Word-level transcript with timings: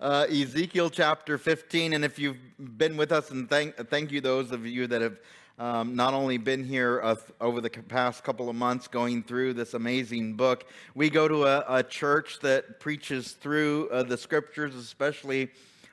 uh, 0.00 0.26
Ezekiel 0.30 0.90
chapter 0.90 1.38
15. 1.38 1.92
And 1.92 2.04
if 2.04 2.18
you've 2.18 2.38
been 2.58 2.96
with 2.96 3.12
us, 3.12 3.30
and 3.30 3.48
thank, 3.48 3.76
thank 3.88 4.12
you, 4.12 4.20
those 4.20 4.52
of 4.52 4.66
you 4.66 4.86
that 4.86 5.02
have 5.02 5.18
um, 5.58 5.96
not 5.96 6.14
only 6.14 6.38
been 6.38 6.64
here 6.64 7.00
uh, 7.02 7.16
over 7.40 7.60
the 7.60 7.70
past 7.70 8.22
couple 8.22 8.48
of 8.48 8.54
months 8.54 8.86
going 8.86 9.22
through 9.22 9.54
this 9.54 9.74
amazing 9.74 10.34
book, 10.34 10.66
we 10.94 11.10
go 11.10 11.26
to 11.26 11.44
a, 11.46 11.64
a 11.68 11.82
church 11.82 12.38
that 12.40 12.78
preaches 12.78 13.32
through 13.32 13.88
uh, 13.90 14.04
the 14.04 14.16
scriptures, 14.16 14.74
especially 14.76 15.50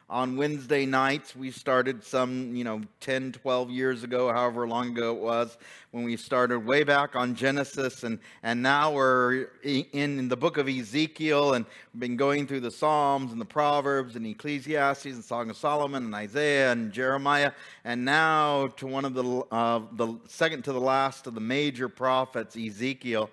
on 0.10 0.38
Wednesday 0.38 0.86
nights. 0.86 1.36
We 1.36 1.50
started 1.50 2.04
some, 2.04 2.56
you 2.56 2.64
know, 2.64 2.82
10, 3.00 3.32
12 3.32 3.72
years 3.72 4.04
ago, 4.04 4.32
however 4.32 4.68
long 4.68 4.90
ago 4.90 5.16
it 5.16 5.22
was, 5.22 5.58
when 5.92 6.04
we 6.04 6.16
started 6.16 6.60
way 6.60 6.84
back 6.84 7.16
on 7.16 7.34
Genesis. 7.34 8.04
And, 8.04 8.20
and 8.44 8.62
now 8.62 8.94
we're 8.94 9.48
in, 9.64 9.86
in 10.20 10.28
the 10.28 10.38
book 10.38 10.58
of 10.58 10.68
Ezekiel, 10.68 11.56
and 11.56 11.66
we've 11.94 12.02
been 12.02 12.18
going 12.18 12.46
through 12.46 12.60
the 12.60 12.72
Psalms 12.72 13.32
and 13.32 13.42
the 13.42 13.46
Proverbs 13.46 14.16
and 14.16 14.28
Ecclesiastes 14.28 15.06
and 15.06 15.24
Song 15.24 15.50
of 15.50 15.58
Solomon 15.58 16.06
and 16.06 16.14
Isaiah 16.14 16.72
and 16.72 16.92
Jeremiah. 16.92 17.52
And 17.84 18.06
now 18.06 18.68
to 18.68 18.86
one 18.86 19.06
of 19.06 19.16
the, 19.16 19.44
uh, 19.52 19.82
the 19.94 20.20
second 20.28 20.64
to 20.66 20.74
the 20.74 20.82
last 20.82 21.26
of 21.26 21.34
the 21.34 21.42
major 21.42 21.90
prophets, 21.90 22.56
Ezekiel. 22.56 23.32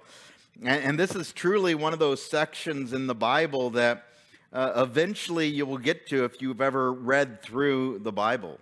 And, 0.62 0.84
and 0.84 0.98
this 0.98 1.15
is 1.15 1.32
truly 1.32 1.74
one 1.74 1.93
of 1.93 1.98
those 1.98 2.23
sections 2.23 2.95
in 2.95 3.07
the 3.07 3.15
Bible 3.15 3.68
that 3.70 4.07
uh, 4.52 4.73
eventually 4.77 5.47
you 5.47 5.65
will 5.65 5.79
get 5.79 6.06
to 6.09 6.24
if 6.24 6.42
you've 6.42 6.60
ever 6.60 6.93
read 6.93 7.43
through 7.43 8.01
the 8.01 8.12
Bible. 8.12 8.59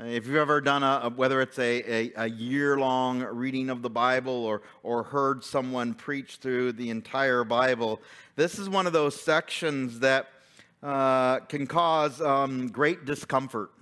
Uh, 0.00 0.04
if 0.04 0.26
you've 0.26 0.36
ever 0.36 0.60
done 0.60 0.82
a, 0.84 1.10
whether 1.16 1.40
it's 1.40 1.58
a, 1.58 1.82
a, 1.82 2.12
a 2.16 2.26
year 2.28 2.78
long 2.78 3.22
reading 3.22 3.68
of 3.68 3.82
the 3.82 3.90
Bible 3.90 4.44
or, 4.44 4.62
or 4.84 5.02
heard 5.02 5.42
someone 5.42 5.92
preach 5.92 6.36
through 6.36 6.72
the 6.72 6.90
entire 6.90 7.42
Bible, 7.42 8.00
this 8.36 8.58
is 8.58 8.68
one 8.68 8.86
of 8.86 8.92
those 8.92 9.20
sections 9.20 9.98
that 10.00 10.28
uh, 10.84 11.40
can 11.40 11.66
cause 11.66 12.20
um, 12.20 12.68
great 12.68 13.04
discomfort. 13.04 13.72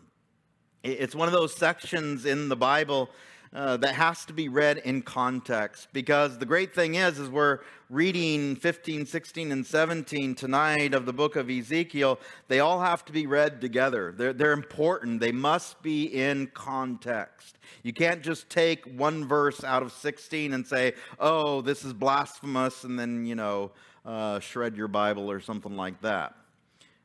It's 0.82 1.14
one 1.14 1.28
of 1.28 1.34
those 1.34 1.54
sections 1.54 2.24
in 2.24 2.48
the 2.48 2.56
Bible 2.56 3.10
uh, 3.52 3.76
that 3.78 3.94
has 3.94 4.24
to 4.26 4.32
be 4.32 4.48
read 4.48 4.78
in 4.78 5.02
context. 5.02 5.88
Because 5.92 6.38
the 6.38 6.46
great 6.46 6.74
thing 6.74 6.94
is 6.94 7.18
is 7.18 7.28
we're 7.28 7.60
reading 7.88 8.56
15 8.56 9.06
16 9.06 9.52
and 9.52 9.64
17 9.64 10.34
tonight 10.34 10.92
of 10.92 11.06
the 11.06 11.12
book 11.12 11.36
of 11.36 11.48
ezekiel 11.48 12.18
they 12.48 12.58
all 12.58 12.80
have 12.80 13.04
to 13.04 13.12
be 13.12 13.26
read 13.26 13.60
together. 13.60 14.12
They're, 14.16 14.32
they're 14.32 14.52
important. 14.52 15.20
They 15.20 15.30
must 15.30 15.80
be 15.82 16.04
in 16.04 16.48
context. 16.48 17.58
You 17.82 17.92
can't 17.92 18.22
just 18.22 18.50
take 18.50 18.84
one 18.98 19.26
verse 19.26 19.62
out 19.62 19.82
of 19.82 19.92
16 19.92 20.52
and 20.52 20.66
say 20.66 20.94
oh 21.20 21.60
this 21.60 21.84
is 21.84 21.92
blasphemous 21.92 22.84
and 22.84 22.98
then 22.98 23.26
you 23.26 23.34
know 23.34 23.72
uh, 24.04 24.40
shred 24.40 24.76
your 24.76 24.88
bible 24.88 25.30
or 25.30 25.40
something 25.40 25.76
like 25.76 26.00
that 26.02 26.34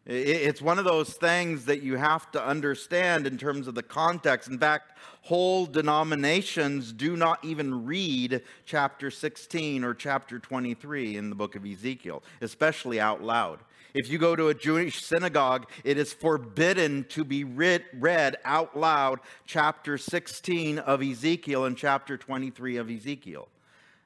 it's 0.05 0.61
one 0.61 0.79
of 0.79 0.85
those 0.85 1.13
things 1.13 1.65
that 1.65 1.83
you 1.83 1.95
have 1.95 2.31
to 2.31 2.43
understand 2.43 3.27
in 3.27 3.37
terms 3.37 3.67
of 3.67 3.75
the 3.75 3.83
context. 3.83 4.49
In 4.49 4.57
fact, 4.57 4.97
whole 5.21 5.67
denominations 5.67 6.91
do 6.91 7.15
not 7.15 7.43
even 7.45 7.85
read 7.85 8.41
chapter 8.65 9.11
16 9.11 9.83
or 9.83 9.93
chapter 9.93 10.39
23 10.39 11.17
in 11.17 11.29
the 11.29 11.35
book 11.35 11.55
of 11.55 11.65
Ezekiel, 11.65 12.23
especially 12.41 12.99
out 12.99 13.21
loud. 13.21 13.59
If 13.93 14.09
you 14.09 14.17
go 14.17 14.35
to 14.35 14.47
a 14.47 14.53
Jewish 14.53 15.03
synagogue, 15.03 15.69
it 15.83 15.97
is 15.97 16.13
forbidden 16.13 17.03
to 17.09 17.23
be 17.23 17.43
read, 17.43 17.83
read 17.93 18.37
out 18.43 18.75
loud 18.75 19.19
chapter 19.45 19.97
16 19.97 20.79
of 20.79 21.03
Ezekiel 21.03 21.65
and 21.65 21.77
chapter 21.77 22.17
23 22.17 22.77
of 22.77 22.89
Ezekiel. 22.89 23.49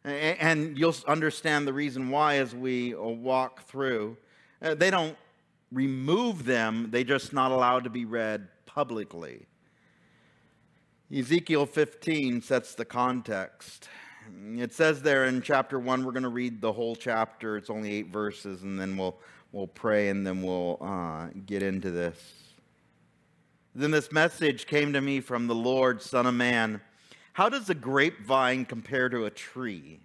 And 0.03 0.77
you'll 0.77 0.95
understand 1.07 1.67
the 1.67 1.73
reason 1.73 2.09
why 2.09 2.37
as 2.37 2.53
we 2.53 2.95
walk 2.95 3.63
through. 3.63 4.17
Uh, 4.61 4.73
they 4.73 4.89
don't 4.89 5.15
remove 5.75 6.45
them, 6.45 6.87
they're 6.89 7.03
just 7.03 7.33
not 7.33 7.51
allowed 7.51 7.83
to 7.83 7.89
be 7.89 8.05
read 8.05 8.47
publicly. 8.65 9.45
Ezekiel 11.15 11.65
15 11.65 12.41
sets 12.41 12.75
the 12.75 12.85
context. 12.85 13.89
It 14.55 14.73
says 14.73 15.02
there 15.02 15.25
in 15.25 15.41
chapter 15.41 15.77
1, 15.77 16.03
we're 16.03 16.14
going 16.14 16.23
to 16.23 16.30
read 16.30 16.61
the 16.61 16.71
whole 16.71 16.95
chapter. 16.95 17.58
It's 17.58 17.69
only 17.69 17.93
eight 17.93 18.08
verses, 18.08 18.64
and 18.64 18.80
then 18.80 18.97
we'll, 18.97 19.19
we'll 19.52 19.67
pray 19.67 20.09
and 20.09 20.25
then 20.25 20.41
we'll 20.41 20.80
uh, 20.81 21.27
get 21.45 21.61
into 21.61 21.91
this. 21.91 22.17
Then 23.75 23.91
this 23.91 24.11
message 24.11 24.65
came 24.65 24.93
to 24.93 25.02
me 25.02 25.19
from 25.19 25.47
the 25.47 25.55
Lord, 25.55 26.02
Son 26.02 26.25
of 26.25 26.33
Man. 26.33 26.80
How 27.33 27.49
does 27.49 27.69
a 27.69 27.75
grapevine 27.75 28.64
compare 28.64 29.09
to 29.09 29.25
a 29.25 29.30
tree? 29.30 29.99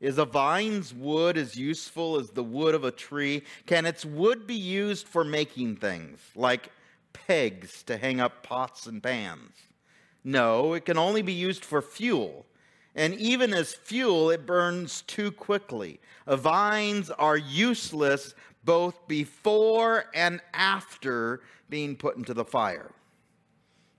Is 0.00 0.18
a 0.18 0.24
vine's 0.24 0.94
wood 0.94 1.36
as 1.36 1.56
useful 1.56 2.20
as 2.20 2.30
the 2.30 2.44
wood 2.44 2.74
of 2.74 2.84
a 2.84 2.92
tree? 2.92 3.42
Can 3.66 3.84
its 3.84 4.04
wood 4.04 4.46
be 4.46 4.54
used 4.54 5.08
for 5.08 5.24
making 5.24 5.76
things, 5.76 6.20
like 6.36 6.70
pegs 7.12 7.82
to 7.84 7.96
hang 7.96 8.20
up 8.20 8.42
pots 8.44 8.86
and 8.86 9.02
pans? 9.02 9.52
No, 10.22 10.74
it 10.74 10.84
can 10.84 10.98
only 10.98 11.22
be 11.22 11.32
used 11.32 11.64
for 11.64 11.82
fuel. 11.82 12.46
And 12.94 13.14
even 13.14 13.52
as 13.52 13.74
fuel, 13.74 14.30
it 14.30 14.46
burns 14.46 15.02
too 15.02 15.32
quickly. 15.32 16.00
Vines 16.26 17.10
are 17.10 17.36
useless 17.36 18.34
both 18.64 19.06
before 19.08 20.06
and 20.14 20.40
after 20.52 21.40
being 21.68 21.96
put 21.96 22.16
into 22.16 22.34
the 22.34 22.44
fire. 22.44 22.90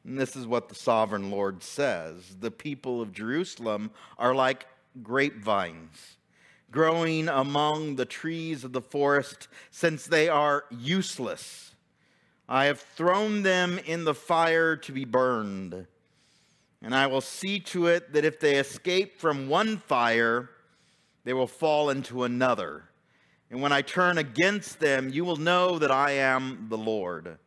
And 0.06 0.18
this 0.20 0.36
is 0.36 0.48
what 0.48 0.70
the 0.70 0.76
sovereign 0.76 1.30
Lord 1.30 1.62
says 1.62 2.36
The 2.40 2.52
people 2.52 3.02
of 3.02 3.12
Jerusalem 3.12 3.92
are 4.18 4.34
like 4.34 4.66
grapevines 5.04 6.18
growing 6.72 7.28
among 7.28 7.96
the 7.96 8.06
trees 8.06 8.64
of 8.64 8.74
the 8.74 8.82
forest, 8.82 9.48
since 9.72 10.06
they 10.06 10.30
are 10.30 10.66
useless. 10.70 11.72
I 12.48 12.66
have 12.66 12.80
thrown 12.80 13.44
them 13.44 13.80
in 13.86 14.06
the 14.06 14.14
fire 14.14 14.76
to 14.78 14.92
be 14.92 15.06
burned. 15.06 15.88
And 16.82 16.96
I 16.96 17.08
will 17.08 17.22
see 17.22 17.60
to 17.60 17.88
it 17.88 18.14
that 18.14 18.26
if 18.26 18.40
they 18.40 18.56
escape 18.56 19.20
from 19.20 19.50
one 19.50 19.78
fire, 19.78 20.50
they 21.26 21.34
will 21.34 21.48
fall 21.48 21.90
into 21.90 22.24
another. 22.24 22.84
And 23.52 23.62
when 23.62 23.72
I 23.72 23.82
turn 23.82 24.18
against 24.18 24.80
them, 24.80 25.10
you 25.10 25.26
will 25.26 25.36
know 25.36 25.80
that 25.80 25.92
I 25.92 26.12
am 26.12 26.68
the 26.70 26.78
Lord. 26.78 27.38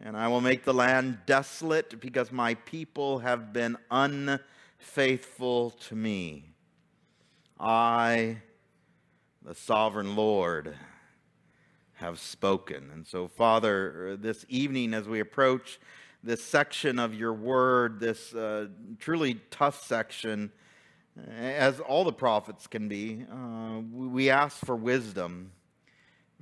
And 0.00 0.16
I 0.16 0.26
will 0.28 0.40
make 0.40 0.64
the 0.64 0.74
land 0.74 1.18
desolate 1.26 2.00
because 2.00 2.32
my 2.32 2.54
people 2.54 3.20
have 3.20 3.52
been 3.52 3.76
unfaithful 3.90 5.70
to 5.70 5.94
me. 5.94 6.51
I, 7.62 8.38
the 9.40 9.54
sovereign 9.54 10.16
Lord, 10.16 10.74
have 11.92 12.18
spoken. 12.18 12.90
And 12.92 13.06
so, 13.06 13.28
Father, 13.28 14.16
this 14.16 14.44
evening 14.48 14.92
as 14.92 15.06
we 15.06 15.20
approach 15.20 15.78
this 16.24 16.42
section 16.42 16.98
of 16.98 17.14
your 17.14 17.32
word, 17.32 18.00
this 18.00 18.34
uh, 18.34 18.66
truly 18.98 19.40
tough 19.52 19.84
section, 19.84 20.50
as 21.38 21.78
all 21.78 22.02
the 22.02 22.12
prophets 22.12 22.66
can 22.66 22.88
be, 22.88 23.24
uh, 23.32 23.80
we 23.92 24.28
ask 24.28 24.64
for 24.66 24.74
wisdom 24.74 25.52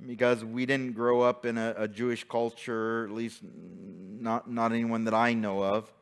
because 0.03 0.43
we 0.43 0.65
didn't 0.65 0.93
grow 0.93 1.21
up 1.21 1.45
in 1.45 1.59
a, 1.59 1.75
a 1.77 1.87
Jewish 1.87 2.23
culture, 2.23 3.05
at 3.05 3.11
least 3.11 3.43
not, 3.43 4.49
not 4.49 4.71
anyone 4.71 5.03
that 5.03 5.13
I 5.13 5.35
know 5.35 5.63
of. 5.63 5.93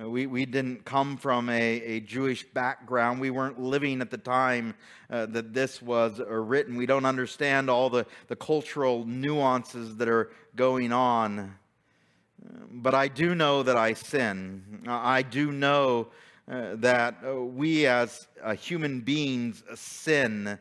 Uh, 0.00 0.10
we, 0.10 0.26
we 0.26 0.44
didn't 0.44 0.84
come 0.84 1.16
from 1.16 1.48
a, 1.48 1.80
a 1.82 2.00
Jewish 2.00 2.44
background. 2.52 3.20
We 3.20 3.30
weren't 3.30 3.60
living 3.60 4.00
at 4.00 4.10
the 4.10 4.18
time 4.18 4.74
uh, 5.08 5.26
that 5.26 5.54
this 5.54 5.80
was 5.80 6.18
uh, 6.18 6.24
written. 6.26 6.74
We 6.74 6.86
don't 6.86 7.04
understand 7.04 7.70
all 7.70 7.88
the, 7.88 8.04
the 8.26 8.34
cultural 8.34 9.04
nuances 9.04 9.96
that 9.98 10.08
are 10.08 10.32
going 10.56 10.92
on. 10.92 11.38
Uh, 11.38 12.58
but 12.72 12.92
I 12.92 13.06
do 13.06 13.36
know 13.36 13.62
that 13.62 13.76
I 13.76 13.92
sin. 13.92 14.82
I 14.88 15.22
do 15.22 15.52
know 15.52 16.08
uh, 16.50 16.74
that 16.74 17.22
we 17.54 17.86
as 17.86 18.26
uh, 18.42 18.54
human 18.54 19.00
beings 19.00 19.62
sin 19.76 20.58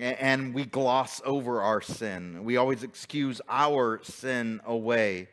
and 0.00 0.54
we 0.54 0.64
gloss 0.64 1.20
over 1.24 1.60
our 1.60 1.80
sin. 1.80 2.44
We 2.44 2.56
always 2.56 2.84
excuse 2.84 3.40
our 3.48 4.00
sin 4.04 4.60
away 4.64 5.28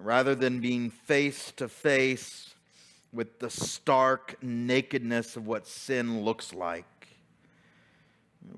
rather 0.00 0.34
than 0.34 0.60
being 0.60 0.90
face 0.90 1.52
to 1.56 1.68
face 1.68 2.54
with 3.12 3.38
the 3.38 3.50
stark 3.50 4.36
nakedness 4.42 5.36
of 5.36 5.46
what 5.46 5.66
sin 5.66 6.22
looks 6.22 6.54
like. 6.54 6.84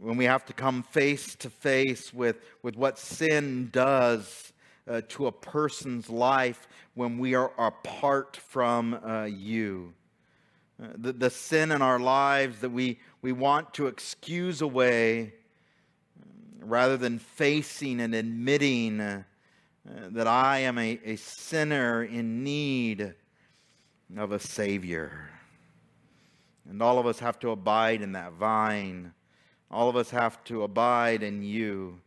When 0.00 0.16
we 0.16 0.24
have 0.24 0.44
to 0.46 0.52
come 0.52 0.82
face 0.82 1.34
to 1.36 1.50
face 1.50 2.12
with, 2.12 2.36
with 2.62 2.76
what 2.76 2.98
sin 2.98 3.70
does 3.72 4.52
uh, 4.88 5.02
to 5.08 5.26
a 5.26 5.32
person's 5.32 6.10
life 6.10 6.66
when 6.94 7.18
we 7.18 7.34
are 7.34 7.52
apart 7.58 8.36
from 8.36 8.94
uh, 8.94 9.24
you. 9.24 9.94
Uh, 10.82 10.88
the, 10.96 11.12
the 11.12 11.30
sin 11.30 11.72
in 11.72 11.82
our 11.82 11.98
lives 11.98 12.60
that 12.60 12.70
we, 12.70 12.98
we 13.22 13.32
want 13.32 13.72
to 13.74 13.86
excuse 13.86 14.62
away 14.62 15.32
rather 16.60 16.96
than 16.96 17.18
facing 17.18 18.00
and 18.00 18.14
admitting 18.14 19.00
uh, 19.00 19.22
that 20.10 20.26
I 20.26 20.60
am 20.60 20.78
a, 20.78 21.00
a 21.04 21.16
sinner 21.16 22.04
in 22.04 22.44
need 22.44 23.14
of 24.16 24.32
a 24.32 24.38
Savior. 24.38 25.30
And 26.68 26.82
all 26.82 26.98
of 26.98 27.06
us 27.06 27.18
have 27.18 27.38
to 27.40 27.50
abide 27.50 28.02
in 28.02 28.12
that 28.12 28.32
vine. 28.34 29.12
All 29.70 29.88
of 29.88 29.96
us 29.96 30.10
have 30.10 30.42
to 30.44 30.62
abide 30.62 31.22
in 31.22 31.42
you. 31.42 32.00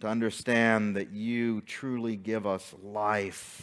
to 0.00 0.06
understand 0.06 0.96
that 0.96 1.10
you 1.10 1.60
truly 1.62 2.16
give 2.16 2.46
us 2.46 2.74
life 2.82 3.62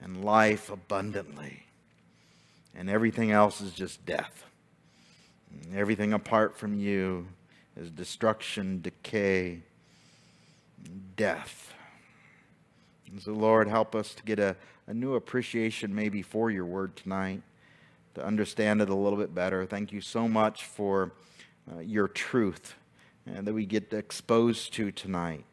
and 0.00 0.24
life 0.24 0.70
abundantly. 0.70 1.66
And 2.74 2.88
everything 2.88 3.32
else 3.32 3.60
is 3.60 3.72
just 3.72 4.04
death. 4.06 4.44
And 5.64 5.76
everything 5.76 6.12
apart 6.12 6.56
from 6.56 6.74
you 6.74 7.26
is 7.76 7.90
destruction, 7.90 8.80
decay, 8.80 9.62
death. 11.16 11.71
And 13.12 13.20
so, 13.20 13.32
Lord, 13.32 13.68
help 13.68 13.94
us 13.94 14.14
to 14.14 14.22
get 14.22 14.38
a, 14.38 14.56
a 14.86 14.94
new 14.94 15.14
appreciation 15.14 15.94
maybe 15.94 16.22
for 16.22 16.50
your 16.50 16.64
word 16.64 16.96
tonight, 16.96 17.42
to 18.14 18.24
understand 18.24 18.80
it 18.80 18.88
a 18.88 18.94
little 18.94 19.18
bit 19.18 19.34
better. 19.34 19.66
Thank 19.66 19.92
you 19.92 20.00
so 20.00 20.26
much 20.26 20.64
for 20.64 21.12
uh, 21.70 21.80
your 21.80 22.08
truth 22.08 22.74
uh, 23.28 23.42
that 23.42 23.52
we 23.52 23.66
get 23.66 23.92
exposed 23.92 24.72
to 24.74 24.90
tonight. 24.90 25.44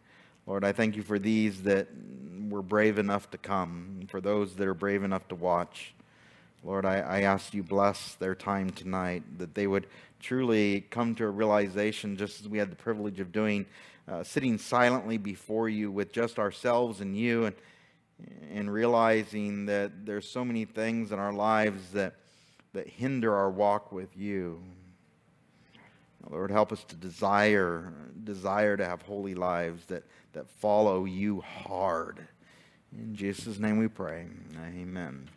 Lord, 0.48 0.64
I 0.64 0.72
thank 0.72 0.96
you 0.96 1.04
for 1.04 1.20
these 1.20 1.64
that 1.64 1.90
were 2.50 2.62
brave 2.62 2.98
enough 2.98 3.30
to 3.32 3.38
come, 3.38 4.08
for 4.10 4.22
those 4.22 4.56
that 4.56 4.66
are 4.66 4.74
brave 4.74 5.04
enough 5.04 5.28
to 5.28 5.36
watch. 5.36 5.94
Lord, 6.64 6.86
I, 6.86 7.00
I 7.00 7.22
ask 7.22 7.54
you 7.54 7.62
bless 7.62 8.16
their 8.16 8.36
time 8.36 8.70
tonight, 8.70 9.24
that 9.38 9.54
they 9.54 9.68
would 9.68 9.88
truly 10.22 10.82
come 10.90 11.14
to 11.16 11.26
a 11.26 11.30
realization, 11.30 12.16
just 12.16 12.40
as 12.40 12.48
we 12.48 12.58
had 12.58 12.72
the 12.72 12.78
privilege 12.78 13.20
of 13.20 13.34
doing, 13.34 13.66
uh, 14.10 14.24
sitting 14.24 14.58
silently 14.58 15.18
before 15.18 15.70
you 15.70 15.92
with 15.92 16.12
just 16.12 16.40
ourselves 16.40 17.02
and 17.02 17.16
you, 17.16 17.46
and, 17.46 17.56
and 18.52 18.74
realizing 18.74 19.66
that 19.68 20.06
there's 20.06 20.30
so 20.30 20.44
many 20.44 20.66
things 20.66 21.12
in 21.12 21.20
our 21.20 21.34
lives 21.34 21.92
that, 21.92 22.16
that 22.74 22.88
hinder 22.88 23.36
our 23.36 23.50
walk 23.50 23.92
with 23.92 24.18
you. 24.18 24.62
Lord, 26.30 26.52
help 26.52 26.72
us 26.72 26.84
to 26.86 26.96
desire, 26.96 27.94
desire 28.24 28.78
to 28.78 28.86
have 28.86 29.02
holy 29.02 29.36
lives 29.36 29.86
that, 29.86 30.04
that 30.34 30.50
follow 30.50 31.06
you 31.06 31.42
hard. 31.42 32.28
In 32.98 33.16
Jesus' 33.16 33.60
name 33.60 33.78
we 33.78 33.88
pray. 33.88 34.26
Amen 34.76 35.30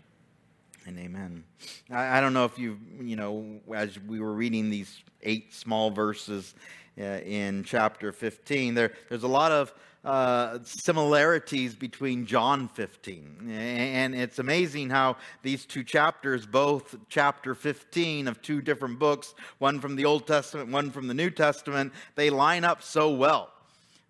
and 0.87 0.99
amen. 0.99 1.45
I, 1.91 2.19
I, 2.19 2.21
don't 2.21 2.33
know 2.33 2.45
if 2.45 2.59
you, 2.59 2.79
you 3.01 3.17
know, 3.17 3.61
as 3.75 3.99
we 4.01 4.21
were 4.21 4.33
reading 4.33 4.71
these 4.71 5.03
eight 5.23 5.55
small 5.55 5.91
verses 5.91 6.55
in 6.97 7.65
chapter 7.65 8.13
15, 8.13 8.75
there, 8.75 8.93
there's 9.09 9.23
a 9.23 9.29
lot 9.29 9.53
of 9.53 9.73
uh, 10.05 10.59
similarities 10.65 11.75
between 11.75 12.27
John 12.27 12.69
15. 12.69 13.51
And 13.51 14.15
it's 14.15 14.39
amazing 14.39 14.91
how 14.91 15.17
these 15.43 15.65
two 15.65 15.85
chapters, 15.85 16.45
both 16.45 16.97
chapter 17.09 17.55
15 17.55 18.27
of 18.27 18.43
two 18.43 18.61
different 18.61 18.99
books, 18.99 19.35
one 19.59 19.81
from 19.81 19.97
the 19.97 20.05
Old 20.05 20.27
Testament, 20.27 20.71
one 20.71 20.91
from 20.91 21.07
the 21.07 21.15
New 21.15 21.31
Testament, 21.31 21.93
they 22.17 22.31
line 22.31 22.65
up 22.65 22.83
so 22.83 23.11
well. 23.11 23.52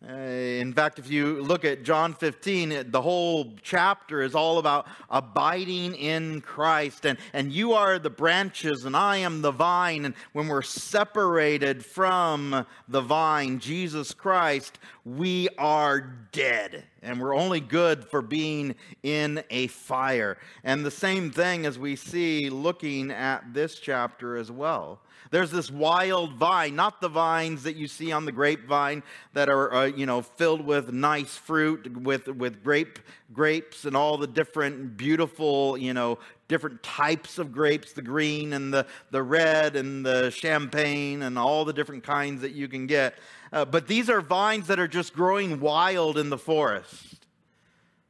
Uh, 0.09 0.15
in 0.15 0.73
fact, 0.73 0.99
if 0.99 1.09
you 1.09 1.41
look 1.43 1.65
at 1.65 1.85
John 1.85 2.13
15, 2.13 2.91
the 2.91 3.01
whole 3.01 3.53
chapter 3.63 4.23
is 4.23 4.35
all 4.35 4.59
about 4.59 4.89
abiding 5.09 5.95
in 5.95 6.41
Christ. 6.41 7.07
And, 7.07 7.19
and 7.33 7.53
you 7.53 7.75
are 7.75 8.01
the 8.01 8.11
branches, 8.11 8.85
and 8.85 8.97
I 8.97 9.19
am 9.19 9.43
the 9.43 9.53
vine. 9.53 10.05
And 10.05 10.15
when 10.33 10.49
we're 10.49 10.63
separated 10.63 11.85
from 11.85 12.67
the 12.89 13.01
vine, 13.01 13.61
Jesus 13.61 14.13
Christ, 14.13 14.81
we 15.05 15.49
are 15.57 16.01
dead. 16.33 16.83
And 17.03 17.21
we're 17.21 17.37
only 17.37 17.61
good 17.61 18.05
for 18.05 18.23
being 18.23 18.75
in 19.05 19.45
a 19.51 19.69
fire. 19.69 20.37
And 20.65 20.85
the 20.85 20.91
same 20.91 21.31
thing 21.31 21.65
as 21.65 21.79
we 21.79 21.95
see 21.95 22.51
looking 22.51 23.13
at 23.13 23.55
this 23.55 23.77
chapter 23.77 24.37
as 24.37 24.51
well. 24.51 24.99
There's 25.33 25.51
this 25.51 25.71
wild 25.71 26.35
vine, 26.35 26.77
not 26.77 27.01
the 27.01 27.09
vines 27.09 27.63
that 27.63 27.75
you 27.75 27.89
see 27.89 28.13
on 28.13 28.27
the 28.27 28.33
grapevine 28.33 29.03
that 29.33 29.49
are, 29.49 29.73
uh, 29.73 29.85
you 29.87 30.05
know, 30.05 30.21
filled 30.21 30.61
with 30.61 30.93
nice 30.93 31.35
fruit, 31.39 31.97
with, 31.97 32.29
with 32.29 32.63
grape, 32.63 32.99
grapes 33.33 33.87
and 33.87 33.97
all 33.97 34.19
the 34.19 34.27
different 34.27 34.99
beautiful, 34.99 35.79
you 35.79 35.95
know, 35.95 36.19
different 36.49 36.83
types 36.83 37.39
of 37.39 37.51
grapes, 37.51 37.95
the 37.95 38.03
green 38.03 38.53
and 38.53 38.75
the, 38.75 38.87
the 39.11 39.23
red 39.23 39.75
and 39.75 40.05
the 40.05 40.29
champagne 40.31 41.23
and 41.23 41.39
all 41.39 41.65
the 41.65 41.73
different 41.73 42.05
kinds 42.05 42.43
that 42.43 42.53
you 42.53 42.69
can 42.69 42.87
get. 42.87 43.15
Uh, 43.55 43.65
but 43.65 43.89
these 43.89 44.11
are 44.11 44.21
vines 44.21 44.67
that 44.67 44.79
are 44.79 44.87
just 44.87 45.15
growing 45.15 45.61
wild 45.61 46.19
in 46.19 46.29
the 46.29 46.37
forest. 46.37 47.12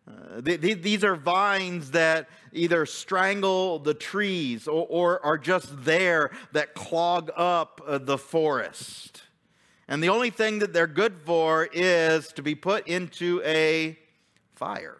Uh, 0.08 0.40
these 0.40 1.04
are 1.04 1.14
vines 1.14 1.92
that 1.92 2.28
either 2.52 2.84
strangle 2.86 3.78
the 3.78 3.94
trees 3.94 4.66
or, 4.66 4.86
or 4.88 5.24
are 5.24 5.38
just 5.38 5.84
there 5.84 6.32
that 6.52 6.74
clog 6.74 7.30
up 7.36 7.80
uh, 7.86 7.98
the 7.98 8.18
forest. 8.18 9.22
And 9.86 10.02
the 10.02 10.08
only 10.08 10.30
thing 10.30 10.58
that 10.60 10.72
they're 10.72 10.86
good 10.86 11.20
for 11.24 11.68
is 11.72 12.28
to 12.32 12.42
be 12.42 12.54
put 12.54 12.88
into 12.88 13.40
a 13.44 13.96
fire. 14.54 14.98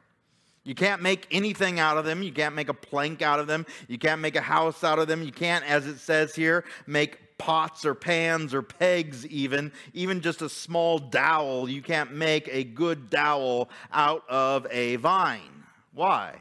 You 0.65 0.77
can't 0.77 1.03
make 1.03 1.27
anything 1.33 1.81
out 1.81 1.99
of 1.99 2.05
them. 2.05 2.23
You 2.23 2.33
can't 2.33 2.55
make 2.55 2.69
a 2.69 2.75
plank 2.75 3.23
out 3.23 3.41
of 3.41 3.49
them. 3.49 3.67
You 3.89 3.99
can't 3.99 4.21
make 4.21 4.37
a 4.37 4.41
house 4.41 4.85
out 4.85 5.01
of 5.01 5.09
them. 5.09 5.23
You 5.23 5.33
can't, 5.33 5.65
as 5.65 5.87
it 5.89 5.99
says 5.99 6.35
here, 6.35 6.65
make 6.87 7.19
pots 7.39 7.85
or 7.85 7.95
pans 7.95 8.55
or 8.55 8.63
pegs, 8.63 9.27
even, 9.27 9.73
even 9.93 10.21
just 10.21 10.43
a 10.43 10.49
small 10.49 10.99
dowel. 10.99 11.69
You 11.69 11.83
can't 11.83 12.13
make 12.13 12.49
a 12.51 12.65
good 12.65 13.11
dowel 13.11 13.71
out 13.93 14.25
of 14.29 14.67
a 14.71 14.97
vine. 14.97 15.65
Why? 15.93 16.41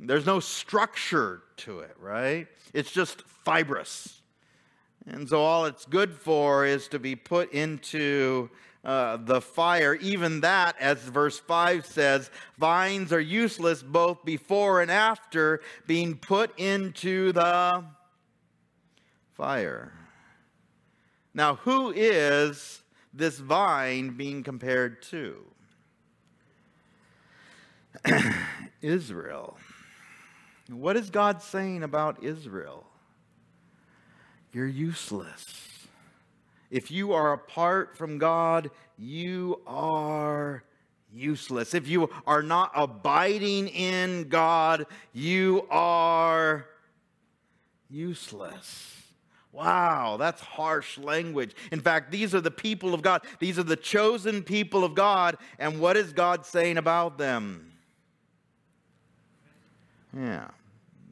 There's 0.00 0.26
no 0.26 0.40
structure 0.40 1.42
to 1.58 1.80
it, 1.80 1.96
right? 2.00 2.48
It's 2.72 2.90
just 2.90 3.22
fibrous. 3.22 4.20
And 5.06 5.28
so 5.28 5.40
all 5.40 5.66
it's 5.66 5.84
good 5.84 6.12
for 6.14 6.64
is 6.64 6.88
to 6.88 6.98
be 6.98 7.16
put 7.16 7.52
into 7.52 8.50
uh, 8.84 9.16
the 9.18 9.40
fire. 9.40 9.94
Even 9.94 10.40
that, 10.40 10.76
as 10.80 10.98
verse 10.98 11.38
5 11.38 11.86
says, 11.86 12.30
vines 12.58 13.12
are 13.12 13.20
useless 13.20 13.82
both 13.82 14.24
before 14.24 14.80
and 14.80 14.90
after 14.90 15.60
being 15.86 16.16
put 16.16 16.58
into 16.58 17.32
the 17.32 17.84
fire. 19.34 19.92
Now, 21.34 21.56
who 21.56 21.90
is 21.90 22.82
this 23.12 23.38
vine 23.38 24.10
being 24.10 24.42
compared 24.42 25.02
to? 25.02 25.44
Israel. 28.82 29.56
What 30.68 30.96
is 30.96 31.10
God 31.10 31.42
saying 31.42 31.82
about 31.82 32.22
Israel? 32.22 32.86
You're 34.52 34.66
useless. 34.66 35.86
If 36.70 36.90
you 36.90 37.12
are 37.12 37.32
apart 37.32 37.96
from 37.96 38.18
God, 38.18 38.70
you 38.96 39.60
are 39.66 40.64
useless. 41.12 41.74
If 41.74 41.88
you 41.88 42.10
are 42.26 42.42
not 42.42 42.70
abiding 42.74 43.68
in 43.68 44.28
God, 44.28 44.86
you 45.12 45.66
are 45.70 46.66
useless. 47.90 49.01
Wow, 49.52 50.16
that's 50.18 50.40
harsh 50.40 50.96
language. 50.96 51.54
In 51.70 51.80
fact, 51.80 52.10
these 52.10 52.34
are 52.34 52.40
the 52.40 52.50
people 52.50 52.94
of 52.94 53.02
God. 53.02 53.22
These 53.38 53.58
are 53.58 53.62
the 53.62 53.76
chosen 53.76 54.42
people 54.42 54.82
of 54.82 54.94
God. 54.94 55.36
And 55.58 55.78
what 55.78 55.96
is 55.98 56.14
God 56.14 56.46
saying 56.46 56.78
about 56.78 57.18
them? 57.18 57.70
Yeah. 60.16 60.48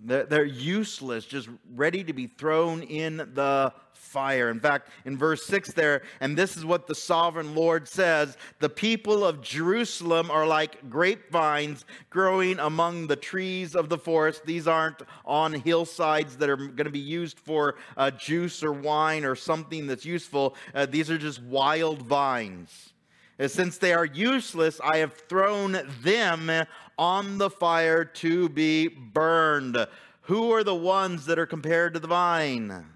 They're, 0.03 0.45
useless, 0.47 1.27
just 1.27 1.51
ready 1.75 2.03
to 2.05 2.15
be 2.15 2.27
thrown 2.27 2.83
in 2.83 3.19
the 3.19 3.75
fire. 4.01 4.49
In 4.51 4.59
fact, 4.59 4.89
in 5.05 5.17
verse 5.17 5.45
6 5.47 5.73
there, 5.75 6.03
and 6.21 6.37
this 6.37 6.57
is 6.57 6.65
what 6.65 6.87
the 6.87 6.95
sovereign 6.95 7.55
Lord 7.55 7.87
says 7.87 8.37
the 8.59 8.69
people 8.69 9.25
of 9.25 9.43
Jerusalem 9.43 10.31
are 10.31 10.47
like 10.47 10.89
grapevines 10.91 11.85
growing 12.09 12.59
among 12.59 13.07
the 13.07 13.17
trees 13.17 13.77
of 13.77 13.89
the 13.89 13.99
forest. 13.99 14.45
These 14.45 14.67
aren't 14.67 15.03
on 15.25 15.53
hillsides 15.53 16.37
that 16.39 16.49
are 16.49 16.57
going 16.57 16.85
to 16.85 16.91
be 16.91 16.99
used 16.99 17.39
for 17.39 17.77
uh, 17.97 18.11
juice 18.11 18.65
or 18.65 18.73
wine 18.73 19.25
or 19.25 19.37
something 19.37 19.87
that's 19.87 20.05
useful. 20.05 20.57
Uh, 20.75 20.87
these 20.87 21.11
are 21.11 21.19
just 21.19 21.43
wild 21.43 22.03
vines. 22.03 22.93
And 23.39 23.51
since 23.51 23.79
they 23.79 23.93
are 23.93 24.05
useless, 24.05 24.81
I 24.83 24.99
have 24.99 25.15
thrown 25.15 25.81
them 26.03 26.51
on 26.99 27.39
the 27.39 27.51
fire 27.51 28.05
to 28.05 28.49
be 28.49 28.89
burned. 28.89 29.87
Who 30.23 30.53
are 30.53 30.65
the 30.65 30.75
ones 30.75 31.27
that 31.27 31.39
are 31.39 31.47
compared 31.47 31.95
to 31.95 32.01
the 32.01 32.09
vine? 32.09 32.87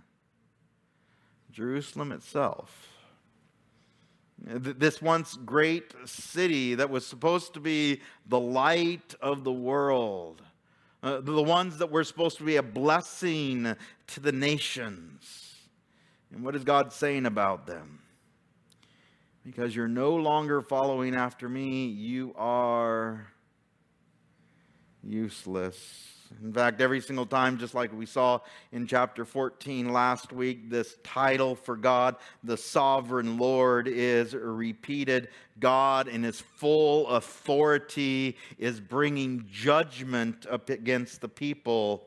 Jerusalem 1.54 2.10
itself. 2.10 2.88
This 4.36 5.00
once 5.00 5.36
great 5.36 5.94
city 6.04 6.74
that 6.74 6.90
was 6.90 7.06
supposed 7.06 7.54
to 7.54 7.60
be 7.60 8.00
the 8.26 8.40
light 8.40 9.14
of 9.22 9.44
the 9.44 9.52
world, 9.52 10.42
uh, 11.04 11.20
the 11.20 11.42
ones 11.42 11.78
that 11.78 11.92
were 11.92 12.02
supposed 12.02 12.38
to 12.38 12.44
be 12.44 12.56
a 12.56 12.62
blessing 12.62 13.76
to 14.08 14.20
the 14.20 14.32
nations. 14.32 15.54
And 16.32 16.44
what 16.44 16.56
is 16.56 16.64
God 16.64 16.92
saying 16.92 17.24
about 17.24 17.66
them? 17.66 18.00
Because 19.46 19.76
you're 19.76 19.86
no 19.86 20.16
longer 20.16 20.60
following 20.60 21.14
after 21.14 21.48
me, 21.48 21.86
you 21.86 22.34
are 22.36 23.28
useless. 25.02 26.13
In 26.42 26.52
fact, 26.52 26.80
every 26.80 27.00
single 27.00 27.26
time, 27.26 27.58
just 27.58 27.74
like 27.74 27.92
we 27.92 28.06
saw 28.06 28.40
in 28.72 28.86
chapter 28.86 29.24
14 29.24 29.92
last 29.92 30.32
week, 30.32 30.68
this 30.70 30.96
title 31.02 31.54
for 31.54 31.76
God, 31.76 32.16
the 32.42 32.56
sovereign 32.56 33.38
Lord, 33.38 33.88
is 33.88 34.34
repeated. 34.34 35.28
God, 35.60 36.08
in 36.08 36.22
his 36.22 36.40
full 36.40 37.06
authority, 37.08 38.36
is 38.58 38.80
bringing 38.80 39.46
judgment 39.50 40.46
up 40.50 40.68
against 40.68 41.20
the 41.20 41.28
people 41.28 42.06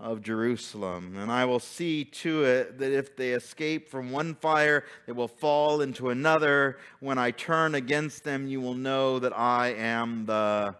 of 0.00 0.22
Jerusalem. 0.22 1.16
And 1.16 1.30
I 1.30 1.44
will 1.44 1.58
see 1.58 2.04
to 2.04 2.44
it 2.44 2.78
that 2.78 2.92
if 2.92 3.16
they 3.16 3.32
escape 3.32 3.88
from 3.88 4.12
one 4.12 4.34
fire, 4.36 4.84
they 5.06 5.12
will 5.12 5.28
fall 5.28 5.80
into 5.80 6.10
another. 6.10 6.78
When 7.00 7.18
I 7.18 7.32
turn 7.32 7.74
against 7.74 8.22
them, 8.22 8.46
you 8.46 8.60
will 8.60 8.74
know 8.74 9.18
that 9.18 9.36
I 9.36 9.68
am 9.74 10.26
the 10.26 10.76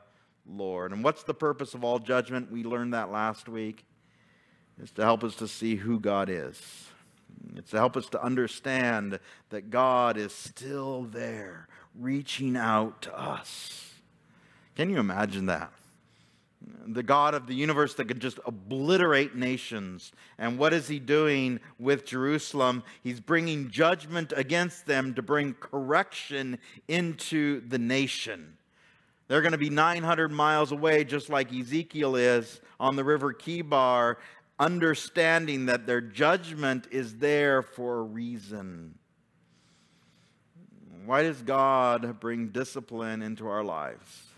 Lord. 0.48 0.92
And 0.92 1.04
what's 1.04 1.22
the 1.22 1.34
purpose 1.34 1.74
of 1.74 1.84
all 1.84 1.98
judgment? 1.98 2.50
We 2.50 2.64
learned 2.64 2.94
that 2.94 3.10
last 3.10 3.48
week. 3.48 3.84
It's 4.80 4.92
to 4.92 5.02
help 5.02 5.24
us 5.24 5.34
to 5.36 5.48
see 5.48 5.76
who 5.76 5.98
God 5.98 6.28
is. 6.30 6.60
It's 7.56 7.70
to 7.70 7.76
help 7.76 7.96
us 7.96 8.08
to 8.10 8.22
understand 8.22 9.18
that 9.50 9.70
God 9.70 10.16
is 10.16 10.32
still 10.32 11.02
there, 11.02 11.68
reaching 11.94 12.56
out 12.56 13.02
to 13.02 13.18
us. 13.18 13.94
Can 14.76 14.90
you 14.90 14.98
imagine 14.98 15.46
that? 15.46 15.72
the 16.86 17.02
God 17.02 17.34
of 17.34 17.46
the 17.46 17.54
universe 17.54 17.94
that 17.94 18.08
could 18.08 18.20
just 18.20 18.40
obliterate 18.44 19.34
nations. 19.34 20.12
And 20.38 20.58
what 20.58 20.72
is 20.72 20.88
he 20.88 20.98
doing 20.98 21.60
with 21.78 22.04
Jerusalem? 22.04 22.82
He's 23.02 23.20
bringing 23.20 23.70
judgment 23.70 24.32
against 24.36 24.86
them 24.86 25.14
to 25.14 25.22
bring 25.22 25.54
correction 25.54 26.58
into 26.88 27.66
the 27.68 27.78
nation. 27.78 28.57
They're 29.28 29.42
going 29.42 29.52
to 29.52 29.58
be 29.58 29.70
900 29.70 30.32
miles 30.32 30.72
away, 30.72 31.04
just 31.04 31.28
like 31.28 31.52
Ezekiel 31.52 32.16
is 32.16 32.60
on 32.80 32.96
the 32.96 33.04
river 33.04 33.32
Chebar, 33.32 34.16
understanding 34.58 35.66
that 35.66 35.86
their 35.86 36.00
judgment 36.00 36.88
is 36.90 37.16
there 37.16 37.62
for 37.62 37.98
a 37.98 38.02
reason. 38.02 38.98
Why 41.04 41.22
does 41.22 41.40
God 41.42 42.20
bring 42.20 42.48
discipline 42.48 43.22
into 43.22 43.46
our 43.46 43.62
lives? 43.62 44.28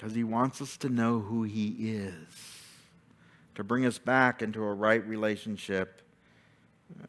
because 0.00 0.14
he 0.14 0.24
wants 0.24 0.62
us 0.62 0.78
to 0.78 0.88
know 0.88 1.18
who 1.18 1.42
he 1.42 1.90
is, 1.90 2.64
to 3.54 3.62
bring 3.62 3.84
us 3.84 3.98
back 3.98 4.40
into 4.40 4.62
a 4.62 4.72
right 4.72 5.06
relationship 5.06 6.00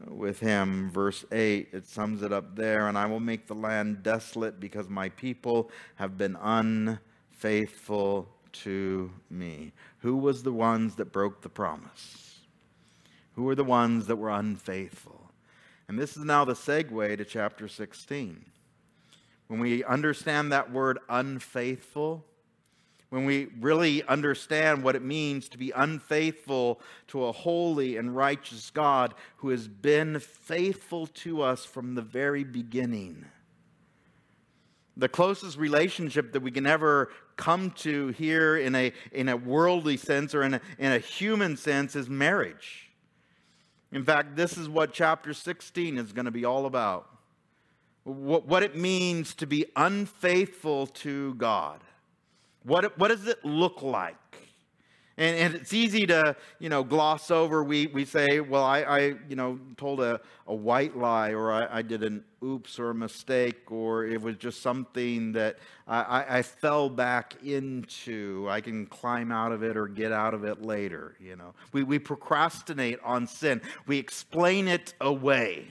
with 0.07 0.39
him. 0.39 0.89
Verse 0.91 1.25
8, 1.31 1.69
it 1.73 1.87
sums 1.87 2.21
it 2.23 2.31
up 2.31 2.55
there. 2.55 2.87
And 2.87 2.97
I 2.97 3.05
will 3.05 3.19
make 3.19 3.47
the 3.47 3.55
land 3.55 4.03
desolate 4.03 4.59
because 4.59 4.89
my 4.89 5.09
people 5.09 5.69
have 5.95 6.17
been 6.17 6.37
unfaithful 6.41 8.29
to 8.51 9.11
me. 9.29 9.71
Who 9.99 10.17
was 10.17 10.43
the 10.43 10.53
ones 10.53 10.95
that 10.95 11.11
broke 11.11 11.41
the 11.41 11.49
promise? 11.49 12.39
Who 13.35 13.43
were 13.43 13.55
the 13.55 13.63
ones 13.63 14.07
that 14.07 14.17
were 14.17 14.29
unfaithful? 14.29 15.31
And 15.87 15.97
this 15.97 16.15
is 16.15 16.23
now 16.23 16.45
the 16.45 16.53
segue 16.53 17.17
to 17.17 17.25
chapter 17.25 17.67
16. 17.67 18.45
When 19.47 19.59
we 19.59 19.83
understand 19.83 20.51
that 20.51 20.71
word 20.71 20.99
unfaithful, 21.09 22.25
when 23.11 23.25
we 23.25 23.49
really 23.59 24.03
understand 24.05 24.83
what 24.83 24.95
it 24.95 25.01
means 25.01 25.49
to 25.49 25.57
be 25.57 25.71
unfaithful 25.75 26.79
to 27.07 27.25
a 27.25 27.31
holy 27.33 27.97
and 27.97 28.15
righteous 28.15 28.69
God 28.69 29.13
who 29.37 29.49
has 29.49 29.67
been 29.67 30.17
faithful 30.21 31.07
to 31.07 31.41
us 31.41 31.65
from 31.65 31.93
the 31.93 32.01
very 32.01 32.45
beginning. 32.45 33.25
The 34.95 35.09
closest 35.09 35.57
relationship 35.57 36.31
that 36.31 36.41
we 36.41 36.51
can 36.51 36.65
ever 36.65 37.11
come 37.35 37.71
to 37.71 38.09
here 38.09 38.55
in 38.55 38.75
a, 38.75 38.93
in 39.11 39.27
a 39.27 39.35
worldly 39.35 39.97
sense 39.97 40.33
or 40.33 40.43
in 40.43 40.53
a, 40.53 40.61
in 40.79 40.93
a 40.93 40.99
human 40.99 41.57
sense 41.57 41.97
is 41.97 42.09
marriage. 42.09 42.91
In 43.91 44.05
fact, 44.05 44.37
this 44.37 44.57
is 44.57 44.69
what 44.69 44.93
chapter 44.93 45.33
16 45.33 45.97
is 45.97 46.13
going 46.13 46.25
to 46.25 46.31
be 46.31 46.45
all 46.45 46.65
about. 46.65 47.09
What, 48.05 48.47
what 48.47 48.63
it 48.63 48.77
means 48.77 49.33
to 49.35 49.45
be 49.45 49.65
unfaithful 49.75 50.87
to 50.87 51.33
God. 51.33 51.81
What, 52.63 52.97
what 52.97 53.07
does 53.09 53.27
it 53.27 53.43
look 53.43 53.81
like? 53.81 54.15
And, 55.17 55.37
and 55.37 55.55
it's 55.55 55.73
easy 55.73 56.07
to, 56.07 56.35
you 56.59 56.69
know, 56.69 56.83
gloss 56.83 57.29
over. 57.29 57.63
We, 57.63 57.87
we 57.87 58.05
say, 58.05 58.39
well, 58.39 58.63
I, 58.63 58.79
I, 58.81 58.99
you 59.29 59.35
know, 59.35 59.59
told 59.77 59.99
a, 59.99 60.21
a 60.47 60.55
white 60.55 60.97
lie 60.97 61.33
or 61.33 61.51
I, 61.51 61.79
I 61.79 61.81
did 61.81 62.03
an 62.03 62.23
oops 62.43 62.79
or 62.79 62.89
a 62.89 62.95
mistake 62.95 63.71
or 63.71 64.05
it 64.05 64.21
was 64.21 64.37
just 64.37 64.61
something 64.61 65.33
that 65.33 65.57
I, 65.87 66.37
I 66.37 66.41
fell 66.41 66.89
back 66.89 67.35
into. 67.43 68.47
I 68.49 68.61
can 68.61 68.85
climb 68.85 69.31
out 69.31 69.51
of 69.51 69.63
it 69.63 69.75
or 69.75 69.87
get 69.87 70.11
out 70.11 70.33
of 70.33 70.43
it 70.43 70.61
later, 70.61 71.15
you 71.19 71.35
know. 71.35 71.53
We, 71.73 71.83
we 71.83 71.99
procrastinate 71.99 72.99
on 73.03 73.27
sin. 73.27 73.61
We 73.85 73.97
explain 73.97 74.67
it 74.67 74.93
away. 75.01 75.67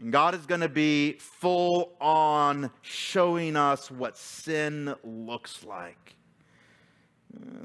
And 0.00 0.12
God 0.12 0.34
is 0.34 0.46
going 0.46 0.62
to 0.62 0.68
be 0.68 1.12
full 1.18 1.92
on 2.00 2.70
showing 2.82 3.56
us 3.56 3.90
what 3.90 4.16
sin 4.16 4.94
looks 5.04 5.64
like. 5.64 6.16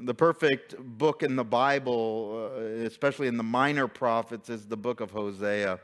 The 0.00 0.14
perfect 0.14 0.76
book 0.78 1.22
in 1.22 1.36
the 1.36 1.44
Bible, 1.44 2.50
uh, 2.56 2.60
especially 2.86 3.26
in 3.26 3.36
the 3.36 3.42
minor 3.42 3.86
prophets, 3.86 4.48
is 4.48 4.66
the 4.66 4.76
book 4.76 5.00
of 5.00 5.10
Hosea. 5.10 5.78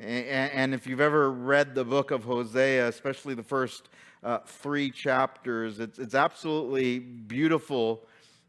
And 0.00 0.74
if 0.74 0.86
you've 0.86 1.00
ever 1.00 1.30
read 1.30 1.74
the 1.74 1.84
book 1.84 2.10
of 2.10 2.24
Hosea, 2.24 2.88
especially 2.88 3.34
the 3.34 3.42
first 3.42 3.88
uh, 4.22 4.38
three 4.46 4.90
chapters, 4.90 5.80
it's, 5.80 6.14
absolutely 6.14 6.98
beautiful 6.98 8.04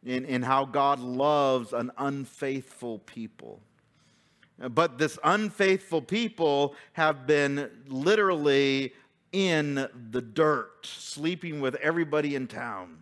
in 0.06 0.42
how 0.42 0.66
God 0.66 1.00
loves 1.00 1.74
an 1.74 1.92
unfaithful 1.98 3.00
people. 3.00 3.62
But 4.60 4.98
this 4.98 5.20
unfaithful 5.24 6.02
people 6.02 6.76
have 6.94 7.28
been 7.28 7.70
literally 7.88 8.94
in 9.32 9.88
the 10.12 10.22
dirt, 10.22 10.86
sleeping 10.86 11.62
with 11.62 11.76
everybody 11.76 12.36
in 12.36 12.48
town. 12.48 12.98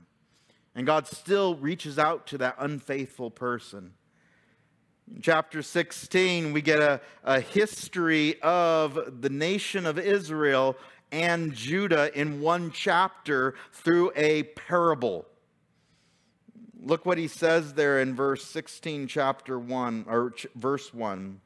And 0.75 0.85
God 0.85 1.07
still 1.07 1.55
reaches 1.55 1.97
out 1.97 2.27
to 2.27 2.38
that 2.39 2.55
unfaithful 2.59 3.31
person. 3.31 3.93
In 5.13 5.21
chapter 5.21 5.62
16, 5.62 6.51
we 6.51 6.62
get 6.62 6.79
a, 6.79 7.00
a 7.24 7.39
history 7.39 8.41
of 8.41 9.21
the 9.21 9.29
nation 9.29 9.85
of 9.85 9.97
Israel 9.97 10.75
and 11.12 11.53
Judah 11.53 12.12
in 12.19 12.41
one 12.41 12.71
chapter 12.71 13.55
through 13.71 14.12
a 14.15 14.43
parable. 14.43 15.25
Look 16.81 17.05
what 17.05 17.17
he 17.17 17.27
says 17.27 17.74
there 17.74 18.01
in 18.01 18.13
verse 18.13 18.43
16, 18.43 19.07
chapter 19.07 19.57
1, 19.57 20.05
or 20.09 20.31
ch- 20.31 20.47
verse 20.55 20.93
1. 20.93 21.39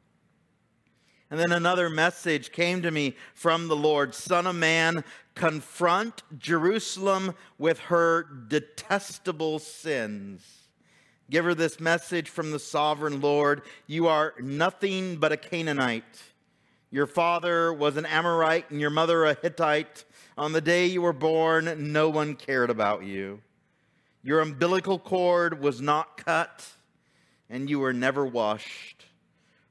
And 1.32 1.40
then 1.40 1.52
another 1.52 1.90
message 1.90 2.52
came 2.52 2.82
to 2.82 2.90
me 2.90 3.16
from 3.36 3.68
the 3.68 3.76
Lord 3.76 4.16
Son 4.16 4.48
of 4.48 4.56
man, 4.56 5.04
confront 5.36 6.24
Jerusalem 6.40 7.36
with 7.60 7.80
her 7.80 8.24
detestable 8.24 9.60
sins. 9.60 10.44
Give 11.30 11.46
her 11.46 11.54
this 11.54 11.80
message 11.80 12.30
from 12.30 12.50
the 12.50 12.58
sovereign 12.58 13.22
Lord 13.22 13.62
You 13.86 14.08
are 14.08 14.34
nothing 14.40 15.18
but 15.18 15.32
a 15.32 15.38
Canaanite. 15.38 16.24
Your 16.90 17.06
father 17.06 17.72
was 17.72 17.98
an 17.98 18.08
Amorite 18.08 18.72
and 18.72 18.82
your 18.82 18.90
mother 18.90 19.26
a 19.26 19.36
Hittite. 19.36 20.06
On 20.36 20.54
the 20.54 20.62
day 20.62 20.88
you 20.88 21.04
were 21.04 21.14
born, 21.14 21.92
no 21.92 22.10
one 22.10 22.36
cared 22.36 22.72
about 22.72 23.04
you. 23.04 23.42
Your 24.24 24.40
umbilical 24.40 24.98
cord 24.98 25.62
was 25.62 25.80
not 25.80 26.18
cut, 26.18 26.66
and 27.48 27.70
you 27.70 27.80
were 27.80 27.94
never 27.94 28.26
washed 28.26 28.99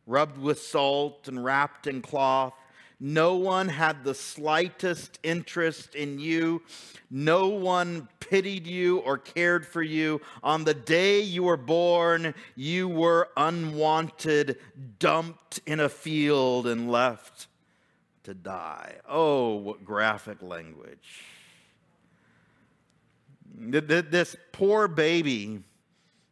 rubbed 0.08 0.38
with 0.38 0.60
salt 0.60 1.28
and 1.28 1.44
wrapped 1.44 1.86
in 1.86 2.02
cloth. 2.02 2.54
No 2.98 3.36
one 3.36 3.68
had 3.68 4.02
the 4.02 4.14
slightest 4.14 5.20
interest 5.22 5.94
in 5.94 6.18
you. 6.18 6.62
No 7.10 7.48
one 7.48 8.08
pitied 8.18 8.66
you 8.66 8.98
or 8.98 9.18
cared 9.18 9.64
for 9.64 9.82
you. 9.82 10.20
On 10.42 10.64
the 10.64 10.74
day 10.74 11.20
you 11.20 11.44
were 11.44 11.56
born, 11.56 12.34
you 12.56 12.88
were 12.88 13.28
unwanted, 13.36 14.58
dumped 14.98 15.60
in 15.64 15.78
a 15.78 15.88
field, 15.88 16.66
and 16.66 16.90
left 16.90 17.46
to 18.24 18.34
die. 18.34 18.96
Oh, 19.08 19.54
what 19.54 19.84
graphic 19.84 20.42
language. 20.42 21.24
This 23.54 24.36
poor 24.52 24.88
baby 24.88 25.62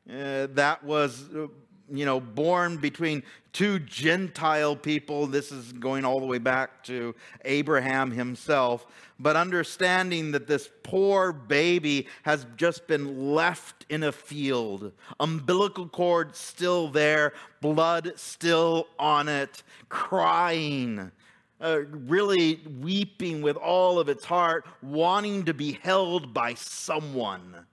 uh, 0.09 0.47
that 0.55 0.85
was 0.85 1.25
uh, 1.35 1.47
you 1.93 2.05
know, 2.05 2.21
born 2.21 2.77
between 2.79 3.23
two 3.53 3.79
Gentile 3.79 4.77
people. 4.77 5.27
This 5.27 5.53
is 5.53 5.73
going 5.73 6.05
all 6.05 6.21
the 6.21 6.27
way 6.27 6.39
back 6.39 6.85
to 6.85 7.15
Abraham 7.45 8.11
himself. 8.11 8.87
But 9.19 9.37
understanding 9.37 10.33
that 10.33 10.47
this 10.47 10.69
poor 10.83 11.33
baby 11.33 12.07
has 12.23 12.47
just 12.57 12.87
been 12.87 13.35
left 13.35 13.87
in 13.89 14.03
a 14.03 14.13
field, 14.13 14.93
umbilical 15.21 15.89
cord 15.89 16.37
still 16.37 16.89
there, 16.89 17.33
blood 17.61 18.13
still 18.17 18.89
on 18.99 19.29
it, 19.29 19.63
crying. 19.89 21.11
Uh, 21.59 21.81
really 22.07 22.61
weeping 22.83 23.41
with 23.41 23.57
all 23.57 23.99
of 23.99 24.11
its 24.11 24.27
heart, 24.27 24.67
wanting 24.83 25.43
to 25.47 25.55
be 25.55 25.73
held 25.83 26.35
by 26.35 26.53
someone. 26.53 27.65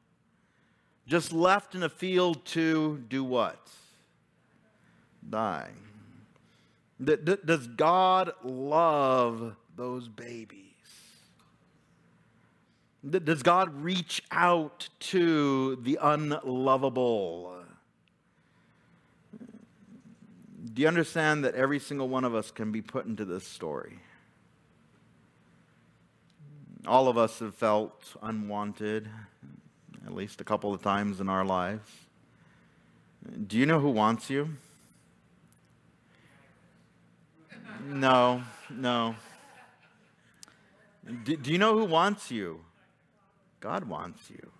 just 1.05 1.33
left 1.33 1.75
in 1.75 1.83
a 1.83 1.89
field 1.89 2.45
to 2.45 2.97
do 3.09 3.25
what? 3.25 3.69
Die. 5.29 5.69
Does 7.03 7.67
God 7.67 8.33
love 8.43 9.55
those 9.75 10.07
babies? 10.07 10.59
Does 13.09 13.43
God 13.43 13.83
reach 13.83 14.23
out 14.31 14.87
to 14.99 15.75
the 15.77 15.99
unlovable? 16.01 17.63
Do 20.73 20.81
you 20.81 20.87
understand 20.87 21.43
that 21.43 21.53
every 21.55 21.79
single 21.79 22.07
one 22.07 22.23
of 22.23 22.33
us 22.33 22.49
can 22.49 22.71
be 22.71 22.81
put 22.81 23.05
into 23.05 23.25
this 23.25 23.45
story? 23.45 23.99
All 26.87 27.07
of 27.07 27.17
us 27.17 27.39
have 27.39 27.55
felt 27.55 28.15
unwanted 28.21 29.09
at 30.05 30.13
least 30.13 30.41
a 30.41 30.43
couple 30.43 30.73
of 30.73 30.81
times 30.81 31.19
in 31.19 31.29
our 31.29 31.45
lives. 31.45 31.89
Do 33.47 33.57
you 33.57 33.65
know 33.65 33.79
who 33.79 33.89
wants 33.89 34.29
you? 34.29 34.49
No, 37.85 38.43
no. 38.69 39.15
Do, 41.23 41.35
do 41.35 41.51
you 41.51 41.57
know 41.57 41.77
who 41.77 41.85
wants 41.85 42.31
you? 42.31 42.61
God 43.59 43.85
wants 43.85 44.29
you. 44.29 44.51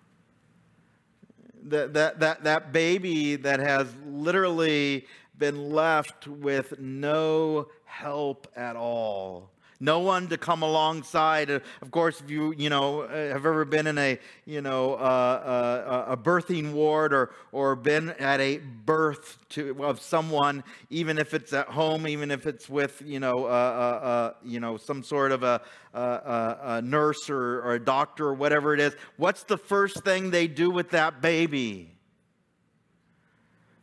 That, 1.64 1.94
that, 1.94 2.20
that, 2.20 2.44
that 2.44 2.72
baby 2.72 3.36
that 3.36 3.60
has 3.60 3.88
literally 4.06 5.06
been 5.38 5.70
left 5.70 6.26
with 6.26 6.78
no 6.78 7.68
help 7.84 8.46
at 8.54 8.76
all 8.76 9.50
no 9.84 9.98
one 10.00 10.28
to 10.28 10.38
come 10.38 10.62
alongside. 10.62 11.50
Of 11.50 11.90
course, 11.90 12.20
if 12.20 12.30
you 12.30 12.54
you 12.56 12.70
know 12.70 13.06
have 13.06 13.44
ever 13.44 13.64
been 13.66 13.86
in 13.86 13.98
a 13.98 14.18
you 14.46 14.62
know 14.62 14.94
uh, 14.94 14.96
uh, 14.96 16.12
a 16.12 16.16
birthing 16.16 16.72
ward 16.72 17.12
or 17.12 17.32
or 17.52 17.76
been 17.76 18.10
at 18.10 18.40
a 18.40 18.58
birth 18.58 19.38
to 19.50 19.84
of 19.84 20.00
someone, 20.00 20.64
even 20.88 21.18
if 21.18 21.34
it's 21.34 21.52
at 21.52 21.68
home, 21.68 22.08
even 22.08 22.30
if 22.30 22.46
it's 22.46 22.68
with 22.68 23.02
you 23.04 23.20
know 23.20 23.44
uh, 23.44 23.48
uh, 23.48 24.06
uh 24.06 24.32
you 24.42 24.58
know 24.58 24.78
some 24.78 25.02
sort 25.02 25.32
of 25.32 25.42
a, 25.42 25.60
a, 25.92 26.56
a 26.62 26.82
nurse 26.82 27.28
or, 27.28 27.60
or 27.60 27.74
a 27.74 27.84
doctor 27.84 28.28
or 28.28 28.34
whatever 28.34 28.72
it 28.72 28.80
is, 28.80 28.96
what's 29.18 29.44
the 29.44 29.58
first 29.58 30.02
thing 30.02 30.30
they 30.30 30.46
do 30.46 30.70
with 30.70 30.90
that 30.90 31.20
baby? 31.20 31.90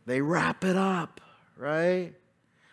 They 0.04 0.20
wrap 0.20 0.64
it 0.64 0.76
up, 0.76 1.20
right? 1.56 2.14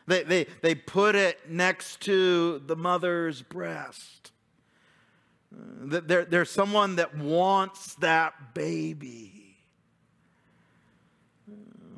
They, 0.10 0.24
they, 0.24 0.48
they 0.64 0.74
put 0.74 1.14
it 1.14 1.38
next 1.48 2.02
to 2.02 2.64
the 2.66 2.76
mother's 2.76 3.44
breast. 3.44 4.32
Uh, 5.54 6.00
there, 6.04 6.26
there's 6.26 6.50
someone 6.50 6.96
that 6.96 7.16
wants 7.16 7.94
that 7.96 8.56
baby. 8.56 9.56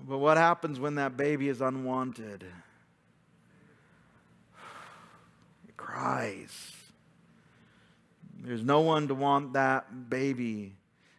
But 0.05 0.17
what 0.17 0.35
happens 0.35 0.77
when 0.77 0.95
that 0.95 1.15
baby 1.15 1.47
is 1.47 1.61
unwanted? 1.61 2.43
It 5.69 5.77
cries. 5.77 6.75
There's 8.43 8.63
no 8.63 8.81
one 8.81 9.07
to 9.07 9.15
want 9.15 9.53
that 9.53 10.09
baby. 10.09 10.73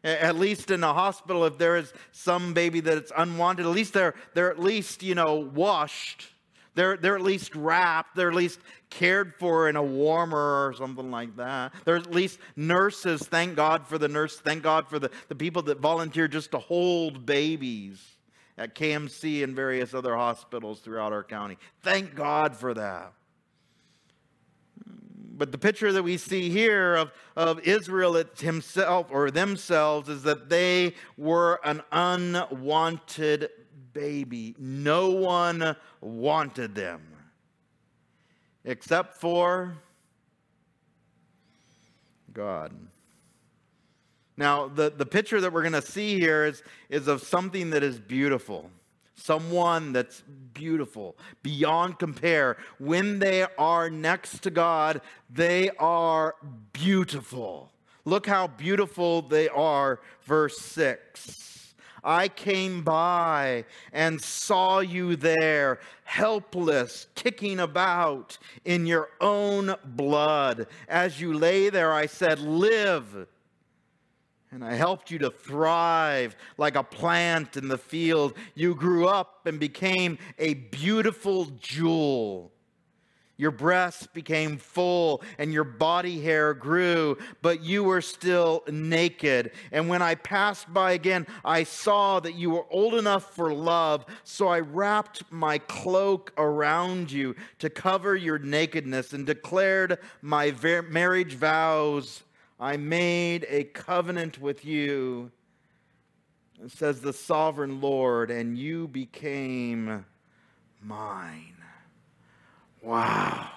At 0.04 0.36
least 0.36 0.70
in 0.70 0.84
a 0.84 0.92
hospital, 0.92 1.46
if 1.46 1.56
there 1.56 1.78
is 1.78 1.90
some 2.10 2.52
baby 2.52 2.80
that 2.80 2.98
it's 2.98 3.12
unwanted, 3.16 3.64
at 3.64 3.72
least 3.72 3.94
they're, 3.94 4.14
they're 4.34 4.50
at 4.50 4.58
least, 4.58 5.02
you 5.02 5.14
know, 5.14 5.36
washed 5.36 6.31
they're, 6.74 6.96
they're 6.96 7.16
at 7.16 7.22
least 7.22 7.54
wrapped, 7.54 8.16
they're 8.16 8.30
at 8.30 8.34
least 8.34 8.60
cared 8.88 9.34
for 9.34 9.68
in 9.68 9.76
a 9.76 9.82
warmer 9.82 10.66
or 10.66 10.74
something 10.74 11.10
like 11.10 11.36
that. 11.36 11.72
There's 11.84 12.06
at 12.06 12.14
least 12.14 12.38
nurses. 12.56 13.22
Thank 13.22 13.56
God 13.56 13.86
for 13.86 13.98
the 13.98 14.08
nurse. 14.08 14.38
Thank 14.38 14.62
God 14.62 14.88
for 14.88 14.98
the, 14.98 15.10
the 15.28 15.34
people 15.34 15.62
that 15.62 15.80
volunteer 15.80 16.28
just 16.28 16.50
to 16.52 16.58
hold 16.58 17.26
babies 17.26 18.00
at 18.56 18.74
KMC 18.74 19.44
and 19.44 19.54
various 19.54 19.94
other 19.94 20.16
hospitals 20.16 20.80
throughout 20.80 21.12
our 21.12 21.24
county. 21.24 21.58
Thank 21.82 22.14
God 22.14 22.56
for 22.56 22.74
that. 22.74 23.12
But 25.34 25.50
the 25.50 25.58
picture 25.58 25.92
that 25.92 26.02
we 26.02 26.18
see 26.18 26.50
here 26.50 26.94
of, 26.94 27.10
of 27.36 27.60
Israel 27.60 28.22
himself 28.38 29.08
or 29.10 29.30
themselves 29.30 30.08
is 30.08 30.22
that 30.22 30.48
they 30.48 30.94
were 31.16 31.58
an 31.64 31.82
unwanted 31.90 33.48
baby. 33.92 34.54
No 34.58 35.10
one 35.10 35.76
wanted 36.00 36.74
them 36.74 37.02
except 38.64 39.16
for 39.16 39.74
God. 42.32 42.72
Now, 44.36 44.68
the, 44.68 44.90
the 44.90 45.06
picture 45.06 45.40
that 45.40 45.52
we're 45.52 45.62
going 45.62 45.72
to 45.74 45.82
see 45.82 46.18
here 46.18 46.44
is, 46.44 46.62
is 46.88 47.06
of 47.06 47.22
something 47.22 47.70
that 47.70 47.82
is 47.82 47.98
beautiful. 47.98 48.70
Someone 49.14 49.92
that's 49.92 50.22
beautiful, 50.54 51.16
beyond 51.42 51.98
compare. 51.98 52.56
When 52.78 53.18
they 53.18 53.46
are 53.58 53.90
next 53.90 54.42
to 54.42 54.50
God, 54.50 55.00
they 55.30 55.70
are 55.78 56.34
beautiful. 56.72 57.70
Look 58.04 58.26
how 58.26 58.48
beautiful 58.48 59.22
they 59.22 59.48
are, 59.48 60.00
verse 60.24 60.58
6. 60.58 61.51
I 62.04 62.28
came 62.28 62.82
by 62.82 63.64
and 63.92 64.20
saw 64.20 64.80
you 64.80 65.16
there, 65.16 65.78
helpless, 66.04 67.06
kicking 67.14 67.60
about 67.60 68.38
in 68.64 68.86
your 68.86 69.10
own 69.20 69.74
blood. 69.84 70.66
As 70.88 71.20
you 71.20 71.32
lay 71.32 71.70
there, 71.70 71.92
I 71.92 72.06
said, 72.06 72.40
Live. 72.40 73.28
And 74.50 74.62
I 74.62 74.74
helped 74.74 75.10
you 75.10 75.18
to 75.20 75.30
thrive 75.30 76.36
like 76.58 76.76
a 76.76 76.82
plant 76.82 77.56
in 77.56 77.68
the 77.68 77.78
field. 77.78 78.34
You 78.54 78.74
grew 78.74 79.06
up 79.06 79.46
and 79.46 79.58
became 79.58 80.18
a 80.38 80.54
beautiful 80.54 81.46
jewel. 81.58 82.52
Your 83.38 83.50
breasts 83.50 84.06
became 84.06 84.58
full 84.58 85.22
and 85.38 85.52
your 85.52 85.64
body 85.64 86.20
hair 86.20 86.54
grew, 86.54 87.16
but 87.40 87.62
you 87.62 87.82
were 87.82 88.02
still 88.02 88.62
naked. 88.68 89.52
And 89.72 89.88
when 89.88 90.02
I 90.02 90.14
passed 90.16 90.72
by 90.72 90.92
again, 90.92 91.26
I 91.44 91.64
saw 91.64 92.20
that 92.20 92.34
you 92.34 92.50
were 92.50 92.66
old 92.70 92.94
enough 92.94 93.34
for 93.34 93.52
love, 93.52 94.04
so 94.22 94.48
I 94.48 94.60
wrapped 94.60 95.24
my 95.30 95.58
cloak 95.58 96.32
around 96.36 97.10
you 97.10 97.34
to 97.58 97.70
cover 97.70 98.14
your 98.14 98.38
nakedness 98.38 99.12
and 99.12 99.26
declared 99.26 99.98
my 100.20 100.54
marriage 100.90 101.34
vows. 101.34 102.22
I 102.60 102.76
made 102.76 103.46
a 103.48 103.64
covenant 103.64 104.40
with 104.40 104.64
you, 104.64 105.32
says 106.68 107.00
the 107.00 107.12
sovereign 107.12 107.80
Lord, 107.80 108.30
and 108.30 108.56
you 108.56 108.86
became 108.86 110.04
mine. 110.80 111.61
Wow. 112.82 113.48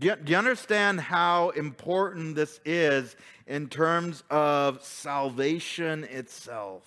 Do 0.00 0.16
you, 0.26 0.36
understand 0.36 1.00
how 1.00 1.50
important 1.50 2.34
this 2.34 2.58
is 2.64 3.14
in 3.46 3.68
terms 3.68 4.24
of 4.30 4.82
salvation 4.82 6.02
itself? 6.02 6.82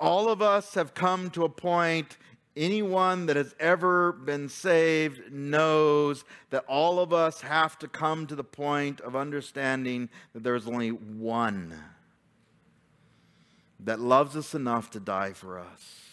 All 0.00 0.30
of 0.30 0.40
us 0.40 0.72
have 0.72 0.94
come 0.94 1.28
to 1.32 1.44
a 1.44 1.48
point, 1.50 2.16
anyone 2.56 3.26
that 3.26 3.36
has 3.36 3.54
ever 3.60 4.12
been 4.12 4.48
saved 4.48 5.30
knows 5.30 6.24
that 6.48 6.64
all 6.66 6.98
of 6.98 7.12
us 7.12 7.42
have 7.42 7.78
to 7.80 7.88
come 7.88 8.26
to 8.26 8.34
the 8.34 8.44
point 8.44 9.02
of 9.02 9.14
understanding 9.14 10.08
that 10.32 10.42
there's 10.42 10.66
only 10.66 10.88
one 10.88 11.74
that 13.80 14.00
loves 14.00 14.34
us 14.36 14.54
enough 14.54 14.90
to 14.92 15.00
die 15.00 15.34
for 15.34 15.58
us 15.58 16.05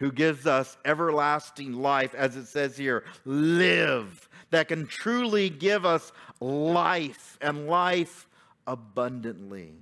who 0.00 0.10
gives 0.10 0.46
us 0.46 0.78
everlasting 0.84 1.74
life, 1.74 2.14
as 2.14 2.34
it 2.34 2.46
says 2.46 2.76
here, 2.76 3.04
live, 3.26 4.28
that 4.48 4.66
can 4.66 4.86
truly 4.86 5.50
give 5.50 5.84
us 5.84 6.10
life 6.40 7.38
and 7.40 7.66
life 7.66 8.26
abundantly. 8.66 9.74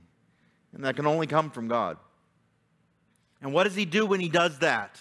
And 0.74 0.84
that 0.84 0.96
can 0.96 1.06
only 1.06 1.28
come 1.28 1.50
from 1.50 1.68
God. 1.68 1.96
And 3.40 3.52
what 3.52 3.64
does 3.64 3.76
He 3.76 3.84
do 3.84 4.04
when 4.04 4.18
He 4.18 4.28
does 4.28 4.58
that? 4.58 5.00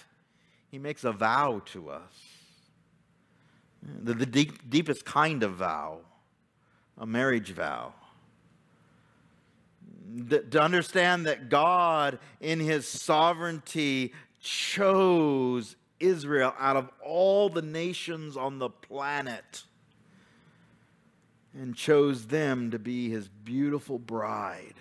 He 0.69 0.77
makes 0.77 1.03
a 1.03 1.11
vow 1.11 1.63
to 1.65 1.89
us. 1.89 2.13
The, 4.03 4.13
the 4.13 4.25
deep, 4.25 4.69
deepest 4.69 5.03
kind 5.03 5.41
of 5.41 5.53
vow, 5.53 5.99
a 6.97 7.07
marriage 7.07 7.51
vow. 7.51 7.93
to 10.29 10.61
understand 10.61 11.25
that 11.25 11.49
God, 11.49 12.19
in 12.39 12.59
His 12.59 12.87
sovereignty, 12.87 14.13
chose 14.47 15.75
Israel 15.99 16.53
out 16.57 16.77
of 16.77 16.89
all 17.03 17.49
the 17.49 17.61
nations 17.61 18.37
on 18.37 18.59
the 18.59 18.69
planet 18.69 19.63
and 21.53 21.75
chose 21.75 22.27
them 22.27 22.71
to 22.71 22.79
be 22.79 23.09
his 23.09 23.27
beautiful 23.27 23.99
bride. 23.99 24.75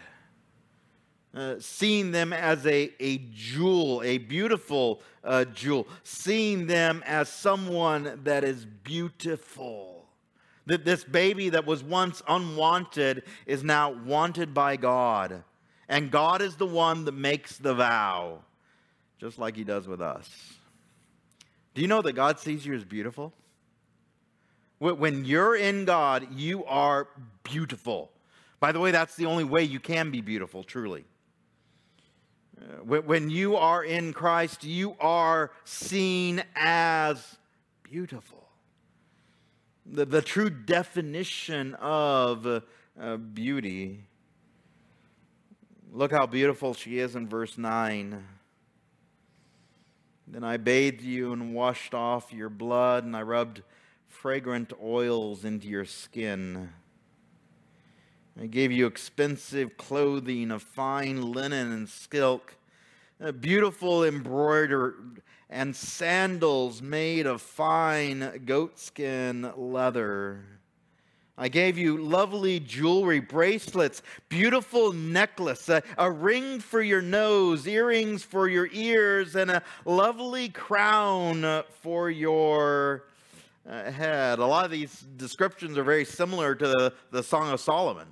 Uh, 1.35 1.57
seeing 1.59 2.13
them 2.13 2.33
as 2.33 2.67
a, 2.67 2.91
a 3.01 3.19
jewel, 3.35 4.03
a 4.03 4.19
beautiful 4.19 5.03
uh, 5.23 5.45
jewel, 5.47 5.87
seeing 6.03 6.67
them 6.67 7.03
as 7.05 7.29
someone 7.29 8.21
that 8.25 8.43
is 8.43 8.65
beautiful, 8.65 10.07
That 10.67 10.85
this 10.85 11.05
baby 11.05 11.51
that 11.51 11.67
was 11.67 11.83
once 11.83 12.23
unwanted 12.27 13.25
is 13.47 13.63
now 13.63 13.91
wanted 13.91 14.55
by 14.55 14.77
God. 14.77 15.43
And 15.89 16.11
God 16.11 16.41
is 16.41 16.57
the 16.57 16.67
one 16.67 17.05
that 17.05 17.13
makes 17.13 17.59
the 17.59 17.75
vow, 17.75 18.41
just 19.19 19.39
like 19.39 19.57
he 19.57 19.65
does 19.65 19.87
with 19.89 20.01
us. 20.01 20.29
Do 21.75 21.83
you 21.83 21.89
know 21.89 22.03
that 22.03 22.13
God 22.13 22.39
sees 22.39 22.65
you 22.65 22.75
as 22.75 22.85
beautiful? 22.85 23.33
When 24.79 25.25
you're 25.25 25.57
in 25.57 25.87
God, 25.87 26.29
you 26.35 26.65
are 26.67 27.09
beautiful. 27.43 28.11
By 28.61 28.73
the 28.73 28.81
way, 28.81 28.91
that's 28.91 29.17
the 29.17 29.27
only 29.27 29.45
way 29.45 29.63
you 29.65 29.81
can 29.81 30.11
be 30.11 30.21
beautiful, 30.21 30.63
truly. 30.63 31.05
Uh, 32.59 32.83
when 32.85 33.29
you 33.31 33.57
are 33.57 33.85
in 33.85 34.13
Christ, 34.13 34.65
you 34.65 34.97
are 35.01 35.51
seen 35.65 36.43
as 36.55 37.37
beautiful. 37.83 38.49
The, 39.85 40.05
the 40.05 40.23
true 40.23 40.51
definition 40.51 41.75
of 41.75 42.47
uh, 42.47 43.17
beauty. 43.17 44.01
Look 45.93 46.13
how 46.13 46.27
beautiful 46.27 46.75
she 46.75 46.99
is 46.99 47.15
in 47.15 47.29
verse 47.29 47.57
9. 47.57 48.25
Then 50.29 50.43
I 50.43 50.57
bathed 50.57 51.03
you 51.03 51.33
and 51.33 51.55
washed 51.55 51.95
off 51.95 52.33
your 52.33 52.49
blood, 52.49 53.05
and 53.05 53.17
I 53.17 53.23
rubbed 53.23 53.63
fragrant 54.09 54.73
oils 54.83 55.45
into 55.45 55.69
your 55.69 55.85
skin. 55.85 56.71
I 58.41 58.47
gave 58.47 58.73
you 58.73 58.87
expensive 58.87 59.77
clothing 59.77 60.51
of 60.51 60.63
fine 60.63 61.33
linen 61.33 61.73
and 61.73 61.89
silk, 61.89 62.57
beautiful 63.41 64.05
embroidered, 64.05 65.23
and 65.49 65.77
sandals 65.77 66.83
made 66.83 67.25
of 67.27 67.41
fine 67.41 68.43
goatskin 68.45 69.53
leather. 69.57 70.56
I 71.39 71.49
gave 71.49 71.77
you 71.77 71.99
lovely 71.99 72.61
jewelry, 72.61 73.21
bracelets, 73.21 74.01
beautiful 74.31 74.95
necklace, 74.95 75.69
a, 75.69 75.83
a, 75.99 76.11
ring 76.11 76.61
for 76.61 76.81
your 76.81 77.03
nose, 77.03 77.67
earrings 77.67 78.23
for 78.23 78.49
your 78.49 78.71
ears, 78.73 79.37
and 79.37 79.51
a 79.51 79.63
lovely 79.85 80.49
crown 80.49 81.63
for 81.83 82.09
your 82.09 83.05
uh, 83.69 83.91
head. 83.91 84.39
A 84.39 84.47
lot 84.47 84.65
of 84.65 84.71
these 84.71 85.01
descriptions 85.19 85.77
are 85.77 85.85
very 85.85 86.07
similar 86.07 86.55
to 86.55 86.69
the, 86.69 86.95
the 87.11 87.23
Song 87.23 87.51
of 87.51 87.61
Solomon. 87.61 88.07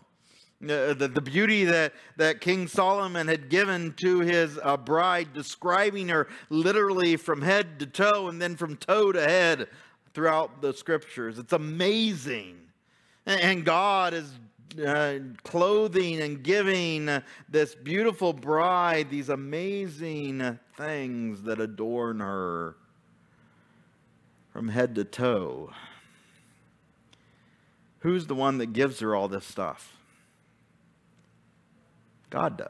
Uh, 0.63 0.93
the, 0.93 1.11
the 1.13 1.21
beauty 1.21 1.65
that, 1.65 1.95
that 2.17 2.43
King 2.43 2.69
Solomon 2.69 3.27
had 3.27 3.49
given 3.49 3.95
to 4.03 4.21
his 4.21 4.59
uh, 4.63 4.77
bride, 4.77 5.33
describing 5.33 6.09
her 6.09 6.29
literally 6.51 7.17
from 7.17 7.41
head 7.41 7.79
to 7.79 7.87
toe 7.87 8.29
and 8.29 8.41
then 8.41 8.57
from 8.57 8.77
toe 8.77 9.13
to 9.13 9.21
head 9.23 9.69
throughout 10.13 10.61
the 10.61 10.75
scriptures. 10.75 11.39
It's 11.39 11.55
amazing. 11.55 12.64
And, 13.27 13.65
God 13.65 14.13
is 14.13 14.31
uh, 14.85 15.19
clothing 15.45 16.21
and 16.21 16.43
giving 16.43 17.09
this 17.49 17.75
beautiful 17.75 18.33
bride 18.33 19.09
these 19.09 19.31
amazing 19.31 20.59
things 20.77 21.43
that 21.43 21.61
adorn 21.61 22.21
her 22.21 22.77
from 24.53 24.69
head 24.69 24.95
to 24.97 25.05
toe. 25.05 25.71
Who's 28.01 28.27
the 28.27 28.35
one 28.35 28.59
that 28.59 28.73
gives 28.75 29.01
her 29.01 29.17
all 29.17 29.29
this 29.29 29.47
stuff? 29.47 29.97
God 32.29 32.59
does. 32.59 32.69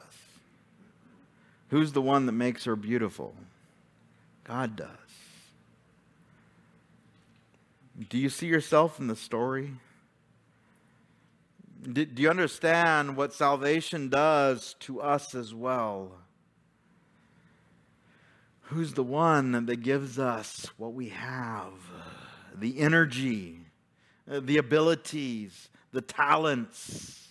Who's 1.71 1.93
the 1.93 2.03
one 2.03 2.27
that 2.27 2.33
makes 2.33 2.65
her 2.65 2.77
beautiful? 2.77 3.35
God 4.45 4.77
does. 4.77 4.89
Do 8.09 8.19
you 8.19 8.29
see 8.29 8.47
yourself 8.47 9.01
in 9.01 9.09
the 9.09 9.17
story? 9.17 9.73
Do, 11.93 12.05
do 12.05 12.23
you 12.23 12.31
understand 12.31 13.17
what 13.17 13.33
salvation 13.33 14.09
does 14.09 14.75
to 14.81 15.01
us 15.01 15.35
as 15.35 15.55
well? 15.55 16.13
Who's 18.63 18.95
the 18.95 19.03
one 19.03 19.67
that 19.67 19.83
gives 19.83 20.19
us 20.19 20.71
what 20.77 20.95
we 20.95 21.11
have? 21.11 21.75
The 22.55 22.79
energy, 22.79 23.61
the 24.27 24.57
abilities, 24.57 25.69
the 25.93 26.01
talents 26.01 27.25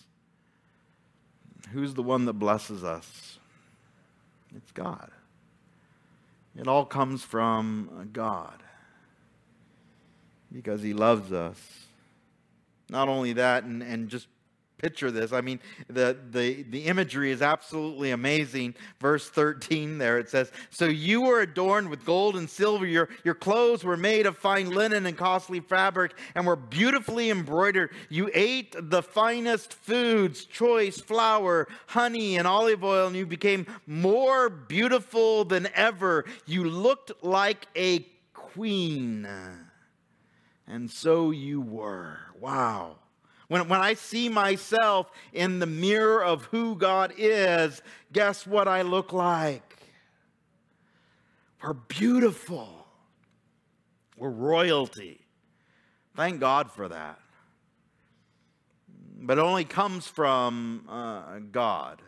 Who's 1.74 1.94
the 1.94 2.04
one 2.04 2.24
that 2.26 2.34
blesses 2.34 2.84
us? 2.84 3.38
It's 4.54 4.70
God. 4.70 5.10
It 6.56 6.68
all 6.68 6.84
comes 6.84 7.22
from 7.22 8.10
God 8.12 8.62
because 10.52 10.82
He 10.82 10.92
loves 10.92 11.32
us. 11.32 11.58
Not 12.88 13.08
only 13.08 13.32
that, 13.32 13.64
and, 13.64 13.82
and 13.82 14.08
just 14.08 14.28
picture 14.84 15.10
this. 15.10 15.32
I 15.32 15.40
mean, 15.40 15.60
the, 15.88 16.14
the, 16.30 16.62
the 16.64 16.84
imagery 16.84 17.30
is 17.30 17.40
absolutely 17.40 18.10
amazing. 18.10 18.74
Verse 19.00 19.30
13 19.30 19.96
there, 19.96 20.18
it 20.18 20.28
says, 20.28 20.52
So 20.68 20.84
you 20.84 21.22
were 21.22 21.40
adorned 21.40 21.88
with 21.88 22.04
gold 22.04 22.36
and 22.36 22.50
silver. 22.50 22.84
Your, 22.84 23.08
your 23.24 23.34
clothes 23.34 23.82
were 23.82 23.96
made 23.96 24.26
of 24.26 24.36
fine 24.36 24.68
linen 24.68 25.06
and 25.06 25.16
costly 25.16 25.60
fabric 25.60 26.12
and 26.34 26.46
were 26.46 26.54
beautifully 26.54 27.30
embroidered. 27.30 27.92
You 28.10 28.30
ate 28.34 28.76
the 28.78 29.02
finest 29.02 29.72
foods, 29.72 30.44
choice 30.44 31.00
flour, 31.00 31.66
honey, 31.86 32.36
and 32.36 32.46
olive 32.46 32.84
oil, 32.84 33.06
and 33.06 33.16
you 33.16 33.24
became 33.24 33.66
more 33.86 34.50
beautiful 34.50 35.46
than 35.46 35.66
ever. 35.74 36.26
You 36.44 36.64
looked 36.64 37.10
like 37.24 37.66
a 37.74 38.00
queen. 38.34 39.26
And 40.66 40.90
so 40.90 41.30
you 41.30 41.62
were. 41.62 42.18
Wow. 42.38 42.98
When, 43.48 43.68
when 43.68 43.80
I 43.80 43.94
see 43.94 44.28
myself 44.28 45.10
in 45.32 45.58
the 45.58 45.66
mirror 45.66 46.24
of 46.24 46.44
who 46.46 46.76
God 46.76 47.12
is, 47.16 47.82
guess 48.12 48.46
what 48.46 48.68
I 48.68 48.82
look 48.82 49.12
like? 49.12 49.76
We're 51.62 51.74
beautiful. 51.74 52.86
We're 54.16 54.30
royalty. 54.30 55.20
Thank 56.14 56.40
God 56.40 56.70
for 56.70 56.88
that. 56.88 57.18
But 59.20 59.38
it 59.38 59.40
only 59.40 59.64
comes 59.64 60.06
from 60.06 60.84
uh, 60.88 61.38
God. 61.50 62.02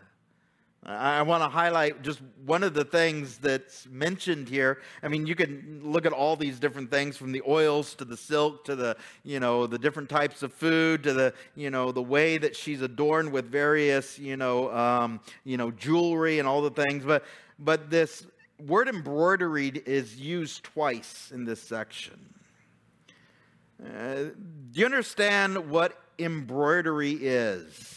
I 0.89 1.23
want 1.23 1.43
to 1.43 1.49
highlight 1.49 2.03
just 2.03 2.21
one 2.45 2.63
of 2.63 2.73
the 2.73 2.85
things 2.85 3.39
that's 3.39 3.89
mentioned 3.89 4.49
here. 4.49 4.79
I 5.03 5.09
mean, 5.09 5.27
you 5.27 5.35
can 5.35 5.81
look 5.83 6.07
at 6.07 6.13
all 6.13 6.37
these 6.37 6.61
different 6.61 6.93
things 6.93 7.17
from 7.17 7.33
the 7.33 7.43
oils 7.49 7.97
to 7.97 8.05
the 8.05 8.17
silk 8.17 8.65
to 8.67 8.77
the, 8.77 8.97
you 9.25 9.41
know, 9.41 9.67
the 9.67 9.81
different 9.81 10.09
types 10.09 10.45
of 10.45 10.53
food 10.53 11.03
to 11.03 11.13
the, 11.13 11.35
you 11.57 11.71
know, 11.71 11.91
the 11.91 12.03
way 12.03 12.39
that 12.39 12.55
she's 12.55 12.83
adorned 12.83 13.33
with 13.33 13.51
various, 13.51 14.17
you 14.17 14.37
know, 14.37 14.73
um, 14.73 15.19
you 15.43 15.57
know, 15.57 15.73
jewelry 15.73 16.39
and 16.39 16.47
all 16.47 16.63
the 16.63 16.71
things. 16.71 17.05
But, 17.05 17.25
but 17.59 17.91
this 17.91 18.25
word 18.65 18.87
embroidery 18.87 19.73
is 19.87 20.17
used 20.17 20.63
twice 20.63 21.33
in 21.35 21.45
this 21.45 21.61
section. 21.61 22.33
Uh, 23.85 24.15
do 24.71 24.81
you 24.81 24.85
understand 24.85 25.69
what 25.69 25.99
embroidery 26.21 27.13
is? 27.13 27.96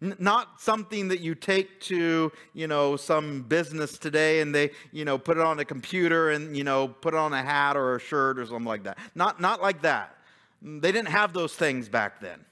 Not 0.00 0.60
something 0.60 1.08
that 1.08 1.20
you 1.20 1.34
take 1.34 1.80
to 1.80 2.30
you 2.52 2.66
know 2.66 2.96
some 2.96 3.42
business 3.42 3.98
today 3.98 4.40
and 4.40 4.54
they 4.54 4.70
you 4.92 5.04
know 5.04 5.16
put 5.16 5.38
it 5.38 5.42
on 5.42 5.58
a 5.58 5.64
computer 5.64 6.30
and 6.30 6.56
you 6.56 6.64
know 6.64 6.88
put 6.88 7.14
it 7.14 7.16
on 7.16 7.32
a 7.32 7.42
hat 7.42 7.76
or 7.76 7.96
a 7.96 8.00
shirt 8.00 8.38
or 8.38 8.46
something 8.46 8.64
like 8.64 8.84
that. 8.84 8.98
Not 9.14 9.40
not 9.40 9.62
like 9.62 9.82
that. 9.82 10.16
They 10.62 10.92
didn't 10.92 11.08
have 11.08 11.32
those 11.32 11.54
things 11.54 11.88
back 11.88 12.20
then. 12.20 12.44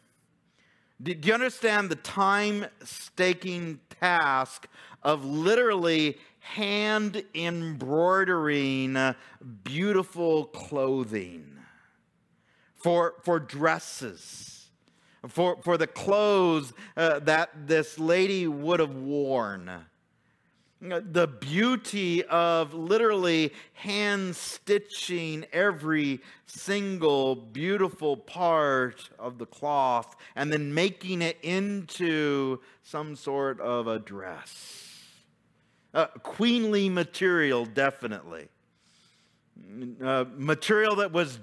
Do, 1.02 1.14
you 1.22 1.35
understand 1.35 1.90
the 1.90 1.96
time 1.96 2.66
staking 2.85 3.80
task 4.00 4.68
of 5.02 5.24
literally 5.24 6.18
hand 6.38 7.24
embroidering 7.35 9.14
beautiful 9.64 10.46
clothing 10.46 11.59
for 12.76 13.14
for 13.22 13.38
dresses 13.38 14.63
for, 15.28 15.56
for 15.62 15.76
the 15.76 15.87
clothes 15.87 16.72
uh, 16.96 17.20
that 17.20 17.66
this 17.66 17.98
lady 17.98 18.46
would 18.46 18.80
have 18.80 18.94
worn. 18.94 19.70
The 20.80 21.26
beauty 21.26 22.24
of 22.24 22.74
literally 22.74 23.52
hand 23.72 24.37
stitching 24.37 25.46
every 25.50 26.20
single 26.46 27.37
beautiful 27.37 28.18
part 28.18 29.08
of 29.18 29.38
the 29.38 29.46
cloth 29.46 30.14
and 30.37 30.52
then 30.52 30.74
making 30.74 31.22
it 31.22 31.38
into 31.42 32.60
some 32.82 33.16
sort 33.16 33.60
of 33.60 33.87
a 33.87 33.98
dress. 33.98 34.84
Uh, 35.94 36.06
queenly 36.22 36.88
material, 36.90 37.64
definitely. 37.64 38.48
Uh, 40.02 40.24
material 40.37 40.96
that 40.96 41.12
was 41.12 41.38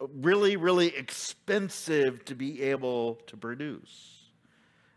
really, 0.00 0.56
really 0.56 0.96
expensive 0.96 2.24
to 2.26 2.34
be 2.34 2.62
able 2.62 3.16
to 3.26 3.36
produce. 3.36 4.20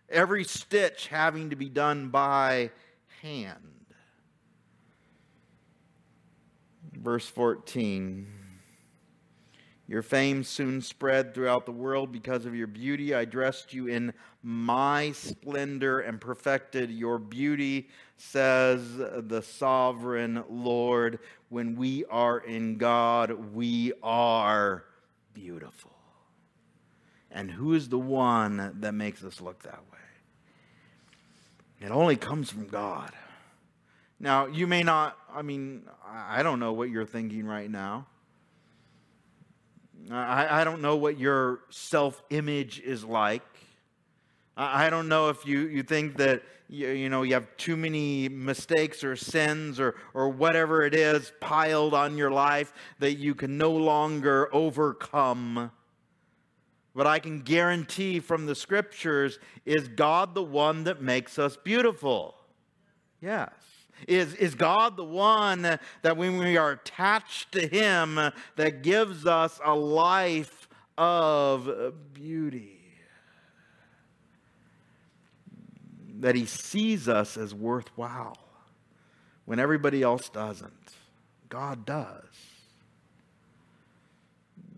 Every 0.09 0.43
stitch 0.43 1.07
having 1.07 1.49
to 1.49 1.55
be 1.55 1.69
done 1.69 2.09
by 2.09 2.71
hand. 3.21 3.73
Verse 6.93 7.27
14 7.27 8.27
Your 9.87 10.01
fame 10.01 10.43
soon 10.43 10.81
spread 10.81 11.33
throughout 11.33 11.65
the 11.65 11.71
world 11.71 12.11
because 12.11 12.45
of 12.45 12.55
your 12.55 12.67
beauty. 12.67 13.13
I 13.13 13.25
dressed 13.25 13.73
you 13.73 13.87
in 13.87 14.13
my 14.41 15.11
splendor 15.13 15.99
and 16.01 16.21
perfected 16.21 16.91
your 16.91 17.17
beauty, 17.17 17.89
says 18.17 18.97
the 18.97 19.41
sovereign 19.41 20.43
Lord. 20.49 21.19
When 21.49 21.75
we 21.75 22.05
are 22.05 22.39
in 22.39 22.77
God, 22.77 23.53
we 23.53 23.93
are 24.01 24.85
beautiful. 25.33 25.91
And 27.31 27.49
who 27.49 27.73
is 27.73 27.89
the 27.89 27.97
one 27.97 28.75
that 28.79 28.93
makes 28.93 29.23
us 29.23 29.41
look 29.41 29.63
that 29.63 29.79
way? 29.91 29.99
It 31.81 31.91
only 31.91 32.15
comes 32.15 32.49
from 32.49 32.67
God. 32.67 33.11
Now, 34.19 34.45
you 34.45 34.67
may 34.67 34.83
not, 34.83 35.17
I 35.33 35.41
mean, 35.41 35.83
I 36.05 36.43
don't 36.43 36.59
know 36.59 36.73
what 36.73 36.89
you're 36.89 37.05
thinking 37.05 37.45
right 37.45 37.69
now. 37.69 38.07
I, 40.11 40.61
I 40.61 40.63
don't 40.63 40.81
know 40.81 40.95
what 40.95 41.17
your 41.17 41.61
self 41.69 42.21
image 42.29 42.79
is 42.79 43.03
like. 43.03 43.43
I, 44.55 44.85
I 44.85 44.89
don't 44.89 45.07
know 45.07 45.29
if 45.29 45.45
you, 45.45 45.67
you 45.67 45.83
think 45.83 46.17
that 46.17 46.43
you, 46.73 46.89
you 46.89 47.09
know 47.09 47.21
you 47.21 47.35
have 47.35 47.55
too 47.57 47.77
many 47.77 48.27
mistakes 48.27 49.03
or 49.03 49.15
sins 49.15 49.79
or, 49.79 49.95
or 50.13 50.29
whatever 50.29 50.81
it 50.83 50.95
is 50.95 51.31
piled 51.39 51.93
on 51.93 52.17
your 52.17 52.31
life 52.31 52.73
that 52.99 53.13
you 53.13 53.35
can 53.35 53.57
no 53.57 53.71
longer 53.71 54.53
overcome. 54.53 55.71
But 56.95 57.07
I 57.07 57.19
can 57.19 57.41
guarantee 57.41 58.19
from 58.19 58.45
the 58.45 58.55
scriptures 58.55 59.39
is 59.65 59.87
God 59.87 60.35
the 60.35 60.43
one 60.43 60.83
that 60.85 61.01
makes 61.01 61.37
us 61.37 61.57
beautiful? 61.57 62.35
Yes. 63.21 63.51
Is, 64.07 64.33
is 64.35 64.55
God 64.55 64.97
the 64.97 65.03
one 65.03 65.61
that 65.61 66.17
when 66.17 66.37
we 66.37 66.57
are 66.57 66.71
attached 66.71 67.51
to 67.53 67.67
Him 67.67 68.19
that 68.55 68.83
gives 68.83 69.25
us 69.25 69.59
a 69.63 69.75
life 69.75 70.67
of 70.97 71.93
beauty? 72.13 72.72
That 76.23 76.35
He 76.35 76.45
sees 76.45 77.09
us 77.09 77.35
as 77.35 77.53
worthwhile 77.53 78.37
when 79.43 79.59
everybody 79.59 80.01
else 80.01 80.29
doesn't. 80.29 80.93
God 81.49 81.85
does. 81.85 82.23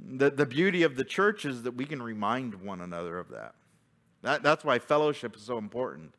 The, 0.08 0.32
the 0.32 0.48
beauty 0.48 0.82
of 0.82 0.96
the 0.96 1.04
church 1.04 1.46
is 1.46 1.62
that 1.62 1.76
we 1.76 1.86
can 1.86 2.02
remind 2.02 2.56
one 2.56 2.82
another 2.82 3.20
of 3.20 3.30
that. 3.30 3.54
that. 4.24 4.42
That's 4.42 4.64
why 4.66 4.80
fellowship 4.80 5.36
is 5.36 5.44
so 5.44 5.60
important. 5.60 6.16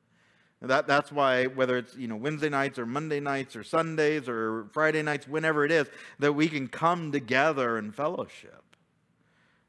That, 0.63 0.87
that's 0.87 1.11
why, 1.11 1.47
whether 1.47 1.77
it's 1.77 1.97
you 1.97 2.07
know 2.07 2.15
Wednesday 2.15 2.49
nights 2.49 2.79
or 2.79 2.87
Monday 2.87 3.19
nights 3.19 3.57
or 3.57 3.65
Sundays 3.65 4.29
or 4.29 4.69
Friday 4.73 5.03
nights, 5.03 5.27
whenever 5.27 5.65
it 5.65 5.73
is, 5.73 5.89
that 6.21 6.35
we 6.35 6.47
can 6.49 6.69
come 6.69 7.11
together 7.11 7.79
in 7.79 7.91
fellowship. 7.91 8.63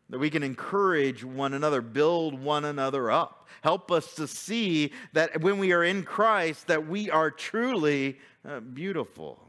That 0.09 0.19
we 0.19 0.29
can 0.29 0.43
encourage 0.43 1.23
one 1.23 1.53
another, 1.53 1.81
build 1.81 2.41
one 2.41 2.63
another 2.63 3.11
up. 3.11 3.47
Help 3.61 3.91
us 3.91 4.15
to 4.15 4.27
see 4.27 4.93
that 5.13 5.41
when 5.41 5.57
we 5.59 5.73
are 5.73 5.83
in 5.83 6.03
Christ, 6.03 6.67
that 6.67 6.87
we 6.87 7.09
are 7.09 7.29
truly 7.29 8.17
uh, 8.47 8.61
beautiful. 8.61 9.39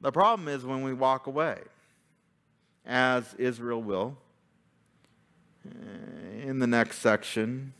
The 0.00 0.10
problem 0.10 0.48
is 0.48 0.64
when 0.64 0.82
we 0.82 0.92
walk 0.92 1.28
away 1.28 1.58
as 2.84 3.34
Israel 3.34 3.82
will. 3.82 4.16
In 6.42 6.58
the 6.58 6.66
next 6.66 6.98
section, 6.98 7.72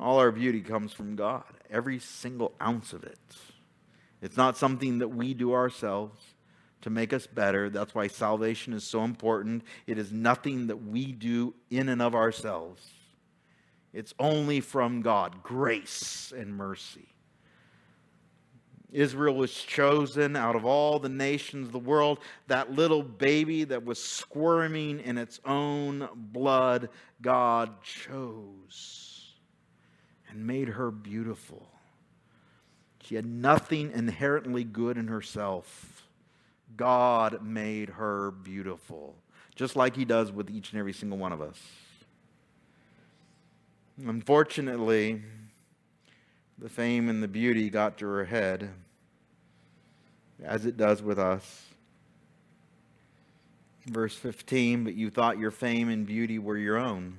all 0.00 0.18
our 0.18 0.32
beauty 0.32 0.60
comes 0.60 0.92
from 0.92 1.14
God, 1.14 1.44
every 1.70 2.00
single 2.00 2.52
ounce 2.60 2.92
of 2.92 3.04
it. 3.04 3.18
It's 4.20 4.36
not 4.36 4.56
something 4.56 4.98
that 4.98 5.08
we 5.08 5.34
do 5.34 5.52
ourselves 5.52 6.18
to 6.84 6.90
make 6.90 7.14
us 7.14 7.26
better. 7.26 7.70
That's 7.70 7.94
why 7.94 8.08
salvation 8.08 8.74
is 8.74 8.84
so 8.84 9.04
important. 9.04 9.64
It 9.86 9.98
is 9.98 10.12
nothing 10.12 10.66
that 10.66 10.76
we 10.76 11.12
do 11.12 11.54
in 11.70 11.88
and 11.88 12.02
of 12.02 12.14
ourselves, 12.14 12.86
it's 13.92 14.12
only 14.18 14.60
from 14.60 15.02
God 15.02 15.42
grace 15.42 16.32
and 16.36 16.54
mercy. 16.54 17.08
Israel 18.92 19.34
was 19.34 19.52
chosen 19.52 20.36
out 20.36 20.54
of 20.54 20.64
all 20.64 21.00
the 21.00 21.08
nations 21.08 21.66
of 21.66 21.72
the 21.72 21.78
world. 21.80 22.20
That 22.46 22.72
little 22.72 23.02
baby 23.02 23.64
that 23.64 23.84
was 23.84 24.02
squirming 24.02 25.00
in 25.00 25.18
its 25.18 25.40
own 25.44 26.08
blood, 26.14 26.90
God 27.20 27.82
chose 27.82 29.32
and 30.28 30.46
made 30.46 30.68
her 30.68 30.92
beautiful. 30.92 31.68
She 33.02 33.16
had 33.16 33.26
nothing 33.26 33.90
inherently 33.92 34.64
good 34.64 34.96
in 34.96 35.08
herself. 35.08 36.03
God 36.76 37.42
made 37.42 37.90
her 37.90 38.30
beautiful, 38.30 39.14
just 39.54 39.76
like 39.76 39.96
He 39.96 40.04
does 40.04 40.32
with 40.32 40.50
each 40.50 40.72
and 40.72 40.80
every 40.80 40.92
single 40.92 41.18
one 41.18 41.32
of 41.32 41.40
us. 41.40 41.58
Unfortunately, 44.04 45.22
the 46.58 46.68
fame 46.68 47.08
and 47.08 47.22
the 47.22 47.28
beauty 47.28 47.70
got 47.70 47.98
to 47.98 48.06
her 48.06 48.24
head 48.24 48.70
as 50.42 50.66
it 50.66 50.76
does 50.76 51.02
with 51.02 51.18
us. 51.18 51.66
Verse 53.86 54.16
15, 54.16 54.84
but 54.84 54.94
you 54.94 55.10
thought 55.10 55.38
your 55.38 55.50
fame 55.50 55.88
and 55.88 56.06
beauty 56.06 56.38
were 56.38 56.56
your 56.56 56.78
own. 56.78 57.18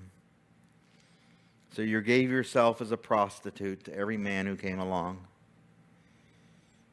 So 1.71 1.81
you 1.81 2.01
gave 2.01 2.31
yourself 2.31 2.81
as 2.81 2.91
a 2.91 2.97
prostitute 2.97 3.83
to 3.85 3.95
every 3.95 4.17
man 4.17 4.45
who 4.45 4.55
came 4.55 4.79
along. 4.79 5.27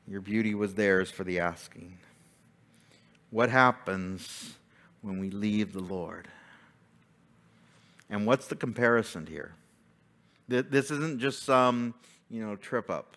Your 0.07 0.20
beauty 0.20 0.55
was 0.55 0.75
theirs 0.75 1.11
for 1.11 1.25
the 1.25 1.38
asking. 1.40 1.98
What 3.33 3.49
happens 3.49 4.57
when 5.01 5.18
we 5.18 5.31
leave 5.31 5.73
the 5.73 5.81
Lord? 5.81 6.29
And 8.11 8.27
what's 8.27 8.47
the 8.47 8.55
comparison 8.55 9.27
here? 9.27 9.55
This 10.49 10.90
isn't 10.90 11.18
just 11.18 11.42
some, 11.42 11.95
you 12.29 12.47
know, 12.47 12.57
trip 12.57 12.90
up. 12.90 13.16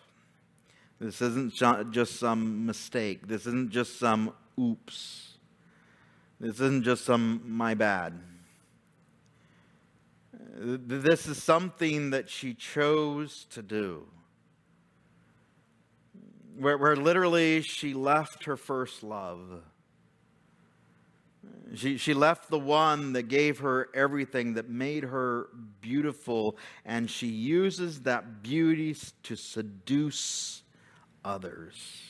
This 0.98 1.20
isn't 1.20 1.52
just 1.92 2.16
some 2.18 2.64
mistake. 2.64 3.28
This 3.28 3.42
isn't 3.42 3.70
just 3.70 3.98
some 3.98 4.32
oops. 4.58 5.34
This 6.40 6.54
isn't 6.54 6.82
just 6.82 7.04
some 7.04 7.42
my 7.44 7.74
bad. 7.74 8.18
This 10.58 11.26
is 11.26 11.42
something 11.42 12.08
that 12.08 12.30
she 12.30 12.54
chose 12.54 13.44
to 13.50 13.60
do. 13.60 14.06
Where, 16.58 16.78
where 16.78 16.96
literally 16.96 17.60
she 17.60 17.92
left 17.92 18.44
her 18.46 18.56
first 18.56 19.02
love. 19.02 19.60
She, 21.74 21.96
she 21.98 22.14
left 22.14 22.48
the 22.48 22.58
one 22.58 23.12
that 23.14 23.24
gave 23.24 23.58
her 23.58 23.88
everything, 23.92 24.54
that 24.54 24.68
made 24.68 25.04
her 25.04 25.48
beautiful, 25.80 26.56
and 26.84 27.10
she 27.10 27.26
uses 27.26 28.02
that 28.02 28.42
beauty 28.42 28.96
to 29.24 29.36
seduce 29.36 30.62
others. 31.24 32.02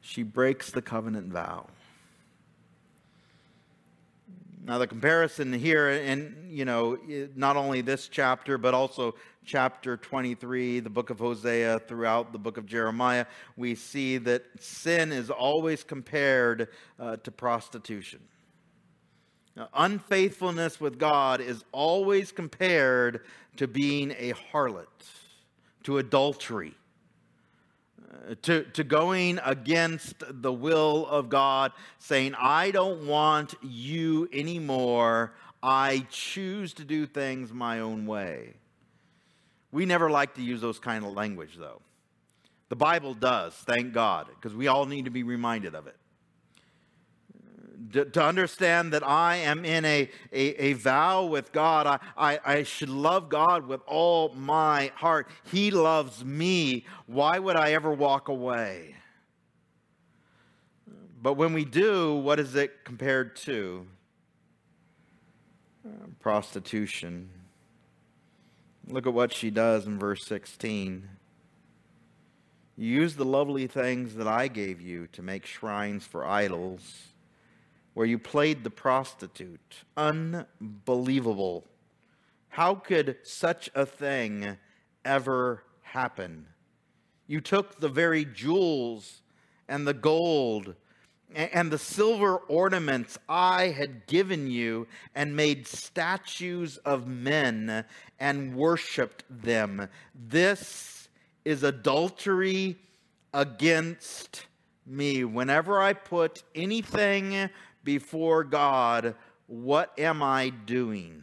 She 0.00 0.22
breaks 0.22 0.70
the 0.70 0.82
covenant 0.82 1.32
vow. 1.32 1.68
Now, 4.66 4.78
the 4.78 4.86
comparison 4.86 5.52
here, 5.52 5.90
and 5.90 6.50
you 6.50 6.64
know, 6.64 6.98
not 7.36 7.56
only 7.56 7.82
this 7.82 8.08
chapter, 8.08 8.56
but 8.56 8.74
also 8.74 9.14
chapter 9.44 9.96
23, 9.96 10.80
the 10.80 10.90
book 10.90 11.10
of 11.10 11.18
Hosea, 11.18 11.80
throughout 11.80 12.32
the 12.32 12.38
book 12.38 12.56
of 12.56 12.66
Jeremiah, 12.66 13.26
we 13.56 13.74
see 13.74 14.18
that 14.18 14.44
sin 14.60 15.12
is 15.12 15.30
always 15.30 15.84
compared 15.84 16.68
uh, 16.98 17.16
to 17.18 17.30
prostitution. 17.30 18.20
Now, 19.56 19.68
unfaithfulness 19.74 20.80
with 20.80 20.98
God 20.98 21.40
is 21.40 21.64
always 21.70 22.32
compared 22.32 23.20
to 23.56 23.68
being 23.68 24.12
a 24.18 24.32
harlot, 24.52 24.86
to 25.84 25.98
adultery 25.98 26.74
to, 28.42 28.64
to 28.64 28.84
going 28.84 29.38
against 29.44 30.22
the 30.28 30.52
will 30.52 31.06
of 31.06 31.28
God, 31.28 31.72
saying, 31.98 32.34
I 32.38 32.70
don't 32.70 33.06
want 33.06 33.54
you 33.62 34.28
anymore. 34.32 35.34
I 35.62 36.06
choose 36.10 36.72
to 36.74 36.84
do 36.84 37.06
things 37.06 37.52
my 37.52 37.80
own 37.80 38.06
way. 38.06 38.54
We 39.74 39.86
never 39.86 40.08
like 40.08 40.34
to 40.34 40.40
use 40.40 40.60
those 40.60 40.78
kind 40.78 41.04
of 41.04 41.14
language, 41.14 41.56
though. 41.58 41.82
The 42.68 42.76
Bible 42.76 43.12
does, 43.12 43.54
thank 43.54 43.92
God, 43.92 44.28
because 44.28 44.54
we 44.54 44.68
all 44.68 44.86
need 44.86 45.06
to 45.06 45.10
be 45.10 45.24
reminded 45.24 45.74
of 45.74 45.88
it 45.88 45.96
to, 47.92 48.22
understand 48.22 48.92
that 48.92 49.04
I 49.04 49.36
am 49.36 49.64
in 49.64 49.84
a, 49.84 50.08
a, 50.32 50.40
a 50.62 50.72
vow 50.74 51.24
with 51.24 51.50
God. 51.50 51.88
I, 51.88 51.98
I, 52.16 52.40
I 52.44 52.62
should 52.62 52.88
love 52.88 53.28
God 53.28 53.66
with 53.66 53.80
all 53.84 54.32
my 54.34 54.92
heart. 54.94 55.28
He 55.50 55.72
loves 55.72 56.24
me. 56.24 56.86
Why 57.06 57.40
would 57.40 57.56
I 57.56 57.72
ever 57.72 57.92
walk 57.92 58.28
away? 58.28 58.94
But 61.20 61.34
when 61.34 61.52
we 61.52 61.64
do, 61.64 62.14
what 62.14 62.38
is 62.38 62.54
it 62.54 62.84
compared 62.84 63.34
to? 63.36 63.86
Uh, 65.84 65.90
prostitution. 66.20 67.28
Look 68.88 69.06
at 69.06 69.14
what 69.14 69.32
she 69.32 69.50
does 69.50 69.86
in 69.86 69.98
verse 69.98 70.26
16. 70.26 71.08
You 72.76 72.86
use 72.86 73.14
the 73.14 73.24
lovely 73.24 73.66
things 73.66 74.16
that 74.16 74.26
I 74.26 74.48
gave 74.48 74.80
you 74.80 75.06
to 75.12 75.22
make 75.22 75.46
shrines 75.46 76.04
for 76.04 76.26
idols 76.26 77.08
where 77.94 78.06
you 78.06 78.18
played 78.18 78.62
the 78.62 78.70
prostitute. 78.70 79.84
Unbelievable. 79.96 81.64
How 82.48 82.74
could 82.74 83.16
such 83.22 83.70
a 83.74 83.86
thing 83.86 84.58
ever 85.04 85.62
happen? 85.82 86.46
You 87.26 87.40
took 87.40 87.80
the 87.80 87.88
very 87.88 88.24
jewels 88.24 89.22
and 89.68 89.86
the 89.86 89.94
gold 89.94 90.74
and 91.34 91.70
the 91.70 91.78
silver 91.78 92.36
ornaments 92.36 93.18
I 93.28 93.68
had 93.68 94.06
given 94.06 94.50
you 94.50 94.86
and 95.14 95.34
made 95.34 95.66
statues 95.66 96.76
of 96.78 97.06
men 97.06 97.84
and 98.20 98.54
worshiped 98.54 99.24
them. 99.28 99.88
This 100.14 101.08
is 101.44 101.62
adultery 101.62 102.76
against 103.32 104.46
me. 104.86 105.24
Whenever 105.24 105.80
I 105.80 105.92
put 105.92 106.42
anything 106.54 107.50
before 107.82 108.44
God, 108.44 109.14
what 109.46 109.98
am 109.98 110.22
I 110.22 110.50
doing? 110.50 111.22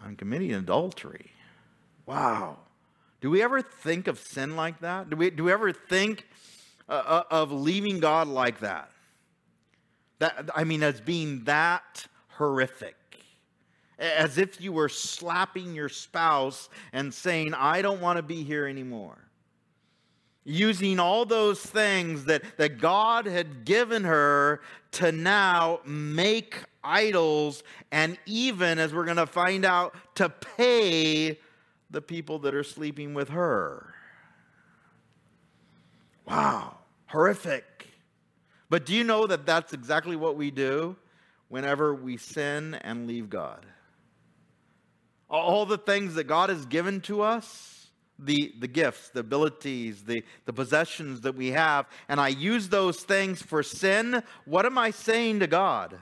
I'm 0.00 0.16
committing 0.16 0.52
adultery. 0.54 1.30
Wow. 2.06 2.58
Do 3.22 3.30
we 3.30 3.40
ever 3.40 3.62
think 3.62 4.08
of 4.08 4.18
sin 4.18 4.56
like 4.56 4.80
that? 4.80 5.08
Do 5.08 5.16
we, 5.16 5.30
do 5.30 5.44
we 5.44 5.52
ever 5.52 5.72
think 5.72 6.26
uh, 6.88 6.92
uh, 6.92 7.22
of 7.30 7.52
leaving 7.52 8.00
God 8.00 8.26
like 8.26 8.58
that? 8.60 8.90
That 10.18 10.50
I 10.54 10.64
mean, 10.64 10.82
as 10.82 11.00
being 11.00 11.44
that 11.44 12.06
horrific. 12.30 12.96
As 13.96 14.38
if 14.38 14.60
you 14.60 14.72
were 14.72 14.88
slapping 14.88 15.72
your 15.72 15.88
spouse 15.88 16.68
and 16.92 17.14
saying, 17.14 17.54
I 17.54 17.80
don't 17.80 18.00
want 18.00 18.16
to 18.16 18.22
be 18.22 18.42
here 18.42 18.66
anymore. 18.66 19.18
Using 20.44 20.98
all 20.98 21.24
those 21.24 21.60
things 21.60 22.24
that, 22.24 22.42
that 22.56 22.78
God 22.78 23.26
had 23.26 23.64
given 23.64 24.02
her 24.02 24.60
to 24.92 25.12
now 25.12 25.78
make 25.86 26.56
idols, 26.82 27.62
and 27.92 28.18
even, 28.26 28.80
as 28.80 28.92
we're 28.92 29.04
going 29.04 29.16
to 29.18 29.26
find 29.26 29.64
out, 29.64 29.94
to 30.16 30.28
pay 30.28 31.38
the 31.92 32.00
people 32.00 32.40
that 32.40 32.54
are 32.54 32.64
sleeping 32.64 33.14
with 33.14 33.28
her. 33.28 33.94
Wow, 36.26 36.78
horrific. 37.06 37.88
But 38.70 38.86
do 38.86 38.94
you 38.94 39.04
know 39.04 39.26
that 39.26 39.44
that's 39.44 39.74
exactly 39.74 40.16
what 40.16 40.36
we 40.36 40.50
do 40.50 40.96
whenever 41.48 41.94
we 41.94 42.16
sin 42.16 42.74
and 42.76 43.06
leave 43.06 43.28
God? 43.28 43.66
All 45.28 45.66
the 45.66 45.78
things 45.78 46.14
that 46.14 46.24
God 46.24 46.48
has 46.48 46.64
given 46.66 47.00
to 47.02 47.20
us, 47.20 47.88
the, 48.18 48.54
the 48.58 48.68
gifts, 48.68 49.10
the 49.10 49.20
abilities, 49.20 50.04
the, 50.04 50.24
the 50.46 50.52
possessions 50.52 51.22
that 51.22 51.34
we 51.34 51.48
have, 51.48 51.86
and 52.08 52.20
I 52.20 52.28
use 52.28 52.68
those 52.68 53.00
things 53.00 53.42
for 53.42 53.62
sin, 53.62 54.22
what 54.44 54.64
am 54.64 54.78
I 54.78 54.90
saying 54.90 55.40
to 55.40 55.46
God? 55.46 55.98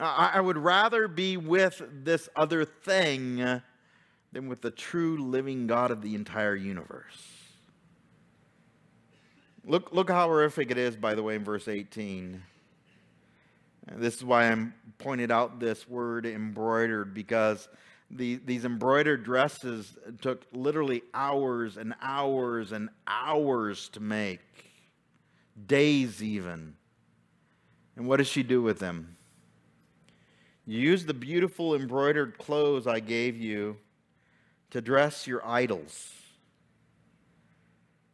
I, 0.00 0.40
would 0.40 0.58
rather 0.58 1.06
be 1.08 1.36
with 1.36 1.82
this 2.04 2.28
other 2.34 2.64
thing 2.64 3.36
than 4.32 4.48
with 4.48 4.60
the 4.60 4.70
true 4.70 5.18
living 5.18 5.66
God 5.66 5.90
of 5.90 6.02
the 6.02 6.14
entire 6.14 6.56
universe. 6.56 7.32
Look, 9.64 9.92
look 9.92 10.10
how 10.10 10.26
horrific 10.26 10.70
it 10.70 10.78
is, 10.78 10.96
by 10.96 11.14
the 11.14 11.22
way, 11.22 11.36
in 11.36 11.44
verse 11.44 11.68
18. 11.68 12.42
This 13.96 14.16
is 14.16 14.24
why 14.24 14.50
I'm 14.50 14.74
pointed 14.98 15.30
out 15.30 15.60
this 15.60 15.88
word 15.88 16.26
embroidered, 16.26 17.14
because 17.14 17.68
the, 18.10 18.40
these 18.44 18.64
embroidered 18.64 19.24
dresses 19.24 19.96
took 20.20 20.44
literally 20.52 21.02
hours 21.14 21.76
and 21.76 21.94
hours 22.02 22.72
and 22.72 22.88
hours 23.06 23.88
to 23.90 24.00
make, 24.00 24.40
days 25.66 26.22
even. 26.22 26.74
And 27.96 28.06
what 28.06 28.16
does 28.16 28.28
she 28.28 28.42
do 28.42 28.60
with 28.60 28.80
them? 28.80 29.16
You 30.66 30.78
use 30.78 31.04
the 31.04 31.14
beautiful 31.14 31.74
embroidered 31.74 32.38
clothes 32.38 32.86
I 32.86 33.00
gave 33.00 33.36
you 33.36 33.76
to 34.70 34.80
dress 34.80 35.26
your 35.26 35.46
idols. 35.46 36.12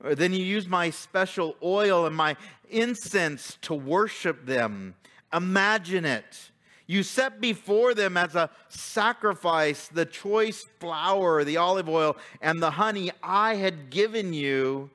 Or 0.02 0.14
then 0.14 0.32
you 0.32 0.44
use 0.44 0.66
my 0.66 0.90
special 0.90 1.56
oil 1.62 2.06
and 2.06 2.16
my 2.16 2.36
incense 2.68 3.58
to 3.62 3.74
worship 3.74 4.46
them. 4.46 4.94
Imagine 5.32 6.04
it. 6.04 6.50
You 6.86 7.04
set 7.04 7.40
before 7.40 7.94
them 7.94 8.16
as 8.16 8.34
a 8.34 8.50
sacrifice 8.68 9.86
the 9.86 10.06
choice 10.06 10.64
flour, 10.80 11.44
the 11.44 11.56
olive 11.56 11.88
oil, 11.88 12.16
and 12.40 12.60
the 12.60 12.72
honey 12.72 13.12
I 13.22 13.54
had 13.54 13.90
given 13.90 14.32
you, 14.32 14.90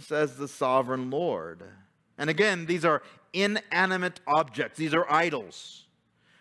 says 0.00 0.36
the 0.36 0.48
sovereign 0.48 1.10
Lord. 1.10 1.62
And 2.18 2.28
again, 2.28 2.66
these 2.66 2.84
are 2.84 3.02
inanimate 3.32 4.20
objects, 4.26 4.76
these 4.76 4.92
are 4.92 5.10
idols. 5.10 5.84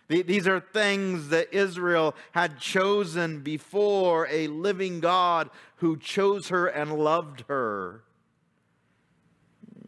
These 0.10 0.48
are 0.48 0.60
things 0.60 1.30
that 1.30 1.54
Israel 1.54 2.16
had 2.32 2.60
chosen 2.60 3.42
before 3.42 4.28
a 4.32 4.48
living 4.48 5.02
God 5.02 5.52
who 5.78 5.98
chose 5.98 6.50
her 6.50 6.66
and 6.66 6.98
loved 6.98 7.44
her. 7.48 8.02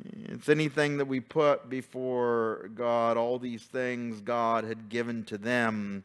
It's 0.03 0.47
anything 0.47 0.97
that 0.97 1.05
we 1.05 1.21
put 1.21 1.69
before 1.69 2.69
God, 2.75 3.17
all 3.17 3.39
these 3.39 3.63
things 3.63 4.21
God 4.21 4.63
had 4.63 4.89
given 4.89 5.23
to 5.25 5.39
them, 5.39 6.03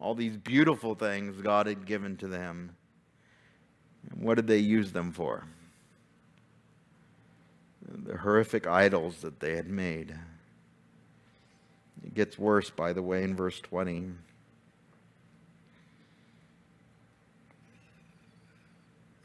all 0.00 0.16
these 0.16 0.36
beautiful 0.36 0.96
things 0.96 1.40
God 1.40 1.68
had 1.68 1.86
given 1.86 2.16
to 2.16 2.26
them. 2.26 2.74
And 4.10 4.22
what 4.22 4.34
did 4.34 4.48
they 4.48 4.58
use 4.58 4.90
them 4.90 5.12
for? 5.12 5.44
The 7.88 8.16
horrific 8.16 8.66
idols 8.66 9.18
that 9.18 9.38
they 9.38 9.54
had 9.54 9.68
made. 9.68 10.16
It 12.06 12.14
gets 12.14 12.38
worse, 12.38 12.70
by 12.70 12.92
the 12.92 13.02
way, 13.02 13.24
in 13.24 13.34
verse 13.34 13.60
20. 13.60 14.12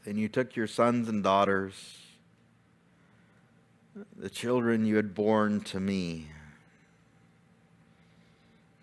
Then 0.04 0.16
you 0.18 0.28
took 0.28 0.56
your 0.56 0.66
sons 0.66 1.08
and 1.08 1.22
daughters, 1.22 1.98
the 4.16 4.28
children 4.28 4.84
you 4.84 4.96
had 4.96 5.14
borne 5.14 5.60
to 5.60 5.78
me, 5.78 6.28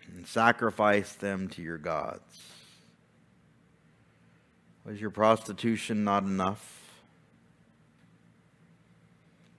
and 0.06 0.26
sacrificed 0.26 1.20
them 1.20 1.48
to 1.48 1.62
your 1.62 1.76
gods. 1.76 2.54
Was 4.86 4.98
your 4.98 5.10
prostitution 5.10 6.04
not 6.04 6.22
enough? 6.22 6.79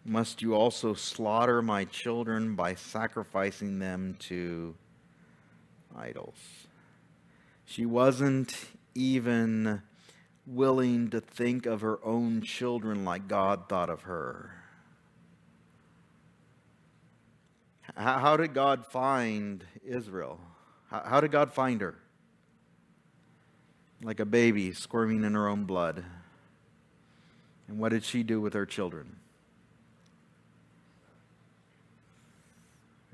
Must 0.04 0.42
you 0.42 0.56
also 0.56 0.94
slaughter 0.94 1.62
my 1.62 1.86
children 1.86 2.56
by 2.56 2.76
sacrificing 2.76 3.80
them 3.80 4.16
to 4.20 4.76
idols. 5.96 6.38
She 7.66 7.86
wasn't 7.86 8.56
even 8.96 9.82
willing 10.46 11.10
to 11.12 11.22
think 11.22 11.66
of 11.66 11.82
her 11.82 12.04
own 12.04 12.42
children 12.42 13.06
like 13.06 13.28
God 13.28 13.70
thought 13.70 13.90
of 13.90 14.02
her. 14.04 14.56
How 17.96 18.38
did 18.38 18.54
God 18.54 18.86
find 18.88 19.64
Israel? 19.86 20.40
How 20.90 21.22
did 21.22 21.32
God 21.32 21.54
find 21.54 21.80
her? 21.82 21.96
Like 24.02 24.20
a 24.20 24.26
baby 24.26 24.74
squirming 24.74 25.24
in 25.24 25.36
her 25.36 25.48
own 25.48 25.66
blood. 25.66 26.04
And 27.68 27.80
what 27.80 27.90
did 27.90 28.04
she 28.04 28.24
do 28.24 28.42
with 28.42 28.54
her 28.54 28.66
children? 28.66 29.21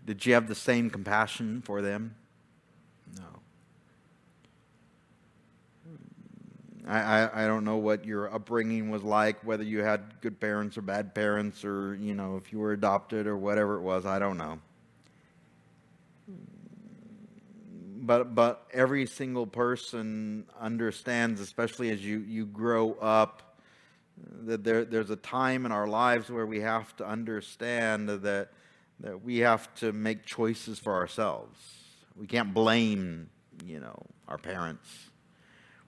Did 0.07 0.25
you 0.25 0.33
have 0.35 0.47
the 0.47 0.55
same 0.55 0.89
compassion 0.89 1.61
for 1.61 1.81
them? 1.81 2.15
No. 3.17 3.41
I, 6.87 6.99
I, 6.99 7.43
I, 7.43 7.47
don't 7.47 7.65
know 7.65 7.75
what 7.75 8.05
your 8.05 8.33
upbringing 8.33 8.89
was 8.89 9.03
like, 9.03 9.41
whether 9.43 9.65
you 9.65 9.83
had 9.83 10.21
good 10.21 10.39
parents 10.39 10.77
or 10.77 10.81
bad 10.81 11.13
parents, 11.13 11.65
or, 11.65 11.95
you 11.95 12.15
know, 12.15 12.37
if 12.37 12.53
you 12.53 12.59
were 12.59 12.71
adopted 12.71 13.27
or 13.27 13.35
whatever 13.35 13.75
it 13.75 13.81
was. 13.81 14.05
I 14.05 14.17
don't 14.17 14.37
know. 14.37 14.59
But, 17.97 18.33
but 18.33 18.65
every 18.71 19.07
single 19.07 19.45
person 19.45 20.45
understands, 20.57 21.41
especially 21.41 21.89
as 21.89 22.01
you, 22.01 22.19
you 22.19 22.45
grow 22.45 22.93
up, 22.93 23.59
that 24.45 24.63
there, 24.63 24.85
there's 24.85 25.09
a 25.09 25.17
time 25.17 25.65
in 25.65 25.73
our 25.73 25.85
lives 25.85 26.29
where 26.29 26.45
we 26.45 26.61
have 26.61 26.95
to 26.95 27.05
understand 27.05 28.07
that 28.07 28.49
that 28.99 29.23
we 29.23 29.39
have 29.39 29.73
to 29.75 29.91
make 29.91 30.25
choices 30.25 30.79
for 30.79 30.93
ourselves. 30.95 31.59
We 32.15 32.25
can't 32.25 32.53
blame, 32.53 33.29
you 33.65 33.79
know, 33.79 34.05
our 34.27 34.37
parents. 34.37 34.87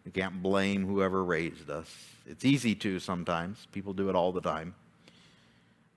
We 0.05 0.11
can't 0.11 0.41
blame 0.41 0.85
whoever 0.85 1.23
raised 1.23 1.69
us. 1.69 1.93
It's 2.25 2.45
easy 2.45 2.75
to 2.75 2.99
sometimes. 2.99 3.67
People 3.71 3.93
do 3.93 4.09
it 4.09 4.15
all 4.15 4.31
the 4.31 4.41
time. 4.41 4.75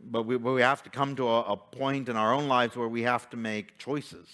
But 0.05 0.25
we, 0.25 0.37
but 0.37 0.53
we 0.53 0.63
have 0.63 0.83
to 0.83 0.91
come 0.91 1.15
to 1.17 1.29
a, 1.29 1.41
a 1.43 1.57
point 1.57 2.09
in 2.09 2.17
our 2.17 2.35
own 2.35 2.49
lives 2.49 2.77
where 2.77 2.89
we 2.89 3.03
have 3.03 3.31
to 3.31 3.37
make 3.37 3.79
choices 3.79 4.27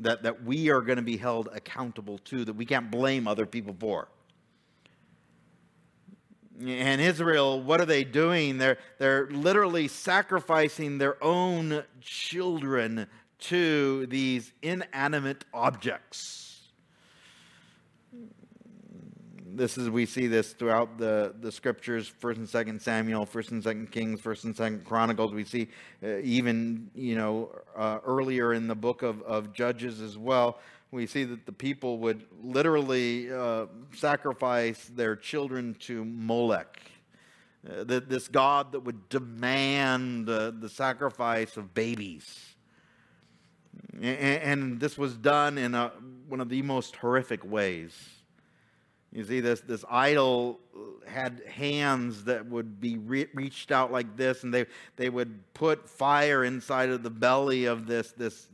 that, 0.00 0.22
that 0.22 0.44
we 0.44 0.70
are 0.70 0.80
going 0.80 0.96
to 0.96 1.02
be 1.02 1.16
held 1.16 1.48
accountable 1.52 2.18
to, 2.18 2.44
that 2.44 2.54
we 2.54 2.64
can't 2.64 2.90
blame 2.90 3.28
other 3.28 3.46
people 3.46 3.76
for. 3.78 4.08
And 6.60 7.00
Israel, 7.00 7.60
what 7.60 7.80
are 7.80 7.86
they 7.86 8.04
doing? 8.04 8.58
They're, 8.58 8.78
they're 8.98 9.26
literally 9.26 9.88
sacrificing 9.88 10.98
their 10.98 11.22
own 11.22 11.82
children 12.00 13.08
to 13.40 14.06
these 14.06 14.52
inanimate 14.62 15.44
objects. 15.52 16.44
This 19.46 19.78
is 19.78 19.88
we 19.88 20.04
see 20.06 20.26
this 20.26 20.52
throughout 20.52 20.98
the, 20.98 21.34
the 21.40 21.52
scriptures, 21.52 22.08
First 22.08 22.38
and 22.38 22.48
Second 22.48 22.82
Samuel, 22.82 23.24
First 23.24 23.52
and 23.52 23.62
Second 23.62 23.92
Kings, 23.92 24.20
First 24.20 24.44
and 24.44 24.56
Second 24.56 24.84
Chronicles. 24.84 25.32
We 25.32 25.44
see 25.44 25.68
uh, 26.02 26.18
even 26.18 26.90
you 26.94 27.14
know 27.14 27.50
uh, 27.76 27.98
earlier 28.04 28.52
in 28.52 28.66
the 28.66 28.74
book 28.74 29.02
of, 29.02 29.22
of 29.22 29.52
Judges 29.52 30.00
as 30.00 30.18
well. 30.18 30.58
We 30.94 31.08
see 31.08 31.24
that 31.24 31.44
the 31.44 31.50
people 31.50 31.98
would 31.98 32.24
literally 32.40 33.32
uh, 33.32 33.66
sacrifice 33.96 34.84
their 34.94 35.16
children 35.16 35.74
to 35.80 36.04
Molech, 36.04 36.80
uh, 37.68 37.82
this 37.82 38.28
god 38.28 38.70
that 38.70 38.84
would 38.84 39.08
demand 39.08 40.28
the 40.28 40.68
sacrifice 40.72 41.56
of 41.56 41.74
babies. 41.74 42.54
And 44.00 44.78
this 44.78 44.96
was 44.96 45.16
done 45.16 45.58
in 45.58 45.74
a, 45.74 45.90
one 46.28 46.40
of 46.40 46.48
the 46.48 46.62
most 46.62 46.94
horrific 46.94 47.44
ways. 47.44 47.92
You 49.10 49.24
see, 49.24 49.40
this, 49.40 49.62
this 49.62 49.84
idol 49.90 50.60
had 51.08 51.42
hands 51.48 52.22
that 52.24 52.46
would 52.46 52.80
be 52.80 52.98
re- 52.98 53.26
reached 53.34 53.72
out 53.72 53.90
like 53.90 54.16
this, 54.16 54.44
and 54.44 54.54
they, 54.54 54.66
they 54.94 55.10
would 55.10 55.52
put 55.54 55.88
fire 55.88 56.44
inside 56.44 56.90
of 56.90 57.02
the 57.02 57.10
belly 57.10 57.64
of 57.64 57.88
this, 57.88 58.12
this 58.12 58.46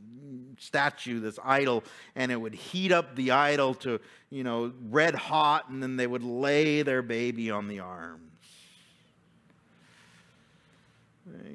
statue, 0.61 1.19
this 1.19 1.39
idol, 1.43 1.83
and 2.15 2.31
it 2.31 2.35
would 2.35 2.53
heat 2.53 2.91
up 2.91 3.15
the 3.15 3.31
idol 3.31 3.73
to, 3.75 3.99
you 4.29 4.43
know, 4.43 4.71
red 4.89 5.15
hot, 5.15 5.69
and 5.69 5.81
then 5.81 5.97
they 5.97 6.07
would 6.07 6.23
lay 6.23 6.81
their 6.81 7.01
baby 7.01 7.51
on 7.51 7.67
the 7.67 7.79
arms. 7.79 8.21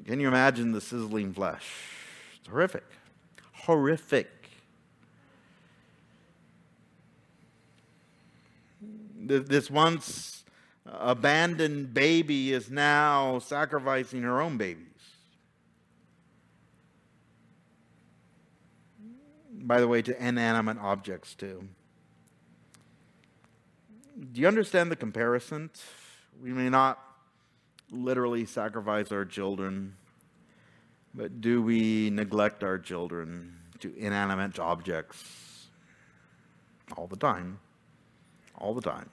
Can 0.05 0.19
you 0.19 0.27
imagine 0.27 0.71
the 0.71 0.81
sizzling 0.81 1.33
flesh? 1.33 1.69
It's 2.39 2.47
horrific 2.47 2.83
horrific. 3.67 4.29
This 9.19 9.69
once 9.69 10.45
abandoned 10.85 11.93
baby 11.93 12.53
is 12.53 12.71
now 12.71 13.39
sacrificing 13.39 14.23
her 14.23 14.41
own 14.41 14.55
babies. 14.55 14.85
By 19.67 19.81
the 19.81 19.87
way, 19.87 20.01
to 20.01 20.25
inanimate 20.25 20.77
objects 20.79 21.35
too. 21.35 21.67
Do 24.31 24.41
you 24.41 24.47
understand 24.47 24.89
the 24.89 24.95
comparison? 24.95 25.69
We 26.41 26.51
may 26.51 26.69
not 26.69 26.99
literally 27.91 28.45
sacrifice 28.45 29.11
our 29.11 29.25
children 29.25 29.95
but 31.17 31.41
do 31.41 31.63
we 31.63 32.11
neglect 32.11 32.63
our 32.63 32.77
children 32.77 33.57
to 33.79 33.91
inanimate 33.97 34.59
objects 34.59 35.67
all 36.95 37.07
the 37.07 37.15
time? 37.15 37.59
All 38.55 38.75
the 38.75 38.81
time. 38.81 39.09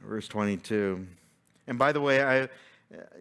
Verse 0.00 0.26
22. 0.26 1.06
And 1.66 1.78
by 1.78 1.92
the 1.92 2.00
way, 2.00 2.24
I, 2.24 2.48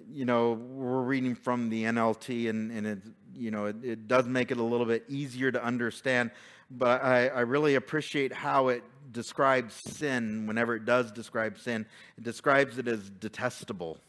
you 0.09 0.25
know, 0.25 0.53
we're 0.53 1.01
reading 1.01 1.35
from 1.35 1.69
the 1.69 1.83
NLT, 1.85 2.49
and, 2.49 2.71
and 2.71 2.87
it, 2.87 2.99
you 3.33 3.51
know, 3.51 3.65
it, 3.65 3.77
it 3.83 4.07
does 4.07 4.25
make 4.27 4.51
it 4.51 4.57
a 4.57 4.63
little 4.63 4.85
bit 4.85 5.05
easier 5.07 5.51
to 5.51 5.63
understand. 5.63 6.31
But 6.69 7.03
I, 7.03 7.27
I 7.27 7.39
really 7.41 7.75
appreciate 7.75 8.31
how 8.31 8.69
it 8.69 8.83
describes 9.11 9.75
sin. 9.75 10.47
Whenever 10.47 10.75
it 10.75 10.85
does 10.85 11.11
describe 11.11 11.57
sin, 11.57 11.85
it 12.17 12.23
describes 12.23 12.77
it 12.77 12.87
as 12.87 13.09
detestable 13.09 13.99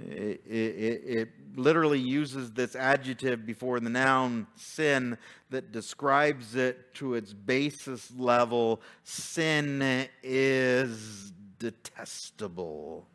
it, 0.00 0.42
it, 0.46 1.02
it, 1.04 1.28
literally 1.54 1.98
uses 1.98 2.50
this 2.52 2.74
adjective 2.74 3.44
before 3.44 3.78
the 3.78 3.90
noun 3.90 4.46
sin 4.56 5.18
that 5.50 5.70
describes 5.70 6.54
it 6.54 6.94
to 6.94 7.14
its 7.14 7.34
basis 7.34 8.10
level. 8.16 8.80
Sin 9.04 10.08
is 10.22 11.32
detestable. 11.58 13.06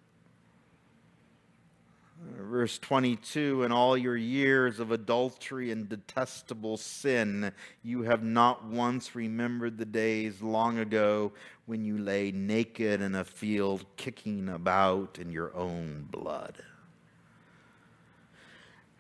Verse 2.36 2.78
22 2.80 3.64
In 3.64 3.72
all 3.72 3.98
your 3.98 4.18
years 4.18 4.80
of 4.80 4.92
adultery 4.92 5.72
and 5.72 5.88
detestable 5.88 6.78
sin, 6.78 7.52
you 7.84 8.04
have 8.04 8.24
not 8.24 8.66
once 8.66 9.16
remembered 9.16 9.78
the 9.78 9.86
days 9.86 10.42
long 10.42 10.78
ago 10.80 11.32
when 11.66 11.84
you 11.84 11.98
lay 11.98 12.32
naked 12.32 13.02
in 13.02 13.16
a 13.16 13.24
field, 13.24 13.86
kicking 13.96 14.50
about 14.50 15.18
in 15.20 15.32
your 15.32 15.56
own 15.56 16.08
blood. 16.10 16.64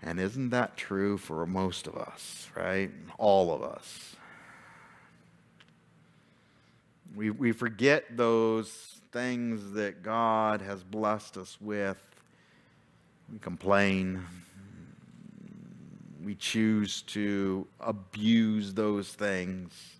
And 0.01 0.19
isn't 0.19 0.49
that 0.51 0.78
true 0.78 1.17
for 1.17 1.45
most 1.45 1.88
of 1.88 1.95
us, 1.95 2.49
right? 2.55 2.91
All 3.17 3.53
of 3.53 3.63
us. 3.63 4.15
We, 7.15 7.32
we 7.32 7.51
forget 7.51 8.15
those 8.15 9.01
things 9.11 9.71
that 9.71 10.03
God 10.03 10.61
has 10.61 10.84
blessed 10.84 11.38
us 11.38 11.57
with 11.59 12.16
we 13.32 13.39
complain. 13.39 14.25
We 16.23 16.36
choose 16.36 17.01
to 17.03 17.67
abuse 17.80 18.73
those 18.73 19.09
things 19.09 19.97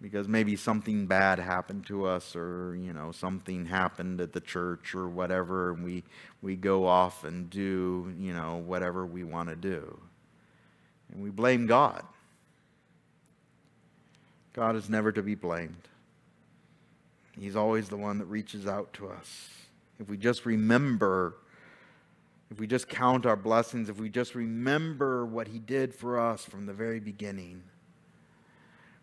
because 0.00 0.28
maybe 0.28 0.54
something 0.54 1.06
bad 1.06 1.38
happened 1.38 1.86
to 1.86 2.04
us 2.04 2.36
or 2.36 2.76
you 2.76 2.92
know 2.92 3.10
something 3.10 3.64
happened 3.64 4.20
at 4.20 4.34
the 4.34 4.40
church 4.40 4.94
or 4.94 5.08
whatever 5.08 5.72
and 5.72 5.82
we 5.82 6.04
we 6.42 6.56
go 6.56 6.86
off 6.86 7.24
and 7.24 7.48
do 7.48 8.12
you 8.18 8.34
know 8.34 8.62
whatever 8.66 9.06
we 9.06 9.24
want 9.24 9.48
to 9.48 9.56
do. 9.56 9.98
And 11.10 11.22
we 11.22 11.30
blame 11.30 11.66
god. 11.66 12.04
God 14.52 14.76
is 14.76 14.88
never 14.88 15.10
to 15.10 15.22
be 15.22 15.34
blamed. 15.34 15.88
He's 17.38 17.56
always 17.56 17.88
the 17.88 17.96
one 17.96 18.18
that 18.18 18.26
reaches 18.26 18.66
out 18.66 18.92
to 18.94 19.08
us. 19.08 19.48
If 19.98 20.08
we 20.08 20.16
just 20.16 20.46
remember 20.46 21.34
if 22.50 22.58
we 22.58 22.66
just 22.66 22.88
count 22.88 23.26
our 23.26 23.36
blessings, 23.36 23.88
if 23.88 23.98
we 23.98 24.08
just 24.08 24.34
remember 24.34 25.24
what 25.24 25.48
He 25.48 25.58
did 25.58 25.94
for 25.94 26.18
us 26.20 26.44
from 26.44 26.66
the 26.66 26.72
very 26.72 27.00
beginning, 27.00 27.62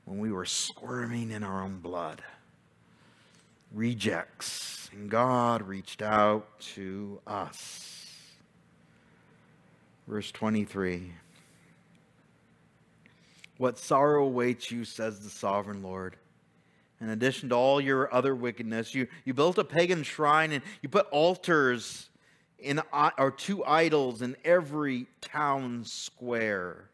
when 0.06 0.20
we 0.20 0.32
were 0.32 0.46
squirming 0.46 1.32
in 1.32 1.44
our 1.44 1.64
own 1.64 1.80
blood, 1.80 2.22
rejects, 3.74 4.90
and 4.92 5.10
God 5.10 5.62
reached 5.62 6.02
out 6.02 6.60
to 6.76 7.20
us. 7.26 7.92
Verse 10.08 10.32
23 10.32 11.14
What 13.58 13.78
sorrow 13.78 14.26
awaits 14.26 14.72
you, 14.72 14.86
says 14.86 15.20
the 15.20 15.30
sovereign 15.30 15.82
Lord. 15.82 16.16
In 17.00 17.10
addition 17.10 17.50
to 17.50 17.56
all 17.56 17.82
your 17.82 18.14
other 18.14 18.36
wickedness, 18.36 18.94
you, 18.94 19.08
you 19.26 19.34
built 19.34 19.58
a 19.58 19.64
pagan 19.64 20.04
shrine 20.04 20.52
and 20.52 20.64
you 20.84 20.90
put 20.90 21.08
altars 21.08 22.10
in, 22.62 22.82
or 23.18 23.32
two 23.32 23.64
idols 23.66 24.22
in 24.22 24.36
every 24.44 25.08
town 25.22 25.84
square. 25.86 26.90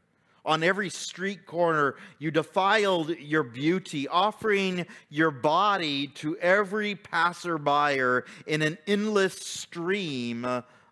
On 0.45 0.63
every 0.63 0.89
street 0.89 1.45
corner, 1.45 1.95
you 2.19 2.31
defiled 2.31 3.09
your 3.17 3.43
beauty, 3.43 4.07
offering 4.07 4.85
your 5.09 5.29
body 5.29 6.07
to 6.07 6.37
every 6.37 6.95
passerby 6.95 8.21
in 8.45 8.61
an 8.61 8.77
endless 8.87 9.35
stream 9.35 10.45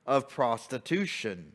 of 0.05 0.27
prostitution. 0.27 1.53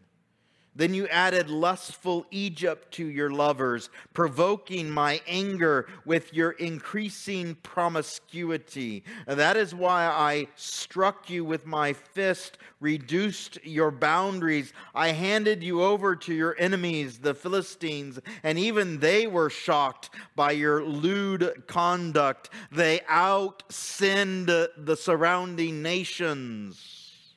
Then 0.80 0.94
you 0.94 1.06
added 1.08 1.50
lustful 1.50 2.24
Egypt 2.30 2.90
to 2.92 3.04
your 3.04 3.28
lovers, 3.28 3.90
provoking 4.14 4.88
my 4.88 5.20
anger 5.26 5.86
with 6.06 6.32
your 6.32 6.52
increasing 6.52 7.56
promiscuity. 7.56 9.04
That 9.26 9.58
is 9.58 9.74
why 9.74 10.06
I 10.06 10.46
struck 10.56 11.28
you 11.28 11.44
with 11.44 11.66
my 11.66 11.92
fist, 11.92 12.56
reduced 12.80 13.62
your 13.62 13.90
boundaries. 13.90 14.72
I 14.94 15.08
handed 15.08 15.62
you 15.62 15.82
over 15.82 16.16
to 16.16 16.32
your 16.32 16.56
enemies, 16.58 17.18
the 17.18 17.34
Philistines, 17.34 18.18
and 18.42 18.58
even 18.58 19.00
they 19.00 19.26
were 19.26 19.50
shocked 19.50 20.08
by 20.34 20.52
your 20.52 20.82
lewd 20.82 21.64
conduct. 21.66 22.48
They 22.72 23.02
out 23.06 23.64
sinned 23.68 24.46
the 24.48 24.96
surrounding 24.98 25.82
nations. 25.82 27.34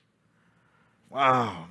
Wow. 1.09 1.67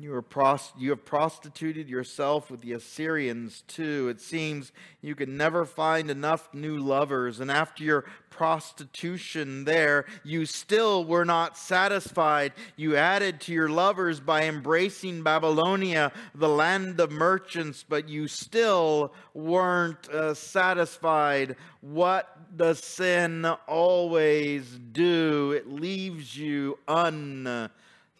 You, 0.00 0.14
are 0.14 0.22
prost- 0.22 0.72
you 0.78 0.90
have 0.90 1.04
prostituted 1.04 1.86
yourself 1.86 2.50
with 2.50 2.62
the 2.62 2.72
Assyrians 2.72 3.64
too. 3.68 4.08
It 4.08 4.18
seems 4.18 4.72
you 5.02 5.14
can 5.14 5.36
never 5.36 5.66
find 5.66 6.10
enough 6.10 6.48
new 6.54 6.78
lovers, 6.78 7.38
and 7.38 7.50
after 7.50 7.84
your 7.84 8.06
prostitution 8.30 9.64
there, 9.64 10.06
you 10.24 10.46
still 10.46 11.04
were 11.04 11.26
not 11.26 11.58
satisfied. 11.58 12.54
You 12.76 12.96
added 12.96 13.42
to 13.42 13.52
your 13.52 13.68
lovers 13.68 14.20
by 14.20 14.44
embracing 14.44 15.22
Babylonia, 15.22 16.12
the 16.34 16.48
land 16.48 16.98
of 16.98 17.12
merchants, 17.12 17.84
but 17.86 18.08
you 18.08 18.26
still 18.26 19.12
weren't 19.34 20.08
uh, 20.08 20.32
satisfied. 20.32 21.56
What 21.82 22.56
does 22.56 22.82
sin 22.82 23.44
always 23.68 24.78
do? 24.92 25.52
It 25.52 25.70
leaves 25.70 26.34
you 26.34 26.78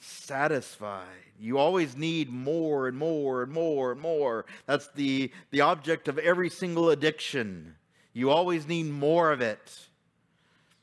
unsatisfied. 0.00 1.04
You 1.38 1.58
always 1.58 1.96
need 1.96 2.30
more 2.30 2.88
and 2.88 2.96
more 2.96 3.42
and 3.42 3.52
more 3.52 3.92
and 3.92 4.00
more. 4.00 4.46
That's 4.66 4.88
the, 4.94 5.30
the 5.50 5.60
object 5.62 6.08
of 6.08 6.18
every 6.18 6.50
single 6.50 6.90
addiction. 6.90 7.76
You 8.12 8.30
always 8.30 8.66
need 8.66 8.86
more 8.86 9.32
of 9.32 9.40
it. 9.40 9.78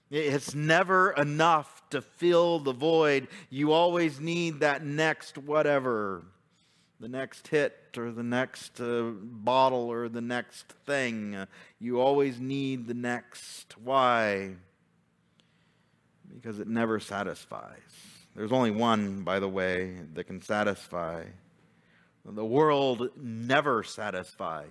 It's 0.09 0.55
never 0.55 1.11
enough 1.11 1.83
to 1.89 2.01
fill 2.01 2.59
the 2.59 2.73
void. 2.73 3.27
You 3.49 3.73
always 3.73 4.19
need 4.19 4.61
that 4.61 4.83
next 4.85 5.37
whatever, 5.37 6.23
the 6.99 7.09
next 7.09 7.47
hit 7.47 7.75
or 7.97 8.11
the 8.11 8.23
next 8.23 8.79
uh, 8.79 9.11
bottle 9.21 9.91
or 9.91 10.07
the 10.07 10.21
next 10.21 10.69
thing. 10.85 11.35
You 11.79 11.99
always 11.99 12.39
need 12.39 12.87
the 12.87 12.93
next. 12.93 13.77
Why? 13.77 14.51
Because 16.33 16.59
it 16.59 16.69
never 16.69 17.01
satisfies. 17.01 18.16
There's 18.37 18.51
only 18.51 18.69
one, 18.69 19.23
by 19.23 19.39
the 19.39 19.49
way, 19.49 19.97
that 20.13 20.25
can 20.25 20.43
satisfy. 20.43 21.23
The 22.23 22.45
world 22.45 23.09
never 23.17 23.81
satisfies. 23.81 24.67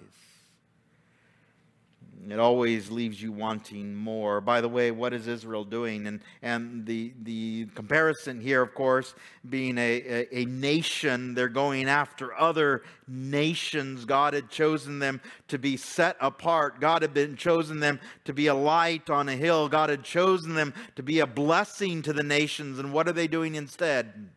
It 2.28 2.38
always 2.40 2.90
leaves 2.90 3.22
you 3.22 3.30
wanting 3.30 3.94
more. 3.94 4.40
By 4.40 4.60
the 4.60 4.68
way, 4.68 4.90
what 4.90 5.12
is 5.12 5.28
Israel 5.28 5.64
doing? 5.64 6.06
And, 6.06 6.20
and 6.42 6.84
the, 6.84 7.12
the 7.22 7.66
comparison 7.74 8.40
here, 8.40 8.62
of 8.62 8.74
course, 8.74 9.14
being 9.48 9.78
a, 9.78 10.02
a, 10.02 10.38
a, 10.38 10.44
nation, 10.46 11.34
they're 11.34 11.48
going 11.48 11.88
after 11.88 12.34
other 12.34 12.82
nations. 13.06 14.04
God 14.04 14.34
had 14.34 14.50
chosen 14.50 14.98
them 14.98 15.20
to 15.48 15.58
be 15.58 15.76
set 15.76 16.16
apart. 16.20 16.80
God 16.80 17.02
had 17.02 17.14
been 17.14 17.36
chosen 17.36 17.78
them 17.78 18.00
to 18.24 18.32
be 18.32 18.48
a 18.48 18.54
light 18.54 19.08
on 19.08 19.28
a 19.28 19.36
hill. 19.36 19.68
God 19.68 19.90
had 19.90 20.02
chosen 20.02 20.54
them 20.54 20.74
to 20.96 21.02
be 21.02 21.20
a 21.20 21.26
blessing 21.26 22.02
to 22.02 22.12
the 22.12 22.24
nations. 22.24 22.78
And 22.78 22.92
what 22.92 23.08
are 23.08 23.12
they 23.12 23.28
doing 23.28 23.54
instead? 23.54 24.30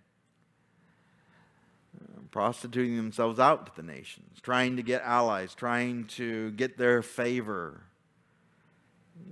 Prostituting 2.31 2.95
themselves 2.95 3.39
out 3.39 3.65
to 3.65 3.71
the 3.75 3.87
nations, 3.87 4.39
trying 4.41 4.75
to 4.77 4.83
get 4.83 5.01
allies, 5.03 5.55
trying 5.55 6.05
to 6.05 6.51
get 6.51 6.77
their 6.77 7.01
favor. 7.01 7.81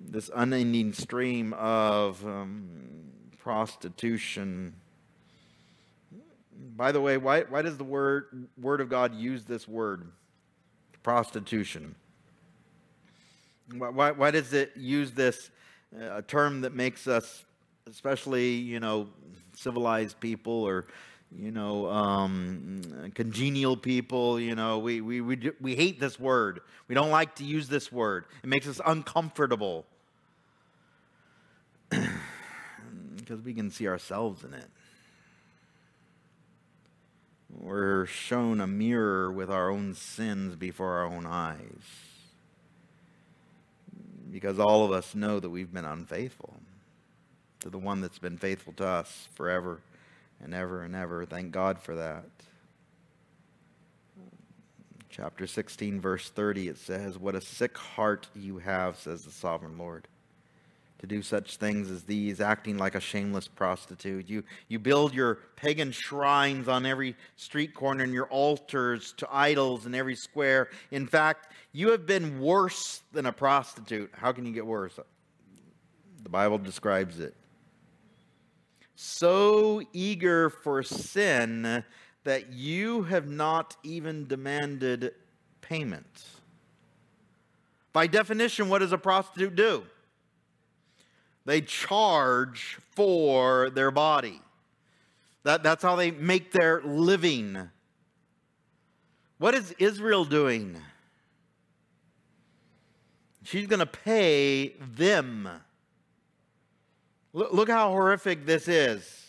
This 0.10 0.30
unending 0.36 0.93
stream 0.93 1.54
of 1.54 2.26
um, 2.26 2.68
prostitution. 3.38 4.74
By 6.76 6.91
the 6.91 7.00
way, 7.00 7.18
why, 7.18 7.41
why 7.41 7.62
does 7.62 7.78
the 7.78 7.84
word, 7.84 8.48
word 8.60 8.82
of 8.82 8.89
God 8.89 9.16
use 9.16 9.45
this 9.45 9.68
word, 9.68 10.12
prostitution? 11.04 11.95
Why, 13.74 14.12
why 14.12 14.32
does 14.32 14.54
it 14.54 14.72
use 14.76 15.12
this 15.12 15.50
uh, 16.02 16.22
term 16.28 16.62
that 16.62 16.74
makes 16.74 17.08
us, 17.08 17.45
especially, 17.89 18.52
you 18.52 18.80
know, 18.80 19.08
civilized 19.54 20.20
people 20.20 20.54
or 20.54 20.88
you 21.36 21.51
know, 21.51 21.89
um, 21.89 23.11
congenial 23.13 23.75
people. 23.78 24.39
You 24.39 24.55
know, 24.55 24.80
we, 24.80 25.01
we, 25.01 25.21
we, 25.21 25.51
we 25.59 25.75
hate 25.75 25.99
this 25.99 26.19
word. 26.19 26.61
We 26.88 26.95
don't 26.95 27.11
like 27.11 27.36
to 27.36 27.43
use 27.43 27.67
this 27.67 27.91
word. 27.91 28.25
It 28.43 28.47
makes 28.47 28.67
us 28.67 28.80
uncomfortable 28.86 29.86
because 31.89 33.41
we 33.41 33.53
can 33.53 33.71
see 33.71 33.88
ourselves 33.88 34.43
in 34.43 34.53
it. 34.53 34.67
We're 37.49 38.05
shown 38.05 38.61
a 38.61 38.67
mirror 38.67 39.32
with 39.32 39.49
our 39.49 39.69
own 39.69 39.95
sins 39.95 40.55
before 40.55 40.93
our 40.93 41.05
own 41.05 41.25
eyes. 41.25 41.57
Because 44.32 44.59
all 44.59 44.86
of 44.86 44.91
us 44.91 45.15
know 45.15 45.39
that 45.39 45.49
we've 45.49 45.73
been 45.73 45.86
unfaithful 45.86 46.55
to 47.61 47.69
the 47.69 47.78
one 47.78 48.01
that's 48.01 48.19
been 48.19 48.38
faithful 48.38 48.73
to 48.73 48.86
us 48.86 49.28
forever 49.34 49.80
and 50.44 50.54
ever 50.54 50.84
and 50.84 50.96
ever. 50.96 51.26
Thank 51.26 51.52
God 51.52 51.80
for 51.80 51.96
that. 51.96 52.26
Chapter 55.10 55.48
16, 55.48 56.00
verse 56.00 56.30
30, 56.30 56.68
it 56.68 56.78
says, 56.78 57.18
What 57.18 57.34
a 57.34 57.42
sick 57.42 57.76
heart 57.76 58.28
you 58.36 58.60
have, 58.60 58.98
says 58.98 59.26
the 59.26 59.32
sovereign 59.32 59.76
Lord, 59.78 60.08
to 61.00 61.08
do 61.08 61.24
such 61.24 61.58
things 61.58 61.90
as 61.90 62.04
these, 62.04 62.40
acting 62.40 62.78
like 62.78 62.94
a 62.94 63.00
shameless 63.00 63.48
prostitute. 63.48 64.30
You, 64.30 64.44
you 64.68 64.78
build 64.78 65.16
your 65.16 65.40
pagan 65.56 65.92
shrines 65.92 66.68
on 66.68 66.86
every 66.86 67.16
street 67.36 67.74
corner 67.74 68.04
and 68.04 68.14
your 68.14 68.28
altars 68.28 69.14
to 69.18 69.28
idols 69.32 69.88
in 69.88 69.96
every 69.96 70.16
square. 70.16 70.70
In 70.92 71.08
fact, 71.08 71.52
you 71.72 71.90
have 71.92 72.06
been 72.06 72.40
worse 72.40 73.02
than 73.12 73.26
a 73.26 73.34
prostitute. 73.34 74.12
How 74.14 74.32
can 74.32 74.46
you 74.46 74.54
get 74.54 74.68
worse? 74.68 75.00
The 76.22 76.30
Bible 76.30 76.60
describes 76.60 77.20
it 77.20 77.34
so 79.00 79.80
eager 79.93 80.50
for 80.50 80.82
sin 80.82 81.84
that 82.24 82.52
you 82.52 83.04
have 83.04 83.28
not 83.28 83.78
even 83.84 84.26
demanded 84.26 85.14
payment. 85.62 86.26
By 87.93 88.08
definition, 88.08 88.70
what 88.70 88.80
does 88.80 88.91
a 88.91 88.98
prostitute 88.98 89.56
do? 89.56 89.84
They 91.45 91.62
charge 91.62 92.80
for 92.95 93.70
their 93.70 93.91
body. 93.91 94.41
That, 95.43 95.62
that's 95.62 95.84
how 95.84 95.95
they 95.95 96.10
make 96.10 96.52
their 96.52 96.82
living. 96.82 97.70
What 99.38 99.54
is 99.54 99.76
Israel 99.78 100.26
doing? 100.26 100.76
She's 103.43 103.68
going 103.68 103.80
to 103.80 103.86
pay 103.86 104.70
them 104.95 105.48
Look 107.38 107.70
how 107.70 107.92
horrific 107.92 108.48
this 108.48 108.68
is. 108.68 109.26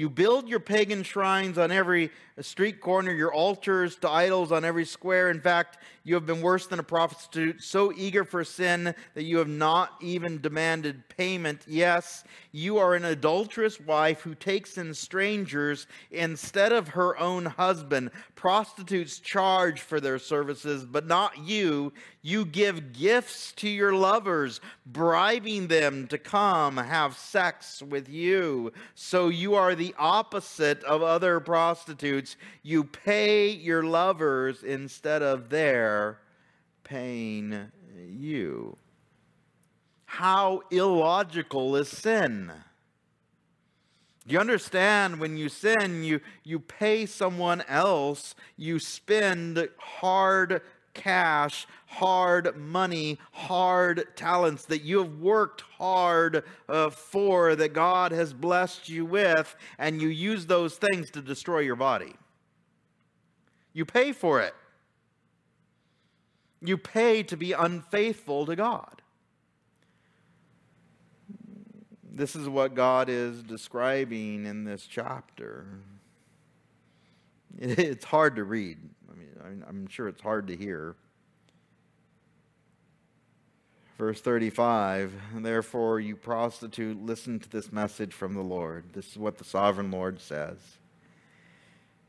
You 0.00 0.08
build 0.08 0.48
your 0.48 0.60
pagan 0.60 1.02
shrines 1.02 1.58
on 1.58 1.70
every 1.70 2.10
street 2.40 2.80
corner, 2.80 3.12
your 3.12 3.34
altars 3.34 3.96
to 3.96 4.08
idols 4.08 4.50
on 4.50 4.64
every 4.64 4.86
square. 4.86 5.28
In 5.30 5.42
fact, 5.42 5.76
you 6.04 6.14
have 6.14 6.24
been 6.24 6.40
worse 6.40 6.66
than 6.66 6.78
a 6.78 6.82
prostitute, 6.82 7.62
so 7.62 7.92
eager 7.94 8.24
for 8.24 8.42
sin 8.42 8.94
that 9.14 9.24
you 9.24 9.36
have 9.36 9.48
not 9.48 9.96
even 10.00 10.40
demanded 10.40 11.06
payment. 11.10 11.60
Yes, 11.66 12.24
you 12.52 12.78
are 12.78 12.94
an 12.94 13.04
adulterous 13.04 13.78
wife 13.78 14.22
who 14.22 14.34
takes 14.34 14.78
in 14.78 14.94
strangers 14.94 15.86
instead 16.10 16.72
of 16.72 16.88
her 16.88 17.18
own 17.18 17.44
husband. 17.44 18.10
Prostitutes 18.36 19.18
charge 19.18 19.82
for 19.82 20.00
their 20.00 20.18
services, 20.18 20.86
but 20.86 21.06
not 21.06 21.36
you. 21.36 21.92
You 22.22 22.46
give 22.46 22.94
gifts 22.94 23.52
to 23.52 23.68
your 23.68 23.92
lovers, 23.92 24.60
bribing 24.86 25.68
them 25.68 26.06
to 26.08 26.16
come 26.18 26.78
have 26.78 27.16
sex 27.16 27.82
with 27.82 28.08
you. 28.08 28.72
So 28.94 29.28
you 29.28 29.54
are 29.54 29.74
the 29.74 29.89
opposite 29.98 30.82
of 30.84 31.02
other 31.02 31.40
prostitutes. 31.40 32.36
You 32.62 32.84
pay 32.84 33.50
your 33.50 33.82
lovers 33.82 34.62
instead 34.62 35.22
of 35.22 35.48
their 35.48 36.18
paying 36.84 37.70
you. 38.08 38.76
How 40.06 40.62
illogical 40.70 41.76
is 41.76 41.88
sin? 41.88 42.52
You 44.26 44.38
understand 44.38 45.18
when 45.18 45.36
you 45.36 45.48
sin, 45.48 46.04
you, 46.04 46.20
you 46.44 46.60
pay 46.60 47.06
someone 47.06 47.62
else, 47.62 48.34
you 48.56 48.78
spend 48.78 49.68
hard 49.78 50.62
cash, 50.94 51.66
hard 51.86 52.56
money, 52.56 53.18
hard 53.32 54.04
talents 54.16 54.64
that 54.66 54.82
you 54.82 54.98
have 54.98 55.18
worked 55.18 55.62
hard 55.78 56.44
uh, 56.68 56.90
for, 56.90 57.56
that 57.56 57.72
God 57.72 58.12
has 58.12 58.32
blessed 58.32 58.88
you 58.88 59.04
with, 59.04 59.54
and 59.78 60.00
you 60.00 60.08
use 60.08 60.46
those 60.46 60.76
things 60.76 61.10
to 61.10 61.20
destroy 61.20 61.60
your 61.60 61.76
body. 61.76 62.14
You 63.72 63.84
pay 63.84 64.12
for 64.12 64.40
it. 64.40 64.54
You 66.62 66.76
pay 66.76 67.22
to 67.24 67.36
be 67.36 67.52
unfaithful 67.52 68.46
to 68.46 68.56
God. 68.56 69.00
This 72.12 72.36
is 72.36 72.48
what 72.48 72.74
God 72.74 73.08
is 73.08 73.42
describing 73.42 74.44
in 74.44 74.64
this 74.64 74.86
chapter. 74.86 75.66
It's 77.62 78.06
hard 78.06 78.36
to 78.36 78.44
read. 78.44 78.78
I'm 79.44 79.86
sure 79.88 80.08
it's 80.08 80.20
hard 80.20 80.46
to 80.48 80.56
hear. 80.56 80.96
Verse 83.98 84.20
35 84.20 85.12
Therefore, 85.36 86.00
you 86.00 86.16
prostitute, 86.16 87.04
listen 87.04 87.38
to 87.38 87.48
this 87.50 87.70
message 87.72 88.14
from 88.14 88.34
the 88.34 88.40
Lord. 88.42 88.84
This 88.92 89.10
is 89.10 89.18
what 89.18 89.38
the 89.38 89.44
sovereign 89.44 89.90
Lord 89.90 90.20
says. 90.20 90.56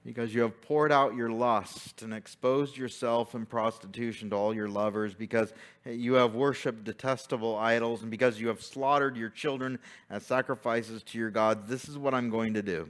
because 0.05 0.33
you 0.33 0.41
have 0.41 0.61
poured 0.61 0.91
out 0.91 1.15
your 1.15 1.29
lust 1.29 2.01
and 2.01 2.13
exposed 2.13 2.75
yourself 2.75 3.35
in 3.35 3.45
prostitution 3.45 4.29
to 4.31 4.35
all 4.35 4.53
your 4.53 4.67
lovers, 4.67 5.13
because 5.13 5.53
you 5.85 6.13
have 6.13 6.33
worshiped 6.33 6.83
detestable 6.83 7.55
idols, 7.57 8.01
and 8.01 8.09
because 8.09 8.39
you 8.39 8.47
have 8.47 8.63
slaughtered 8.63 9.15
your 9.15 9.29
children 9.29 9.77
as 10.09 10.25
sacrifices 10.25 11.03
to 11.03 11.17
your 11.17 11.29
gods, 11.29 11.69
this 11.69 11.87
is 11.87 11.97
what 11.97 12.13
I'm 12.13 12.29
going 12.29 12.53
to 12.55 12.63
do. 12.63 12.89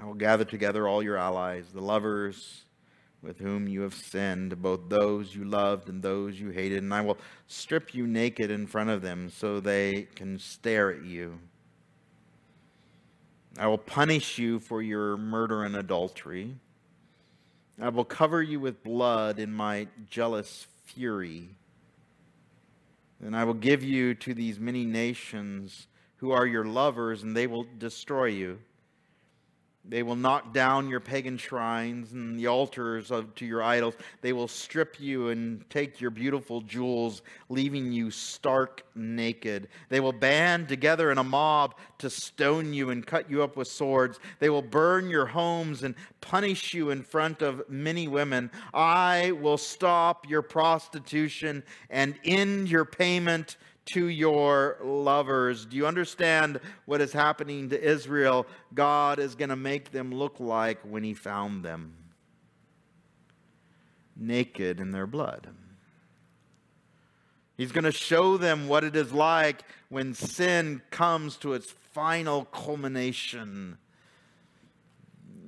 I 0.00 0.04
will 0.04 0.14
gather 0.14 0.44
together 0.44 0.86
all 0.86 1.02
your 1.02 1.16
allies, 1.16 1.66
the 1.72 1.80
lovers 1.80 2.64
with 3.22 3.38
whom 3.38 3.66
you 3.66 3.80
have 3.80 3.94
sinned, 3.94 4.60
both 4.60 4.88
those 4.88 5.34
you 5.34 5.44
loved 5.44 5.88
and 5.88 6.02
those 6.02 6.38
you 6.38 6.50
hated, 6.50 6.82
and 6.82 6.92
I 6.92 7.00
will 7.00 7.18
strip 7.46 7.94
you 7.94 8.06
naked 8.06 8.50
in 8.50 8.66
front 8.66 8.90
of 8.90 9.02
them 9.02 9.30
so 9.30 9.58
they 9.58 10.06
can 10.14 10.38
stare 10.38 10.92
at 10.92 11.04
you. 11.04 11.38
I 13.58 13.66
will 13.68 13.78
punish 13.78 14.38
you 14.38 14.60
for 14.60 14.82
your 14.82 15.16
murder 15.16 15.64
and 15.64 15.76
adultery. 15.76 16.56
I 17.80 17.88
will 17.88 18.04
cover 18.04 18.42
you 18.42 18.60
with 18.60 18.82
blood 18.84 19.38
in 19.38 19.52
my 19.52 19.88
jealous 20.10 20.66
fury. 20.84 21.48
And 23.24 23.34
I 23.34 23.44
will 23.44 23.54
give 23.54 23.82
you 23.82 24.14
to 24.14 24.34
these 24.34 24.60
many 24.60 24.84
nations 24.84 25.86
who 26.16 26.32
are 26.32 26.46
your 26.46 26.66
lovers, 26.66 27.22
and 27.22 27.34
they 27.34 27.46
will 27.46 27.66
destroy 27.78 28.26
you. 28.26 28.58
They 29.88 30.02
will 30.02 30.16
knock 30.16 30.52
down 30.52 30.88
your 30.88 31.00
pagan 31.00 31.38
shrines 31.38 32.12
and 32.12 32.38
the 32.38 32.48
altars 32.48 33.10
of, 33.10 33.34
to 33.36 33.46
your 33.46 33.62
idols. 33.62 33.94
They 34.20 34.32
will 34.32 34.48
strip 34.48 34.98
you 34.98 35.28
and 35.28 35.68
take 35.70 36.00
your 36.00 36.10
beautiful 36.10 36.60
jewels, 36.60 37.22
leaving 37.48 37.92
you 37.92 38.10
stark 38.10 38.84
naked. 38.94 39.68
They 39.88 40.00
will 40.00 40.12
band 40.12 40.68
together 40.68 41.12
in 41.12 41.18
a 41.18 41.24
mob 41.24 41.76
to 41.98 42.10
stone 42.10 42.74
you 42.74 42.90
and 42.90 43.06
cut 43.06 43.30
you 43.30 43.42
up 43.42 43.56
with 43.56 43.68
swords. 43.68 44.18
They 44.40 44.50
will 44.50 44.62
burn 44.62 45.08
your 45.08 45.26
homes 45.26 45.84
and 45.84 45.94
punish 46.20 46.74
you 46.74 46.90
in 46.90 47.02
front 47.02 47.42
of 47.42 47.62
many 47.68 48.08
women. 48.08 48.50
I 48.74 49.32
will 49.32 49.58
stop 49.58 50.28
your 50.28 50.42
prostitution 50.42 51.62
and 51.90 52.16
end 52.24 52.68
your 52.68 52.84
payment 52.84 53.56
to 53.86 54.08
your 54.08 54.78
lovers. 54.82 55.64
Do 55.64 55.76
you 55.76 55.86
understand 55.86 56.60
what 56.86 57.00
is 57.00 57.12
happening 57.12 57.70
to 57.70 57.80
Israel? 57.80 58.46
God 58.74 59.18
is 59.18 59.34
going 59.34 59.48
to 59.48 59.56
make 59.56 59.92
them 59.92 60.12
look 60.12 60.40
like 60.40 60.80
when 60.82 61.04
he 61.04 61.14
found 61.14 61.64
them 61.64 61.94
naked 64.16 64.80
in 64.80 64.90
their 64.90 65.06
blood. 65.06 65.48
He's 67.56 67.72
going 67.72 67.84
to 67.84 67.92
show 67.92 68.36
them 68.36 68.68
what 68.68 68.84
it 68.84 68.96
is 68.96 69.12
like 69.12 69.62
when 69.88 70.14
sin 70.14 70.82
comes 70.90 71.36
to 71.38 71.54
its 71.54 71.72
final 71.92 72.44
culmination, 72.46 73.78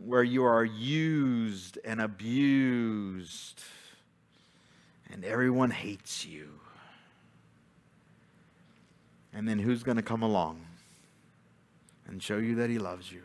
where 0.04 0.22
you 0.22 0.44
are 0.44 0.64
used 0.64 1.78
and 1.84 2.00
abused, 2.00 3.62
and 5.10 5.24
everyone 5.24 5.70
hates 5.70 6.24
you. 6.24 6.48
And 9.38 9.46
then 9.46 9.60
who's 9.60 9.84
going 9.84 9.98
to 9.98 10.02
come 10.02 10.24
along 10.24 10.66
and 12.08 12.20
show 12.20 12.38
you 12.38 12.56
that 12.56 12.68
he 12.68 12.80
loves 12.80 13.12
you? 13.12 13.22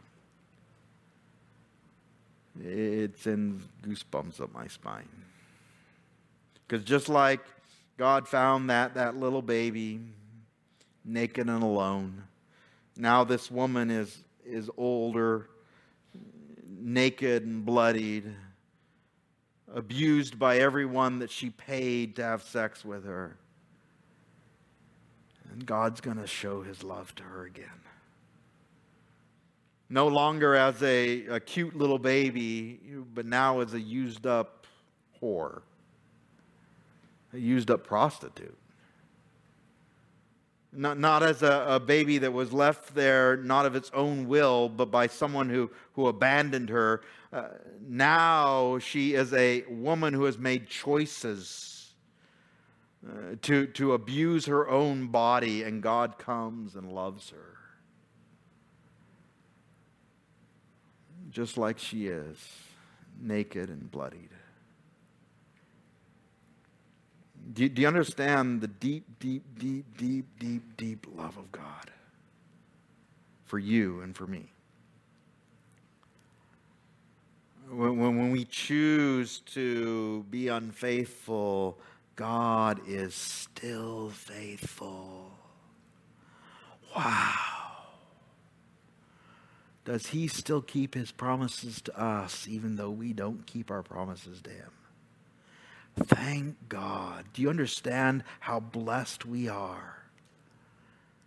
It 2.64 3.18
sends 3.18 3.64
goosebumps 3.82 4.39
up 4.39 4.53
my 4.53 4.68
spine. 4.68 5.09
Because 6.68 6.86
just 6.86 7.09
like 7.09 7.39
God 7.97 8.28
found 8.28 8.70
that, 8.70 8.93
that 8.93 9.18
little 9.18 9.41
baby 9.41 10.01
naked 11.03 11.49
and 11.49 11.64
alone, 11.64 12.22
now 12.95 13.24
this 13.24 13.49
woman 13.49 13.89
is, 13.89 14.16
is 14.45 14.70
older, 14.78 15.49
naked 16.70 17.43
and 17.43 17.66
bloodied, 17.66 18.32
abused 19.74 20.38
by 20.38 20.59
everyone 20.59 21.18
that 21.18 21.32
she 21.32 21.49
paid 21.49 22.18
to 22.18 22.24
have 22.24 22.43
sex 22.43 22.86
with 22.86 23.03
her. 23.03 23.36
And 25.54 25.68
God's 25.68 26.01
going 26.01 26.18
to 26.18 26.26
show 26.26 26.64
his 26.64 26.84
love 26.84 27.14
to 27.16 27.24
her 27.24 27.45
again. 27.45 27.68
No 29.88 30.08
longer 30.08 30.56
as 30.56 30.82
a, 30.82 31.28
a 31.28 31.39
cute 31.39 31.78
little 31.78 31.99
baby, 31.99 32.80
but 33.14 33.28
now 33.28 33.60
as 33.60 33.76
a 33.76 33.80
used 33.80 34.26
up 34.26 34.66
whore, 35.22 35.62
a 37.34 37.38
used 37.38 37.70
up 37.70 37.86
prostitute. 37.86 38.58
Not, 40.76 40.97
not 40.97 41.22
as 41.22 41.43
a, 41.43 41.66
a, 41.70 41.80
baby 41.80 42.18
that 42.18 42.34
was 42.34 42.51
left 42.51 42.95
there, 42.95 43.38
not 43.38 43.68
of 43.68 43.76
its 43.76 43.91
own 43.93 44.28
will, 44.28 44.70
but 44.70 44.89
by 44.89 45.06
someone 45.06 45.47
who, 45.47 45.70
who 45.93 46.08
abandoned 46.08 46.70
her. 46.70 47.01
Uh, 47.32 47.49
now 47.88 48.80
she 48.80 49.14
is 49.14 49.32
a 49.34 49.64
woman 49.70 50.16
who 50.16 50.24
has 50.24 50.39
made 50.39 50.68
choices 50.68 51.73
uh, 53.06 53.36
to, 53.41 53.68
to 53.68 53.93
abuse 53.93 54.45
her 54.45 54.70
own 54.70 55.08
body, 55.08 55.64
and 55.64 55.84
God 55.84 56.18
comes 56.18 56.76
and 56.76 56.91
loves 56.91 57.32
her. 57.32 57.58
Just 61.30 61.58
like 61.58 61.80
she 61.80 62.08
is, 62.08 62.38
naked 63.20 63.70
and 63.70 63.91
bloodied. 63.91 64.30
Do, 67.51 67.68
do 67.68 67.82
you 67.82 67.88
understand 67.88 68.62
the 68.62 68.68
deep, 68.68 69.20
deep, 69.20 69.43
deep, 69.60 69.86
deep, 69.97 70.26
deep, 70.39 70.78
deep 70.78 71.08
love 71.14 71.38
of 71.38 71.51
God 71.51 71.91
for 73.43 73.60
you 73.60 73.99
and 74.01 74.16
for 74.16 74.28
me? 74.28 74.45
When, 77.70 77.97
when 77.97 78.32
we 78.32 78.45
choose 78.45 79.39
to 79.54 80.24
be 80.30 80.47
unfaithful, 80.47 81.78
God 82.16 82.82
is 82.88 83.16
still 83.16 84.09
faithful. 84.09 85.32
Wow. 86.95 87.34
Does 89.86 90.07
he 90.07 90.28
still 90.28 90.61
keep 90.61 90.93
his 90.93 91.11
promises 91.11 91.82
to 91.82 91.99
us 91.99 92.47
even 92.47 92.76
though 92.76 92.91
we 92.91 93.14
don't 93.14 93.45
keep 93.45 93.72
our 93.72 93.84
promises 93.84 94.41
to 94.43 94.49
him? 94.49 94.72
Thank 95.97 96.70
God. 96.70 97.26
Do 97.34 97.41
you 97.41 97.49
understand 97.49 98.24
how 98.39 98.59
blessed 98.59 99.26
we 99.26 99.47
are? 99.47 99.97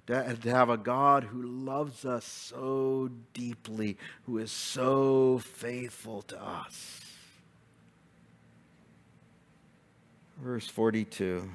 To 0.06 0.36
have 0.44 0.70
a 0.70 0.76
God 0.76 1.24
who 1.24 1.42
loves 1.42 2.04
us 2.04 2.24
so 2.24 3.10
deeply, 3.34 3.96
who 4.24 4.38
is 4.38 4.52
so 4.52 5.38
faithful 5.38 6.22
to 6.22 6.40
us. 6.40 7.00
Verse 10.42 10.68
42. 10.68 11.48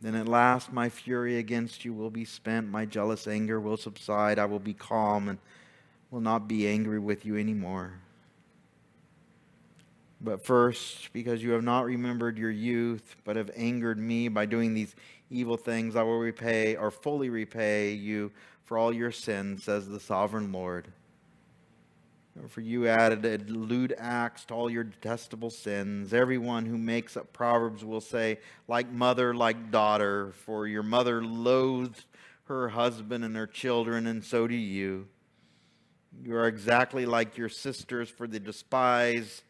Then 0.00 0.14
at 0.14 0.28
last 0.28 0.72
my 0.72 0.88
fury 0.88 1.38
against 1.38 1.84
you 1.84 1.92
will 1.92 2.10
be 2.10 2.24
spent, 2.24 2.68
my 2.68 2.84
jealous 2.84 3.26
anger 3.26 3.60
will 3.60 3.76
subside, 3.76 4.38
I 4.38 4.44
will 4.44 4.60
be 4.60 4.74
calm 4.74 5.28
and 5.28 5.38
will 6.10 6.20
not 6.20 6.48
be 6.48 6.68
angry 6.68 6.98
with 6.98 7.24
you 7.24 7.36
anymore. 7.36 7.94
But 10.20 10.44
first, 10.44 11.12
because 11.12 11.42
you 11.42 11.52
have 11.52 11.62
not 11.62 11.84
remembered 11.84 12.38
your 12.38 12.50
youth, 12.50 13.16
but 13.24 13.36
have 13.36 13.50
angered 13.56 13.98
me 13.98 14.28
by 14.28 14.46
doing 14.46 14.74
these 14.74 14.96
evil 15.30 15.56
things, 15.56 15.94
I 15.94 16.02
will 16.02 16.18
repay 16.18 16.74
or 16.74 16.90
fully 16.90 17.30
repay 17.30 17.92
you 17.92 18.32
for 18.64 18.76
all 18.78 18.92
your 18.92 19.12
sins, 19.12 19.64
says 19.64 19.88
the 19.88 20.00
sovereign 20.00 20.50
Lord. 20.50 20.88
For 22.46 22.60
you 22.60 22.86
added 22.86 23.50
lewd 23.50 23.94
acts 23.98 24.44
to 24.46 24.54
all 24.54 24.70
your 24.70 24.84
detestable 24.84 25.50
sins. 25.50 26.14
Everyone 26.14 26.66
who 26.66 26.78
makes 26.78 27.16
up 27.16 27.32
Proverbs 27.32 27.84
will 27.84 28.00
say, 28.00 28.38
like 28.68 28.90
mother, 28.90 29.34
like 29.34 29.70
daughter, 29.70 30.32
for 30.44 30.66
your 30.66 30.82
mother 30.82 31.22
loathed 31.22 32.04
her 32.44 32.68
husband 32.68 33.24
and 33.24 33.36
her 33.36 33.46
children, 33.46 34.06
and 34.06 34.24
so 34.24 34.46
do 34.46 34.54
you. 34.54 35.08
You 36.22 36.36
are 36.36 36.46
exactly 36.46 37.06
like 37.06 37.36
your 37.36 37.48
sisters, 37.48 38.08
for 38.08 38.26
they 38.26 38.38
despised 38.38 39.42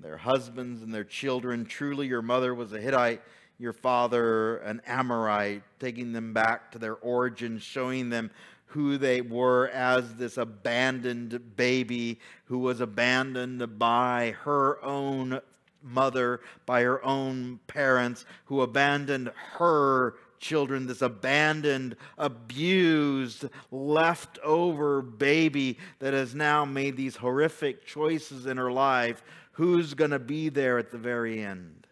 their 0.00 0.16
husbands 0.16 0.82
and 0.82 0.92
their 0.92 1.04
children. 1.04 1.64
Truly, 1.64 2.06
your 2.06 2.22
mother 2.22 2.54
was 2.54 2.72
a 2.72 2.80
Hittite, 2.80 3.22
your 3.58 3.72
father 3.72 4.58
an 4.58 4.80
Amorite, 4.86 5.62
taking 5.78 6.12
them 6.12 6.32
back 6.32 6.72
to 6.72 6.78
their 6.78 6.94
origins, 6.94 7.62
showing 7.62 8.10
them 8.10 8.30
who 8.76 8.98
they 8.98 9.22
were 9.22 9.68
as 9.68 10.16
this 10.16 10.36
abandoned 10.36 11.56
baby 11.56 12.20
who 12.44 12.58
was 12.58 12.82
abandoned 12.82 13.78
by 13.78 14.36
her 14.42 14.84
own 14.84 15.40
mother, 15.82 16.42
by 16.66 16.82
her 16.82 17.02
own 17.02 17.58
parents, 17.68 18.26
who 18.44 18.60
abandoned 18.60 19.32
her 19.54 20.16
children, 20.40 20.86
this 20.86 21.00
abandoned, 21.00 21.96
abused, 22.18 23.46
leftover 23.70 25.00
baby 25.00 25.78
that 25.98 26.12
has 26.12 26.34
now 26.34 26.66
made 26.66 26.98
these 26.98 27.16
horrific 27.16 27.86
choices 27.86 28.44
in 28.44 28.58
her 28.58 28.70
life. 28.70 29.24
Who's 29.52 29.94
going 29.94 30.10
to 30.10 30.18
be 30.18 30.50
there 30.50 30.76
at 30.76 30.90
the 30.90 30.98
very 30.98 31.42
end? 31.42 31.86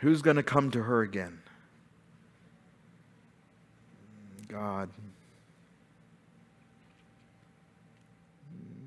Who's 0.00 0.20
going 0.20 0.36
to 0.36 0.42
come 0.42 0.72
to 0.72 0.82
her 0.82 1.02
again? 1.02 1.42
God. 4.48 4.90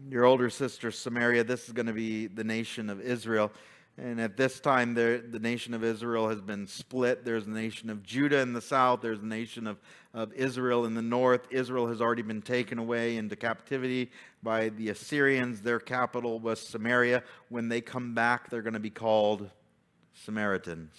Your 0.09 0.25
older 0.25 0.49
sister 0.49 0.91
Samaria, 0.91 1.43
this 1.43 1.67
is 1.67 1.73
going 1.73 1.85
to 1.85 1.93
be 1.93 2.27
the 2.27 2.43
nation 2.43 2.89
of 2.89 3.01
Israel. 3.01 3.51
And 3.97 4.21
at 4.21 4.37
this 4.37 4.59
time, 4.61 4.93
the 4.93 5.39
nation 5.41 5.73
of 5.73 5.83
Israel 5.83 6.29
has 6.29 6.39
been 6.39 6.67
split. 6.67 7.25
There's 7.25 7.45
the 7.45 7.51
nation 7.51 7.89
of 7.89 8.01
Judah 8.01 8.39
in 8.39 8.53
the 8.53 8.61
south, 8.61 9.01
there's 9.01 9.19
the 9.19 9.27
nation 9.27 9.67
of, 9.67 9.77
of 10.13 10.31
Israel 10.33 10.85
in 10.85 10.93
the 10.93 11.01
north. 11.01 11.41
Israel 11.51 11.87
has 11.87 11.99
already 11.99 12.21
been 12.21 12.41
taken 12.41 12.79
away 12.79 13.17
into 13.17 13.35
captivity 13.35 14.09
by 14.41 14.69
the 14.69 14.89
Assyrians. 14.89 15.61
Their 15.61 15.79
capital 15.79 16.39
was 16.39 16.61
Samaria. 16.61 17.23
When 17.49 17.67
they 17.67 17.81
come 17.81 18.13
back, 18.13 18.49
they're 18.49 18.61
going 18.61 18.73
to 18.73 18.79
be 18.79 18.89
called 18.89 19.49
Samaritans. 20.13 20.93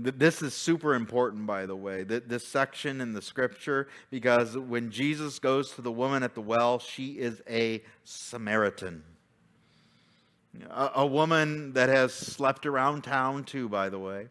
This 0.00 0.42
is 0.42 0.54
super 0.54 0.94
important, 0.94 1.44
by 1.44 1.66
the 1.66 1.74
way, 1.74 2.04
this 2.04 2.46
section 2.46 3.00
in 3.00 3.14
the 3.14 3.22
scripture, 3.22 3.88
because 4.10 4.56
when 4.56 4.92
Jesus 4.92 5.40
goes 5.40 5.72
to 5.72 5.82
the 5.82 5.90
woman 5.90 6.22
at 6.22 6.34
the 6.36 6.40
well, 6.40 6.78
she 6.78 7.18
is 7.18 7.42
a 7.50 7.82
Samaritan. 8.04 9.02
A, 10.70 10.90
a 10.96 11.06
woman 11.06 11.72
that 11.72 11.88
has 11.88 12.14
slept 12.14 12.64
around 12.64 13.02
town, 13.02 13.42
too, 13.42 13.68
by 13.68 13.88
the 13.88 13.98
way, 13.98 14.28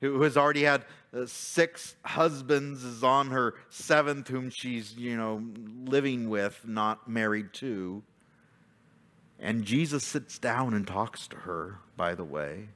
who 0.00 0.22
has 0.22 0.38
already 0.38 0.62
had 0.62 0.86
uh, 1.14 1.26
six 1.26 1.94
husbands, 2.02 2.82
is 2.82 3.04
on 3.04 3.30
her 3.30 3.54
seventh, 3.68 4.28
whom 4.28 4.48
she's, 4.48 4.96
you 4.96 5.16
know, 5.18 5.42
living 5.84 6.30
with, 6.30 6.62
not 6.66 7.08
married 7.08 7.52
to. 7.54 8.02
And 9.38 9.64
Jesus 9.64 10.02
sits 10.02 10.38
down 10.38 10.72
and 10.72 10.86
talks 10.86 11.28
to 11.28 11.36
her, 11.36 11.78
by 11.94 12.14
the 12.14 12.24
way 12.24 12.68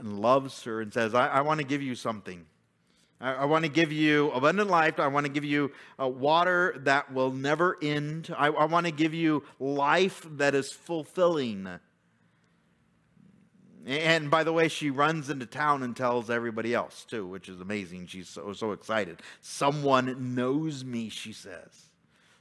and 0.00 0.20
loves 0.20 0.62
her 0.64 0.80
and 0.80 0.92
says, 0.92 1.14
I, 1.14 1.28
I 1.28 1.40
want 1.40 1.60
to 1.60 1.66
give 1.66 1.82
you 1.82 1.94
something. 1.94 2.46
I, 3.20 3.34
I 3.34 3.44
want 3.46 3.64
to 3.64 3.70
give 3.70 3.92
you 3.92 4.30
abundant 4.30 4.70
life. 4.70 5.00
I 5.00 5.08
want 5.08 5.26
to 5.26 5.32
give 5.32 5.44
you 5.44 5.72
uh, 6.00 6.08
water 6.08 6.76
that 6.84 7.12
will 7.12 7.32
never 7.32 7.76
end. 7.82 8.34
I, 8.36 8.48
I 8.48 8.64
want 8.66 8.86
to 8.86 8.92
give 8.92 9.14
you 9.14 9.44
life 9.58 10.26
that 10.32 10.54
is 10.54 10.72
fulfilling. 10.72 11.68
And 13.86 14.30
by 14.30 14.44
the 14.44 14.52
way, 14.52 14.68
she 14.68 14.90
runs 14.90 15.30
into 15.30 15.46
town 15.46 15.82
and 15.82 15.96
tells 15.96 16.30
everybody 16.30 16.74
else 16.74 17.04
too, 17.04 17.26
which 17.26 17.48
is 17.48 17.60
amazing. 17.60 18.06
She's 18.06 18.28
so, 18.28 18.52
so 18.52 18.72
excited. 18.72 19.22
Someone 19.40 20.34
knows 20.34 20.84
me, 20.84 21.08
she 21.08 21.32
says. 21.32 21.86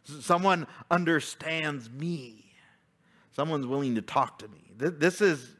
Someone 0.03 0.67
understands 0.91 1.89
me. 1.89 2.45
Someone's 3.33 3.67
willing 3.67 3.95
to 3.95 4.01
talk 4.01 4.39
to 4.39 4.47
me. 4.47 4.71
This 4.77 5.21
is 5.21 5.56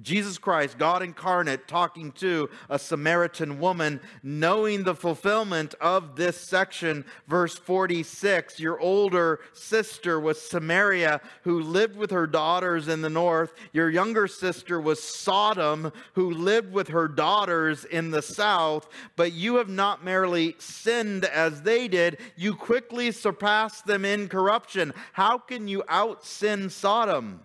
Jesus 0.00 0.38
Christ, 0.38 0.78
God 0.78 1.02
incarnate, 1.02 1.68
talking 1.68 2.12
to 2.12 2.48
a 2.68 2.78
Samaritan 2.78 3.58
woman, 3.60 4.00
knowing 4.22 4.84
the 4.84 4.94
fulfillment 4.94 5.74
of 5.80 6.16
this 6.16 6.40
section. 6.40 7.04
Verse 7.28 7.56
46 7.58 8.58
Your 8.58 8.80
older 8.80 9.40
sister 9.52 10.18
was 10.18 10.40
Samaria, 10.40 11.20
who 11.42 11.60
lived 11.60 11.96
with 11.96 12.10
her 12.10 12.26
daughters 12.26 12.88
in 12.88 13.02
the 13.02 13.10
north. 13.10 13.52
Your 13.72 13.90
younger 13.90 14.26
sister 14.26 14.80
was 14.80 15.02
Sodom, 15.02 15.92
who 16.14 16.30
lived 16.30 16.72
with 16.72 16.88
her 16.88 17.08
daughters 17.08 17.84
in 17.84 18.10
the 18.10 18.22
south. 18.22 18.88
But 19.16 19.32
you 19.32 19.56
have 19.56 19.68
not 19.68 20.04
merely 20.04 20.56
sinned 20.58 21.24
as 21.24 21.62
they 21.62 21.88
did, 21.88 22.18
you 22.36 22.54
quickly 22.54 23.10
surpassed 23.12 23.86
them 23.86 24.04
in 24.04 24.28
corruption. 24.28 24.94
How 25.12 25.38
can 25.38 25.68
you 25.68 25.82
out 25.88 26.24
sin 26.24 26.70
Sodom? 26.70 27.40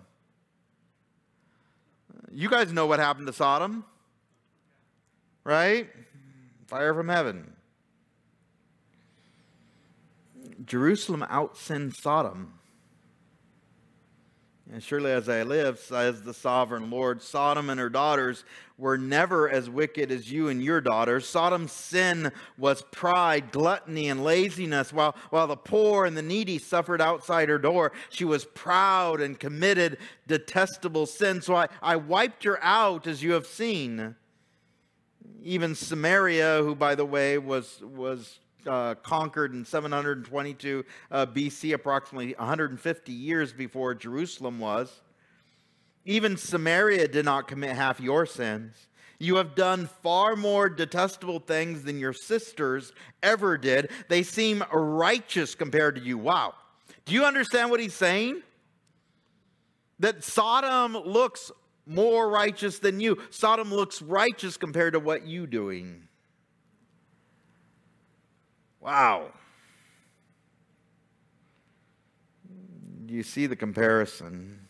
You 2.37 2.51
guys 2.51 2.71
know 2.71 2.85
what 2.85 2.99
happened 2.99 3.25
to 3.25 3.33
Sodom, 3.33 3.83
right? 5.43 5.89
Fire 6.67 6.93
from 6.93 7.09
heaven. 7.09 7.53
Jerusalem 10.63 11.25
outsinned 11.31 11.95
Sodom. 11.95 12.56
And 14.71 14.83
surely 14.83 15.11
as 15.11 15.29
I 15.29 15.43
live, 15.43 15.79
says 15.79 16.21
the 16.21 16.33
sovereign 16.33 16.89
Lord, 16.89 17.21
Sodom 17.21 17.69
and 17.69 17.79
her 17.79 17.89
daughters 17.89 18.43
were 18.77 18.97
never 18.97 19.49
as 19.49 19.69
wicked 19.69 20.11
as 20.11 20.29
you 20.29 20.49
and 20.49 20.61
your 20.61 20.81
daughters. 20.81 21.25
Sodom's 21.25 21.71
sin 21.71 22.33
was 22.57 22.81
pride, 22.91 23.51
gluttony, 23.53 24.09
and 24.09 24.25
laziness, 24.25 24.91
while, 24.91 25.15
while 25.29 25.47
the 25.47 25.55
poor 25.55 26.05
and 26.05 26.17
the 26.17 26.21
needy 26.21 26.57
suffered 26.57 27.01
outside 27.01 27.47
her 27.47 27.57
door. 27.57 27.93
She 28.09 28.25
was 28.25 28.43
proud 28.43 29.21
and 29.21 29.39
committed 29.39 29.99
detestable 30.27 31.05
sin. 31.05 31.41
So 31.41 31.55
I, 31.55 31.69
I 31.81 31.95
wiped 31.95 32.43
her 32.43 32.61
out, 32.61 33.07
as 33.07 33.23
you 33.23 33.31
have 33.31 33.47
seen. 33.47 34.15
Even 35.43 35.75
Samaria, 35.75 36.61
who, 36.61 36.75
by 36.75 36.93
the 36.93 37.05
way, 37.05 37.37
was, 37.37 37.81
was 37.81 38.39
uh, 38.65 38.95
conquered 38.95 39.53
in 39.53 39.65
722 39.65 40.83
uh, 41.11 41.25
BC, 41.25 41.73
approximately 41.73 42.33
150 42.37 43.11
years 43.11 43.53
before 43.53 43.93
Jerusalem 43.93 44.59
was. 44.59 45.01
Even 46.05 46.37
Samaria 46.37 47.07
did 47.07 47.25
not 47.25 47.47
commit 47.47 47.75
half 47.75 47.99
your 47.99 48.25
sins. 48.25 48.87
You 49.19 49.35
have 49.37 49.55
done 49.55 49.89
far 50.03 50.35
more 50.35 50.69
detestable 50.69 51.39
things 51.39 51.83
than 51.83 51.99
your 51.99 52.13
sisters 52.13 52.93
ever 53.23 53.57
did. 53.57 53.89
They 54.09 54.23
seem 54.23 54.63
righteous 54.71 55.55
compared 55.55 55.95
to 55.95 56.01
you. 56.01 56.17
Wow. 56.17 56.53
Do 57.05 57.13
you 57.13 57.25
understand 57.25 57.71
what 57.71 57.79
he's 57.79 57.95
saying? 57.95 58.41
That 59.99 60.23
Sodom 60.23 60.93
looks 60.93 61.51
more 61.87 62.29
righteous 62.29 62.79
than 62.79 62.99
you. 62.99 63.17
Sodom 63.31 63.71
looks 63.71 64.01
righteous 64.01 64.57
compared 64.57 64.93
to 64.93 64.99
what 64.99 65.25
you 65.25 65.47
doing. 65.47 66.06
Wow. 68.87 69.31
You 73.05 73.21
see 73.21 73.45
the 73.45 73.55
comparison? 73.57 74.61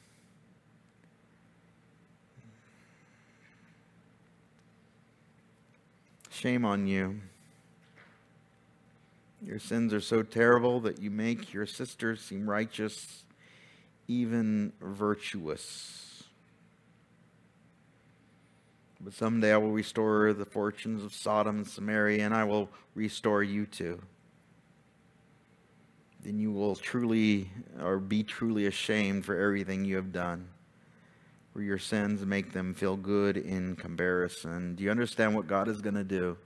Shame 6.31 6.65
on 6.65 6.87
you. 6.87 7.21
Your 9.45 9.59
sins 9.59 9.93
are 9.93 10.01
so 10.01 10.23
terrible 10.23 10.79
that 10.79 10.99
you 10.99 11.11
make 11.11 11.53
your 11.53 11.67
sisters 11.67 12.19
seem 12.19 12.49
righteous, 12.49 13.23
even 14.07 14.73
virtuous. 14.81 16.06
But 18.99 19.13
someday 19.13 19.53
I 19.53 19.57
will 19.57 19.71
restore 19.71 20.33
the 20.33 20.45
fortunes 20.45 21.03
of 21.03 21.13
Sodom 21.13 21.57
and 21.57 21.67
Samaria, 21.67 22.25
and 22.25 22.33
I 22.33 22.43
will 22.43 22.69
restore 22.95 23.43
you 23.43 23.65
too. 23.65 24.01
Then 26.23 26.39
you 26.39 26.51
will 26.51 26.75
truly 26.75 27.49
or 27.79 27.99
be 27.99 28.23
truly 28.23 28.65
ashamed 28.65 29.23
for 29.23 29.37
everything 29.37 29.85
you 29.85 29.95
have 29.97 30.11
done. 30.11 30.49
For 31.53 31.61
your 31.61 31.77
sins 31.77 32.25
make 32.25 32.53
them 32.53 32.73
feel 32.73 32.97
good 32.97 33.37
in 33.37 33.75
comparison. 33.75 34.75
Do 34.75 34.83
you 34.83 34.91
understand 34.91 35.35
what 35.35 35.47
God 35.47 35.67
is 35.67 35.81
going 35.81 35.95
to 35.95 36.03
do? 36.03 36.37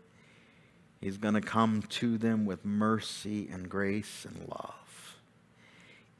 He's 0.99 1.17
going 1.17 1.33
to 1.33 1.41
come 1.41 1.81
to 1.81 2.17
them 2.17 2.45
with 2.45 2.63
mercy 2.63 3.49
and 3.51 3.67
grace 3.67 4.25
and 4.25 4.47
love. 4.47 5.17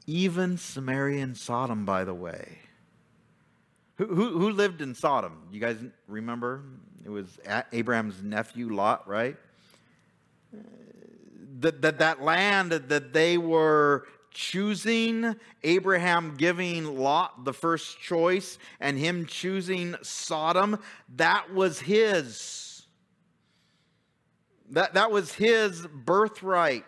Even 0.06 0.58
Samaria 0.58 1.22
and 1.22 1.36
Sodom, 1.36 1.84
by 1.84 2.04
the 2.04 2.14
way 2.14 2.58
who, 4.06 4.14
who, 4.14 4.38
who 4.38 4.50
lived 4.50 4.80
in 4.82 4.94
Sodom? 4.94 5.42
You 5.52 5.60
guys 5.60 5.76
remember? 6.08 6.62
It 7.04 7.08
was 7.08 7.38
Abraham's 7.72 8.22
nephew, 8.22 8.74
Lot, 8.74 9.08
right? 9.08 9.36
That, 11.60 11.82
that, 11.82 11.98
that 11.98 12.22
land 12.22 12.72
that 12.72 13.12
they 13.12 13.38
were 13.38 14.06
choosing, 14.32 15.36
Abraham 15.62 16.34
giving 16.36 16.98
Lot 16.98 17.44
the 17.44 17.52
first 17.52 18.00
choice, 18.00 18.58
and 18.80 18.98
him 18.98 19.26
choosing 19.26 19.94
Sodom, 20.02 20.78
that 21.16 21.52
was 21.54 21.80
his. 21.80 22.86
That, 24.70 24.94
that 24.94 25.10
was 25.10 25.34
his 25.34 25.86
birthright. 25.86 26.84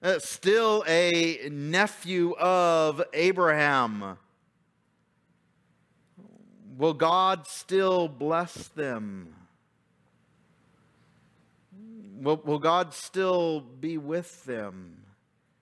Uh, 0.00 0.18
still 0.20 0.84
a 0.86 1.48
nephew 1.50 2.36
of 2.38 3.02
Abraham. 3.12 4.18
Will 6.78 6.94
God 6.94 7.48
still 7.48 8.06
bless 8.06 8.68
them? 8.68 9.34
Will, 12.20 12.40
will 12.44 12.60
God 12.60 12.94
still 12.94 13.60
be 13.60 13.98
with 13.98 14.44
them? 14.44 15.02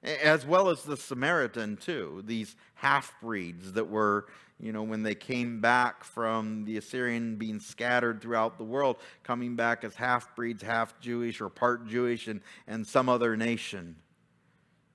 As 0.03 0.45
well 0.45 0.69
as 0.69 0.83
the 0.83 0.97
Samaritan, 0.97 1.79
too, 1.79 2.23
these 2.27 2.55
half 2.75 3.15
breeds 3.23 3.73
that 3.73 3.89
were, 3.89 4.27
you 4.61 4.73
know, 4.73 4.83
when 4.83 5.03
they 5.03 5.15
came 5.15 5.63
back 5.63 6.05
from 6.05 6.67
the 6.67 6.77
Assyrian 6.77 7.37
being 7.37 7.61
scattered 7.61 8.21
throughout 8.21 8.59
the 8.59 8.65
world, 8.65 8.97
coming 9.23 9.57
back 9.57 9.85
as 9.85 9.95
half 9.95 10.37
breeds, 10.37 10.63
half 10.63 11.01
Jewish 11.01 11.41
or 11.41 11.49
part 11.49 11.87
Jewish 11.87 12.29
and, 12.29 12.43
and 12.67 12.87
some 12.87 13.09
other 13.09 13.39
nation, 13.39 13.97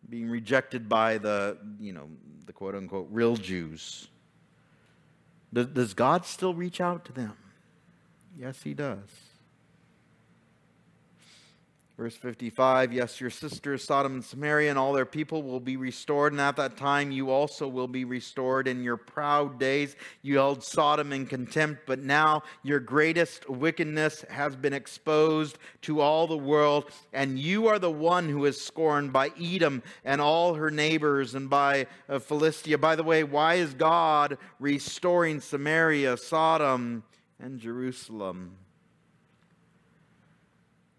being 0.07 0.29
rejected 0.29 0.87
by 0.87 1.17
the, 1.17 1.57
you 1.79 1.93
know, 1.93 2.09
the 2.45 2.53
quote 2.53 2.75
unquote 2.75 3.07
real 3.09 3.35
Jews. 3.35 4.07
Does 5.53 5.93
God 5.93 6.25
still 6.25 6.53
reach 6.53 6.79
out 6.79 7.05
to 7.05 7.13
them? 7.13 7.33
Yes, 8.37 8.63
He 8.63 8.73
does. 8.73 9.30
Verse 12.01 12.15
55 12.15 12.93
Yes, 12.93 13.21
your 13.21 13.29
sisters, 13.29 13.83
Sodom 13.83 14.15
and 14.15 14.25
Samaria, 14.25 14.71
and 14.71 14.79
all 14.79 14.91
their 14.91 15.05
people 15.05 15.43
will 15.43 15.59
be 15.59 15.77
restored, 15.77 16.33
and 16.33 16.41
at 16.41 16.55
that 16.55 16.75
time 16.75 17.11
you 17.11 17.29
also 17.29 17.67
will 17.67 17.87
be 17.87 18.05
restored. 18.05 18.67
In 18.67 18.81
your 18.81 18.97
proud 18.97 19.59
days 19.59 19.95
you 20.23 20.37
held 20.37 20.63
Sodom 20.63 21.13
in 21.13 21.27
contempt, 21.27 21.81
but 21.85 21.99
now 21.99 22.41
your 22.63 22.79
greatest 22.79 23.47
wickedness 23.47 24.25
has 24.31 24.55
been 24.55 24.73
exposed 24.73 25.59
to 25.83 26.01
all 26.01 26.25
the 26.25 26.35
world, 26.35 26.89
and 27.13 27.37
you 27.37 27.67
are 27.67 27.77
the 27.77 27.91
one 27.91 28.27
who 28.27 28.45
is 28.45 28.59
scorned 28.59 29.13
by 29.13 29.29
Edom 29.39 29.83
and 30.03 30.19
all 30.19 30.55
her 30.55 30.71
neighbors, 30.71 31.35
and 31.35 31.51
by 31.51 31.85
uh, 32.09 32.17
Philistia. 32.17 32.79
By 32.79 32.95
the 32.95 33.03
way, 33.03 33.23
why 33.23 33.55
is 33.55 33.75
God 33.75 34.39
restoring 34.59 35.39
Samaria, 35.39 36.17
Sodom, 36.17 37.03
and 37.39 37.59
Jerusalem? 37.59 38.57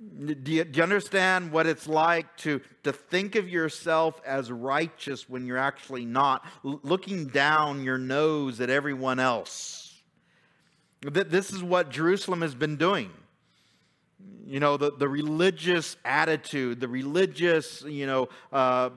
Do 0.02 0.52
you, 0.52 0.64
do 0.64 0.78
you, 0.78 0.82
understand 0.82 1.52
what 1.52 1.66
it's 1.66 1.86
like 1.86 2.36
to, 2.38 2.60
to 2.82 2.92
think 2.92 3.36
of 3.36 3.48
yourself 3.48 4.20
as 4.26 4.50
righteous 4.50 5.28
when 5.28 5.46
you're 5.46 5.58
actually 5.58 6.04
not, 6.04 6.44
L- 6.64 6.80
looking 6.82 7.28
down 7.28 7.84
your 7.84 7.98
nose 7.98 8.60
at 8.60 8.68
everyone 8.68 9.20
else? 9.20 10.00
This 11.02 11.52
is 11.52 11.62
what 11.62 11.90
Jerusalem 11.90 12.42
has 12.42 12.54
been 12.54 12.76
doing. 12.76 13.10
You 14.44 14.60
know, 14.60 14.76
the, 14.76 14.90
the 14.90 15.08
religious 15.08 15.96
attitude, 16.04 16.80
the 16.80 16.88
religious, 16.88 17.82
you 17.82 18.06
know, 18.06 18.28
uh, 18.52 18.90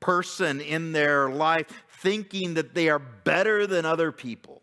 person 0.00 0.60
in 0.60 0.92
their 0.92 1.28
life 1.28 1.66
thinking 2.00 2.54
that 2.54 2.74
they 2.74 2.88
are 2.88 2.98
better 2.98 3.66
than 3.66 3.84
other 3.84 4.10
people. 4.10 4.62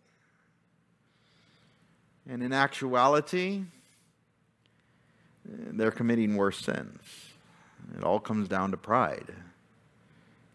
And 2.28 2.42
in 2.42 2.52
actuality, 2.52 3.64
they're 5.48 5.92
committing 5.92 6.36
worse 6.36 6.60
sins. 6.60 7.00
It 7.98 8.04
all 8.04 8.20
comes 8.20 8.48
down 8.48 8.72
to 8.72 8.78
pride. 8.78 9.34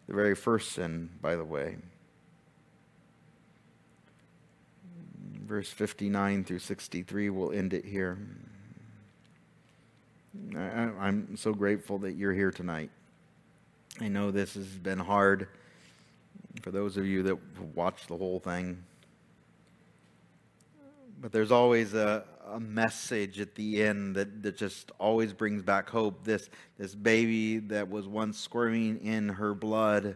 The 0.07 0.13
very 0.13 0.35
first 0.35 0.73
sin, 0.73 1.09
by 1.21 1.35
the 1.35 1.45
way. 1.45 1.77
Verse 5.45 5.69
59 5.69 6.43
through 6.43 6.59
63, 6.59 7.29
we'll 7.29 7.51
end 7.51 7.73
it 7.73 7.85
here. 7.85 8.17
I, 10.55 11.07
am 11.07 11.35
so 11.37 11.53
grateful 11.53 11.99
that 11.99 12.13
you're 12.13 12.33
here 12.33 12.51
tonight. 12.51 12.89
I 13.99 14.07
know 14.07 14.31
this 14.31 14.55
has 14.55 14.65
been 14.65 14.99
hard 14.99 15.47
for 16.61 16.71
those 16.71 16.97
of 16.97 17.05
you 17.05 17.23
that 17.23 17.37
watched 17.75 18.07
the 18.07 18.17
whole 18.17 18.39
thing. 18.39 18.83
But 21.21 21.31
there's 21.31 21.51
always 21.51 21.93
a, 21.93 22.23
a 22.49 22.59
message 22.59 23.39
at 23.39 23.55
the 23.55 23.83
end 23.83 24.15
that, 24.15 24.43
that 24.43 24.57
just 24.57 24.91
always 24.99 25.33
brings 25.33 25.63
back 25.63 25.89
hope. 25.89 26.23
This, 26.23 26.49
this 26.77 26.95
baby 26.95 27.59
that 27.59 27.89
was 27.89 28.07
once 28.07 28.37
squirming 28.37 28.99
in 29.05 29.29
her 29.29 29.53
blood, 29.53 30.15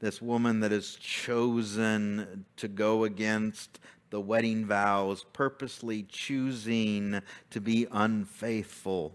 this 0.00 0.20
woman 0.20 0.60
that 0.60 0.72
is 0.72 0.96
chosen 0.96 2.44
to 2.56 2.68
go 2.68 3.04
against 3.04 3.80
the 4.10 4.20
wedding 4.20 4.64
vows, 4.66 5.24
purposely 5.32 6.02
choosing 6.04 7.20
to 7.50 7.60
be 7.60 7.86
unfaithful. 7.92 9.12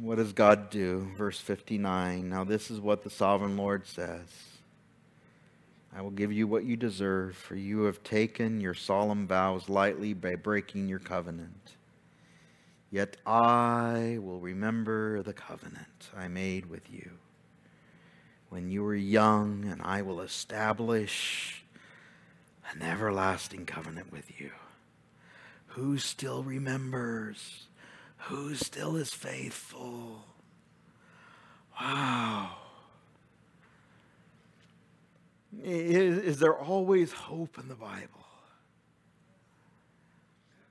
What 0.00 0.16
does 0.16 0.32
God 0.32 0.70
do? 0.70 1.10
Verse 1.16 1.40
59. 1.40 2.28
Now, 2.28 2.44
this 2.44 2.70
is 2.70 2.80
what 2.80 3.02
the 3.04 3.10
sovereign 3.10 3.56
Lord 3.56 3.86
says. 3.86 4.57
I 5.94 6.02
will 6.02 6.10
give 6.10 6.32
you 6.32 6.46
what 6.46 6.64
you 6.64 6.76
deserve, 6.76 7.36
for 7.36 7.54
you 7.54 7.82
have 7.84 8.02
taken 8.02 8.60
your 8.60 8.74
solemn 8.74 9.26
vows 9.26 9.68
lightly 9.68 10.12
by 10.12 10.34
breaking 10.36 10.88
your 10.88 10.98
covenant. 10.98 11.72
Yet 12.90 13.16
I 13.26 14.18
will 14.20 14.38
remember 14.38 15.22
the 15.22 15.32
covenant 15.32 16.10
I 16.16 16.28
made 16.28 16.66
with 16.66 16.90
you 16.90 17.10
when 18.48 18.70
you 18.70 18.82
were 18.82 18.94
young, 18.94 19.66
and 19.66 19.82
I 19.82 20.02
will 20.02 20.20
establish 20.20 21.64
an 22.72 22.82
everlasting 22.82 23.66
covenant 23.66 24.10
with 24.12 24.40
you. 24.40 24.50
Who 25.68 25.98
still 25.98 26.42
remembers? 26.42 27.64
Who 28.28 28.54
still 28.54 28.96
is 28.96 29.12
faithful? 29.12 30.24
Wow. 31.80 32.56
Is, 35.62 36.18
is 36.18 36.38
there 36.38 36.56
always 36.56 37.12
hope 37.12 37.58
in 37.58 37.68
the 37.68 37.74
Bible? 37.74 38.26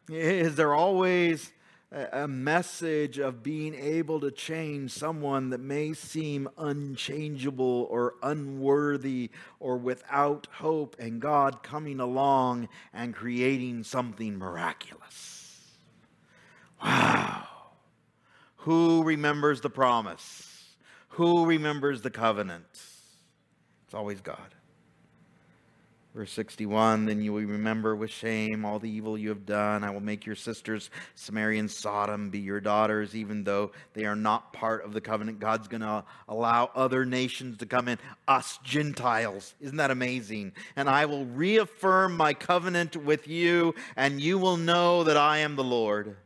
Is 0.09 0.55
there 0.55 0.73
always 0.73 1.51
a 1.91 2.28
message 2.28 3.17
of 3.17 3.43
being 3.43 3.73
able 3.73 4.19
to 4.19 4.30
change 4.30 4.91
someone 4.91 5.49
that 5.51 5.59
may 5.59 5.93
seem 5.93 6.49
unchangeable 6.57 7.88
or 7.89 8.15
unworthy 8.21 9.32
or 9.59 9.78
without 9.78 10.47
hope, 10.51 10.95
and 10.99 11.21
God 11.21 11.63
coming 11.63 11.99
along 11.99 12.67
and 12.93 13.13
creating 13.13 13.84
something 13.84 14.38
miraculous? 14.38 15.61
Wow. 16.84 17.47
Who 18.57 19.03
remembers 19.03 19.61
the 19.61 19.69
promise? 19.69 20.65
Who 21.09 21.45
remembers 21.45 22.01
the 22.01 22.11
covenant? 22.11 22.65
It's 23.86 23.93
always 23.93 24.19
God. 24.19 24.55
Verse 26.18 26.32
61 26.32 27.05
Then 27.05 27.22
you 27.22 27.32
will 27.32 27.43
remember 27.43 27.95
with 27.95 28.09
shame 28.09 28.65
all 28.65 28.80
the 28.80 28.89
evil 28.89 29.20
you 29.20 29.30
have 29.30 29.45
done. 29.45 29.84
I 29.84 29.91
will 29.91 30.01
make 30.01 30.26
your 30.26 30.34
sisters, 30.34 30.89
Samaria 31.13 31.59
and 31.59 31.70
Sodom, 31.70 32.32
be 32.32 32.39
your 32.39 32.59
daughters, 32.59 33.15
even 33.15 33.43
though 33.43 33.72
they 33.93 34.05
are 34.05 34.15
not 34.15 34.51
part 34.51 34.84
of 34.84 34.93
the 34.93 34.99
covenant. 34.99 35.39
God's 35.39 35.68
going 35.68 35.82
to 35.82 36.03
allow 36.28 36.72
other 36.74 37.05
nations 37.05 37.59
to 37.59 37.68
come 37.68 37.88
in, 37.88 37.99
us 38.28 38.57
Gentiles. 38.63 39.53
Isn't 39.61 39.78
that 39.78 39.91
amazing? 39.91 40.53
And 40.76 40.89
I 40.89 41.05
will 41.05 41.26
reaffirm 41.26 42.18
my 42.18 42.34
covenant 42.34 42.95
with 42.95 43.28
you, 43.28 43.76
and 43.95 44.20
you 44.20 44.39
will 44.39 44.57
know 44.57 45.03
that 45.03 45.18
I 45.18 45.38
am 45.38 45.55
the 45.55 45.63
Lord. 45.63 46.18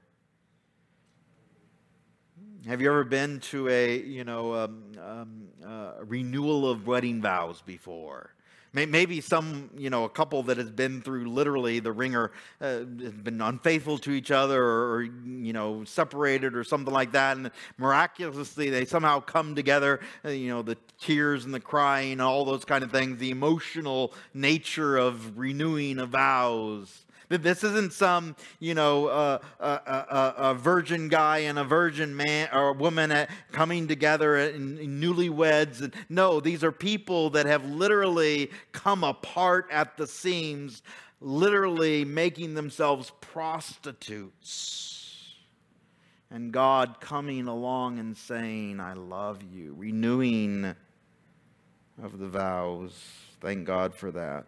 Have 2.66 2.80
you 2.80 2.88
ever 2.88 3.04
been 3.04 3.42
to 3.42 3.68
a, 3.68 4.00
you 4.00 4.24
know, 4.24 4.54
um, 4.54 4.84
um, 5.06 5.48
uh, 5.68 6.06
renewal 6.06 6.70
of 6.70 6.88
wedding 6.88 7.22
vows 7.22 7.62
before? 7.62 8.30
Maybe 8.74 9.20
some, 9.20 9.70
you 9.76 9.90
know, 9.90 10.06
a 10.06 10.10
couple 10.10 10.44
that 10.44 10.56
has 10.56 10.72
been 10.72 11.02
through 11.02 11.30
literally 11.30 11.80
the 11.80 11.92
ringer, 11.92 12.32
uh, 12.62 12.80
been 12.80 13.42
unfaithful 13.42 13.98
to 13.98 14.12
each 14.12 14.32
other 14.32 14.64
or, 14.64 14.96
or, 14.96 15.04
you 15.04 15.52
know, 15.52 15.84
separated 15.84 16.56
or 16.56 16.64
something 16.64 16.94
like 16.94 17.12
that. 17.12 17.36
And 17.36 17.52
miraculously, 17.78 18.70
they 18.70 18.86
somehow 18.86 19.20
come 19.20 19.56
together, 19.56 20.00
uh, 20.24 20.30
you 20.30 20.48
know, 20.48 20.62
the 20.62 20.78
tears 21.02 21.44
and 21.44 21.54
the 21.54 21.60
crying 21.60 22.22
all 22.22 22.46
those 22.46 22.64
kind 22.64 22.82
of 22.82 22.92
things, 22.92 23.20
the 23.20 23.32
emotional 23.32 24.14
nature 24.34 24.96
of 24.96 25.38
renewing 25.38 26.00
of 26.00 26.10
vows. 26.10 27.06
This 27.38 27.64
isn't 27.64 27.94
some, 27.94 28.36
you 28.60 28.74
know, 28.74 29.08
uh, 29.08 29.40
a, 29.60 29.66
a, 29.66 30.34
a, 30.38 30.54
virgin 30.54 31.08
guy 31.08 31.40
and 31.40 31.58
a 31.58 31.64
virgin 31.64 32.16
man 32.16 32.50
or 32.54 32.74
woman 32.74 33.12
at, 33.12 33.30
coming 33.52 33.88
together 33.88 34.38
in, 34.38 34.78
in 34.78 35.00
newlyweds. 35.00 35.94
No, 36.10 36.40
these 36.40 36.64
are 36.64 36.72
people 36.72 37.30
that 37.32 37.46
have 37.46 37.66
literally 37.66 38.52
come 38.72 39.04
apart 39.04 39.68
at 39.72 39.98
the 39.98 40.08
seams, 40.08 40.84
literally 41.20 42.06
making 42.06 42.54
themselves 42.54 43.12
prostitutes. 43.22 44.92
And 46.30 46.54
God 46.54 47.02
coming 47.02 47.48
along 47.48 48.00
and 48.00 48.16
saying, 48.16 48.80
I 48.80 48.94
love 48.94 49.44
you, 49.44 49.76
renewing 49.78 50.76
of 52.02 52.20
the 52.20 52.28
vows. 52.28 52.94
Thank 53.42 53.66
God 53.66 53.94
for 53.94 54.12
that. 54.12 54.46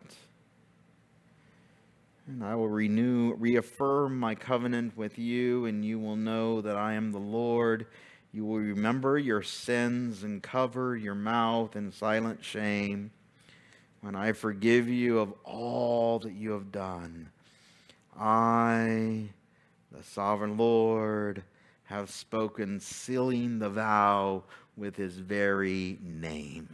And 2.25 2.43
I 2.43 2.55
will 2.55 2.69
renew, 2.69 3.33
reaffirm 3.33 4.17
my 4.17 4.33
covenant 4.33 4.95
with 4.95 5.19
you, 5.19 5.65
and 5.65 5.83
you 5.83 5.99
will 5.99 6.15
know 6.15 6.61
that 6.61 6.77
I 6.77 6.93
am 6.93 7.11
the 7.11 7.19
Lord. 7.19 7.85
You 8.31 8.45
will 8.45 8.59
remember 8.59 9.17
your 9.17 9.43
sins 9.43 10.23
and 10.23 10.41
cover 10.41 10.95
your 10.95 11.15
mouth 11.15 11.75
in 11.75 11.91
silent 11.91 12.43
shame 12.43 13.11
when 13.99 14.15
I 14.15 14.31
forgive 14.31 14.87
you 14.87 15.19
of 15.19 15.33
all 15.43 16.19
that 16.19 16.31
you 16.31 16.51
have 16.51 16.71
done. 16.71 17.29
I, 18.17 19.25
the 19.91 20.03
sovereign 20.03 20.57
Lord, 20.57 21.43
have 21.85 22.09
spoken, 22.09 22.79
sealing 22.79 23.59
the 23.59 23.69
vow 23.69 24.43
with 24.77 24.95
his 24.95 25.17
very 25.17 25.99
name, 26.01 26.69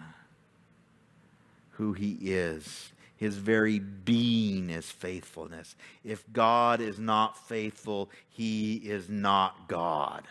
who 1.72 1.94
he 1.94 2.18
is 2.22 2.94
his 3.20 3.36
very 3.36 3.80
being 3.80 4.70
is 4.70 4.90
faithfulness. 4.90 5.76
If 6.06 6.24
God 6.32 6.80
is 6.80 6.98
not 6.98 7.38
faithful, 7.50 8.10
he 8.30 8.76
is 8.76 9.10
not 9.10 9.68
God. 9.68 10.24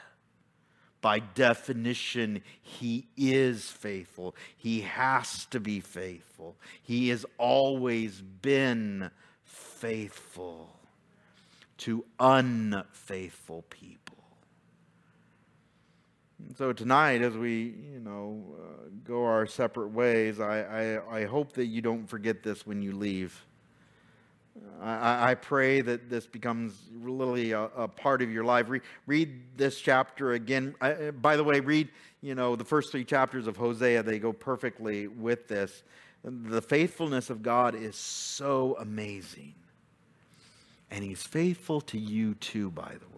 By 1.03 1.19
definition, 1.19 2.43
he 2.63 3.07
is 3.15 3.69
faithful. 3.69 4.35
He 4.57 4.81
has 4.81 5.45
to 5.51 5.61
be 5.61 5.81
faithful. 5.81 6.57
He 6.83 7.11
has 7.11 7.27
always 7.37 8.23
been 8.23 9.11
faithful 9.45 10.71
to 11.77 12.07
unfaithful 12.19 13.67
people. 13.69 14.08
So 16.57 16.73
tonight, 16.73 17.23
as 17.23 17.37
we, 17.37 17.75
you 17.93 18.01
know, 18.01 18.43
uh, 18.59 18.89
go 19.05 19.25
our 19.25 19.47
separate 19.47 19.89
ways, 19.89 20.39
I, 20.39 20.61
I, 20.61 21.21
I 21.21 21.25
hope 21.25 21.53
that 21.55 21.67
you 21.67 21.83
don't 21.83 22.07
forget 22.07 22.43
this 22.43 22.67
when 22.67 22.81
you 22.81 22.93
leave. 22.93 23.45
I, 24.81 25.31
I 25.31 25.35
pray 25.35 25.81
that 25.81 26.09
this 26.09 26.27
becomes 26.27 26.75
really 26.95 27.53
a, 27.53 27.63
a 27.63 27.89
part 27.89 28.23
of 28.23 28.31
your 28.31 28.45
life. 28.45 28.69
Re, 28.69 28.81
read 29.07 29.57
this 29.57 29.81
chapter 29.81 30.33
again. 30.33 30.75
I, 30.81 31.11
by 31.11 31.37
the 31.37 31.45
way, 31.45 31.61
read, 31.61 31.89
you 32.21 32.35
know, 32.35 32.57
the 32.57 32.65
first 32.65 32.93
three 32.93 33.05
chapters 33.05 33.47
of 33.47 33.57
Hosea. 33.57 34.03
They 34.03 34.19
go 34.19 34.33
perfectly 34.33 35.09
with 35.09 35.49
this. 35.49 35.83
The 36.25 36.63
faithfulness 36.63 37.31
of 37.31 37.43
God 37.43 37.75
is 37.75 37.97
so 37.97 38.77
amazing. 38.79 39.55
And 40.91 41.05
He's 41.05 41.23
faithful 41.23 41.81
to 41.83 41.99
you 41.99 42.35
too, 42.35 42.71
by 42.71 42.95
the 42.99 43.18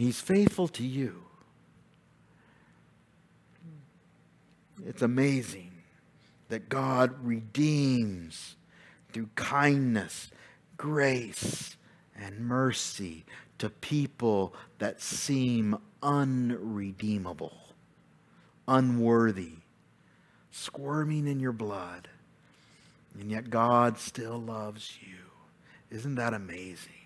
He's 0.00 0.18
faithful 0.18 0.66
to 0.68 0.82
you. 0.82 1.24
It's 4.86 5.02
amazing 5.02 5.72
that 6.48 6.70
God 6.70 7.14
redeems 7.22 8.56
through 9.12 9.28
kindness, 9.34 10.30
grace, 10.78 11.76
and 12.18 12.40
mercy 12.40 13.26
to 13.58 13.68
people 13.68 14.54
that 14.78 15.02
seem 15.02 15.76
unredeemable, 16.02 17.58
unworthy, 18.66 19.56
squirming 20.50 21.28
in 21.28 21.40
your 21.40 21.52
blood. 21.52 22.08
And 23.20 23.30
yet 23.30 23.50
God 23.50 23.98
still 23.98 24.38
loves 24.38 24.96
you. 25.02 25.18
Isn't 25.94 26.14
that 26.14 26.32
amazing? 26.32 26.99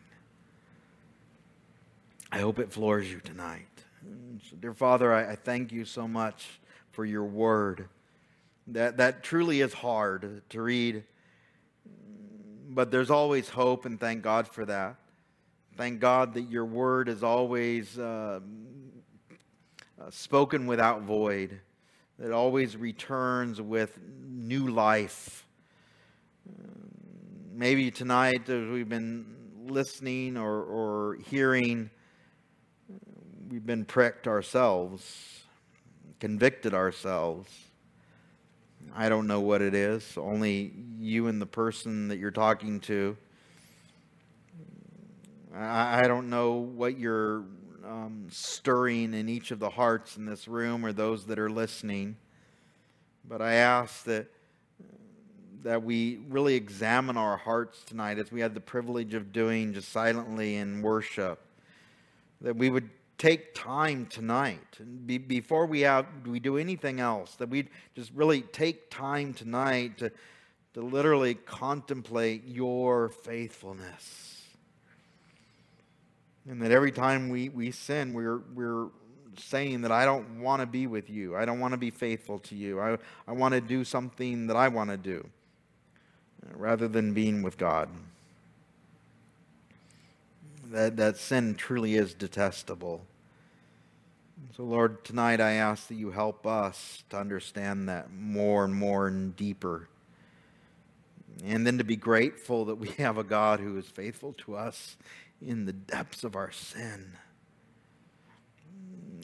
I 2.35 2.39
hope 2.39 2.59
it 2.59 2.73
floors 2.73 3.09
you 3.09 3.21
tonight. 3.21 3.69
So, 4.51 4.57
dear 4.57 4.75
Father, 4.75 5.15
I, 5.15 5.31
I 5.31 5.37
thank 5.37 5.71
you 5.71 5.85
so 5.85 6.09
much 6.09 6.45
for 6.91 7.05
your 7.05 7.23
word. 7.23 7.89
That, 8.67 8.97
that 8.97 9.23
truly 9.23 9.61
is 9.61 9.73
hard 9.73 10.43
to 10.49 10.61
read, 10.61 11.05
but 12.71 12.91
there's 12.91 13.09
always 13.09 13.49
hope, 13.49 13.85
and 13.85 14.01
thank 14.01 14.23
God 14.23 14.49
for 14.49 14.65
that. 14.65 14.97
Thank 15.77 16.01
God 16.01 16.35
that 16.35 16.51
your 16.51 16.65
word 16.65 17.09
is 17.09 17.23
always 17.23 18.01
uh, 18.01 18.41
uh, 20.03 20.11
spoken 20.11 20.67
without 20.67 21.03
void, 21.03 21.61
that 22.19 22.33
always 22.33 22.77
returns 22.77 23.61
with 23.61 23.97
new 24.27 24.73
life. 24.73 25.47
maybe 27.53 27.93
tonight, 27.93 28.49
as 28.49 28.69
we've 28.69 28.89
been 28.89 29.25
listening 29.69 30.37
or, 30.37 30.65
or 30.65 31.19
hearing, 31.31 31.91
we've 33.51 33.67
been 33.67 33.85
pricked 33.85 34.27
ourselves, 34.27 35.45
convicted 36.21 36.75
ourselves. 36.75 37.51
I 38.95 39.09
don't 39.09 39.27
know 39.27 39.41
what 39.41 39.63
it 39.63 39.75
is. 39.75 40.17
Only 40.17 40.73
you 40.99 41.27
and 41.27 41.41
the 41.41 41.47
person 41.47 42.09
that 42.09 42.19
you're 42.19 42.31
talking 42.31 42.81
to. 42.81 43.17
I, 45.57 46.09
don't 46.09 46.31
know 46.31 46.55
what 46.55 46.99
you're 46.99 47.45
um, 47.87 48.27
stirring 48.29 49.15
in 49.15 49.29
each 49.29 49.53
of 49.53 49.61
the 49.61 49.71
hearts 49.71 50.17
in 50.17 50.27
this 50.27 50.49
room 50.49 50.85
or 50.85 50.93
those 50.93 51.27
that 51.27 51.39
are 51.39 51.51
listening. 51.51 52.17
But 53.27 53.41
I 53.41 53.55
ask 53.55 54.05
that 54.05 54.27
that 55.63 55.83
we 55.83 56.21
really 56.29 56.57
examine 56.57 57.17
our 57.17 57.39
hearts 57.39 57.83
tonight 57.85 58.19
as 58.19 58.31
we 58.31 58.39
had 58.39 58.53
the 58.53 58.61
privilege 58.61 59.15
of 59.15 59.33
doing 59.33 59.73
just 59.73 59.89
silently 59.91 60.57
in 60.57 60.83
worship. 60.83 61.41
That 62.43 62.55
we 62.55 62.69
would 62.69 62.91
take 63.19 63.55
time 63.55 64.07
tonight. 64.07 64.61
Be, 65.07 65.19
before 65.19 65.67
we 65.67 65.83
have 65.83 66.07
we 66.27 66.41
do 66.41 66.57
anything 66.57 67.01
else 67.01 67.35
that 67.37 67.49
we 67.49 67.69
just 67.95 68.13
really 68.13 68.43
take 68.43 68.91
time 68.91 69.35
tonight 69.35 69.99
to, 69.99 70.11
to 70.75 70.81
literally 70.81 71.35
contemplate 71.35 72.47
your 72.47 73.09
faithfulness. 73.09 74.43
And 76.49 76.61
that 76.63 76.71
every 76.71 76.93
time 76.93 77.29
we, 77.29 77.49
we 77.49 77.71
sin 77.71 78.13
we're, 78.13 78.39
we're 78.55 78.89
saying 79.39 79.81
that 79.83 79.91
i 79.91 80.05
don't 80.05 80.41
want 80.41 80.61
to 80.61 80.67
be 80.67 80.87
with 80.87 81.11
you. 81.11 81.37
I 81.37 81.45
don't 81.45 81.59
want 81.59 81.73
to 81.73 81.79
be 81.79 81.91
faithful 81.91 82.39
to 82.41 82.55
you. 82.55 82.81
I, 82.81 82.99
I 83.27 83.33
want 83.33 83.55
to 83.55 83.61
do 83.61 83.85
something 83.85 84.47
that 84.49 84.57
i 84.57 84.69
want 84.69 84.91
to 84.91 84.97
do 84.97 85.27
uh, 86.47 86.57
rather 86.57 86.89
than 86.89 87.15
being 87.15 87.43
with 87.43 87.57
god 87.59 87.89
that, 90.75 90.97
that 90.97 91.17
sin 91.17 91.55
truly 91.55 91.95
is 91.95 92.15
detestable. 92.15 93.07
So, 94.57 94.65
Lord, 94.65 95.05
tonight 95.05 95.41
I 95.41 95.53
ask 95.53 95.87
that 95.87 95.95
you 95.95 96.11
help 96.11 96.47
us 96.47 97.05
to 97.11 97.17
understand 97.17 97.89
that 97.89 98.13
more 98.13 98.65
and 98.65 98.75
more 98.75 99.07
and 99.07 99.37
deeper. 99.37 99.89
And 101.45 101.65
then 101.67 101.79
to 101.79 101.85
be 101.85 101.97
grateful 101.97 102.65
that 102.67 102.75
we 102.77 102.89
have 102.99 103.19
a 103.19 103.25
God 103.25 103.61
who 103.61 103.79
is 103.79 103.87
faithful 103.87 104.33
to 104.45 104.57
us 104.57 104.97
in 105.41 105.65
the 105.65 105.73
depths 105.73 106.25
of 106.25 106.35
our 106.35 106.51
sin, 106.51 107.13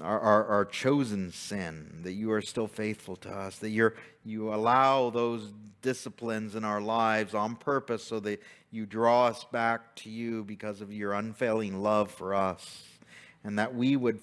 our, 0.00 0.20
our, 0.20 0.44
our 0.46 0.64
chosen 0.64 1.32
sin, 1.32 2.00
that 2.02 2.12
you 2.12 2.30
are 2.30 2.42
still 2.42 2.68
faithful 2.68 3.16
to 3.16 3.30
us, 3.30 3.58
that 3.58 3.70
you're, 3.70 3.94
you 4.24 4.54
allow 4.54 5.10
those 5.10 5.52
disciplines 5.82 6.54
in 6.54 6.64
our 6.64 6.80
lives 6.80 7.34
on 7.34 7.56
purpose 7.56 8.04
so 8.04 8.20
that 8.20 8.40
you 8.70 8.86
draw 8.86 9.26
us 9.26 9.44
back 9.44 9.94
to 9.96 10.10
you 10.10 10.44
because 10.44 10.80
of 10.80 10.92
your 10.92 11.12
unfailing 11.12 11.82
love 11.82 12.10
for 12.10 12.34
us. 12.34 12.84
And 13.42 13.58
that 13.58 13.74
we 13.74 13.96
would 13.96 14.20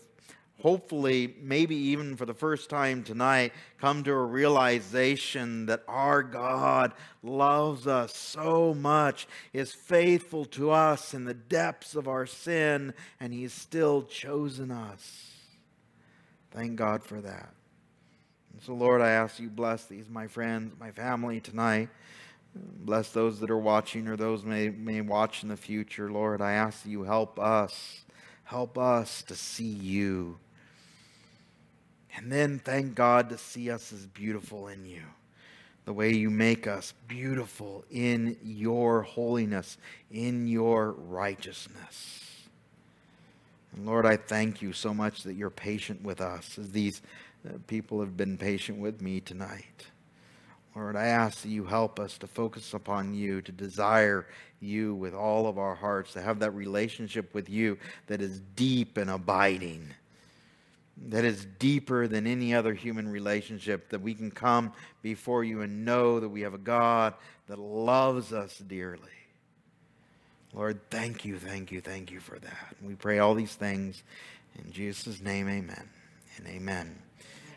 hopefully, 0.61 1.35
maybe 1.41 1.75
even 1.75 2.15
for 2.15 2.25
the 2.25 2.33
first 2.33 2.69
time 2.69 3.03
tonight, 3.03 3.53
come 3.79 4.03
to 4.03 4.11
a 4.11 4.25
realization 4.25 5.67
that 5.67 5.83
our 5.87 6.23
God 6.23 6.93
loves 7.21 7.87
us 7.87 8.15
so 8.15 8.73
much, 8.73 9.27
is 9.53 9.73
faithful 9.73 10.45
to 10.45 10.71
us 10.71 11.13
in 11.13 11.25
the 11.25 11.33
depths 11.33 11.95
of 11.95 12.07
our 12.07 12.25
sin, 12.25 12.93
and 13.19 13.33
He's 13.33 13.53
still 13.53 14.03
chosen 14.03 14.71
us. 14.71 15.31
Thank 16.51 16.75
God 16.75 17.03
for 17.03 17.21
that. 17.21 17.53
And 18.53 18.61
so, 18.61 18.73
Lord, 18.73 19.01
I 19.01 19.09
ask 19.09 19.39
you 19.39 19.49
bless 19.49 19.85
these, 19.85 20.09
my 20.09 20.27
friends, 20.27 20.73
my 20.79 20.91
family 20.91 21.39
tonight. 21.39 21.89
Bless 22.55 23.11
those 23.11 23.39
that 23.39 23.51
are 23.51 23.57
watching 23.57 24.07
or 24.07 24.15
those 24.15 24.43
may, 24.43 24.69
may 24.69 25.01
watch 25.01 25.43
in 25.43 25.49
the 25.49 25.57
future. 25.57 26.11
Lord, 26.11 26.41
I 26.41 26.53
ask 26.53 26.83
that 26.83 26.89
you 26.89 27.03
help 27.03 27.39
us. 27.39 28.01
Help 28.45 28.77
us 28.77 29.21
to 29.23 29.35
see 29.35 29.65
you. 29.65 30.39
And 32.15 32.31
then 32.31 32.59
thank 32.59 32.95
God 32.95 33.29
to 33.29 33.37
see 33.37 33.69
us 33.69 33.93
as 33.93 34.05
beautiful 34.07 34.69
in 34.69 34.85
you. 34.85 35.03
The 35.85 35.93
way 35.93 36.13
you 36.13 36.29
make 36.29 36.65
us 36.65 36.93
beautiful 37.07 37.85
in 37.91 38.37
your 38.43 39.03
holiness, 39.03 39.77
in 40.11 40.47
your 40.47 40.91
righteousness. 40.91 42.47
And 43.75 43.85
Lord, 43.85 44.05
I 44.05 44.17
thank 44.17 44.61
you 44.61 44.73
so 44.73 44.93
much 44.93 45.23
that 45.23 45.35
you're 45.35 45.49
patient 45.49 46.01
with 46.01 46.19
us 46.19 46.57
as 46.57 46.71
these 46.71 47.01
uh, 47.47 47.53
people 47.67 47.99
have 47.99 48.17
been 48.17 48.37
patient 48.37 48.79
with 48.79 49.01
me 49.01 49.19
tonight. 49.19 49.87
Lord, 50.77 50.95
I 50.95 51.07
ask 51.07 51.41
that 51.41 51.49
you 51.49 51.65
help 51.65 51.99
us 51.99 52.19
to 52.19 52.27
focus 52.27 52.75
upon 52.75 53.15
you, 53.15 53.41
to 53.41 53.51
desire 53.51 54.27
you 54.59 54.93
with 54.93 55.15
all 55.15 55.47
of 55.47 55.57
our 55.57 55.73
hearts, 55.73 56.13
to 56.13 56.21
have 56.21 56.37
that 56.39 56.51
relationship 56.51 57.33
with 57.33 57.49
you 57.49 57.79
that 58.05 58.21
is 58.21 58.41
deep 58.55 58.95
and 58.97 59.09
abiding, 59.09 59.91
that 61.07 61.25
is 61.25 61.47
deeper 61.57 62.07
than 62.07 62.27
any 62.27 62.53
other 62.53 62.75
human 62.75 63.09
relationship, 63.09 63.89
that 63.89 64.01
we 64.01 64.13
can 64.13 64.29
come 64.29 64.71
before 65.01 65.43
you 65.43 65.61
and 65.61 65.83
know 65.83 66.19
that 66.19 66.29
we 66.29 66.41
have 66.41 66.53
a 66.53 66.59
God 66.59 67.15
that 67.47 67.57
loves 67.57 68.31
us 68.31 68.59
dearly. 68.59 69.01
Lord, 70.53 70.79
thank 70.91 71.25
you, 71.25 71.39
thank 71.39 71.71
you, 71.71 71.81
thank 71.81 72.11
you 72.11 72.19
for 72.19 72.37
that. 72.37 72.75
We 72.83 72.93
pray 72.93 73.17
all 73.17 73.33
these 73.33 73.55
things 73.55 74.03
in 74.63 74.71
Jesus' 74.71 75.21
name, 75.21 75.49
amen 75.49 75.89
and 76.37 76.47
amen. 76.47 77.06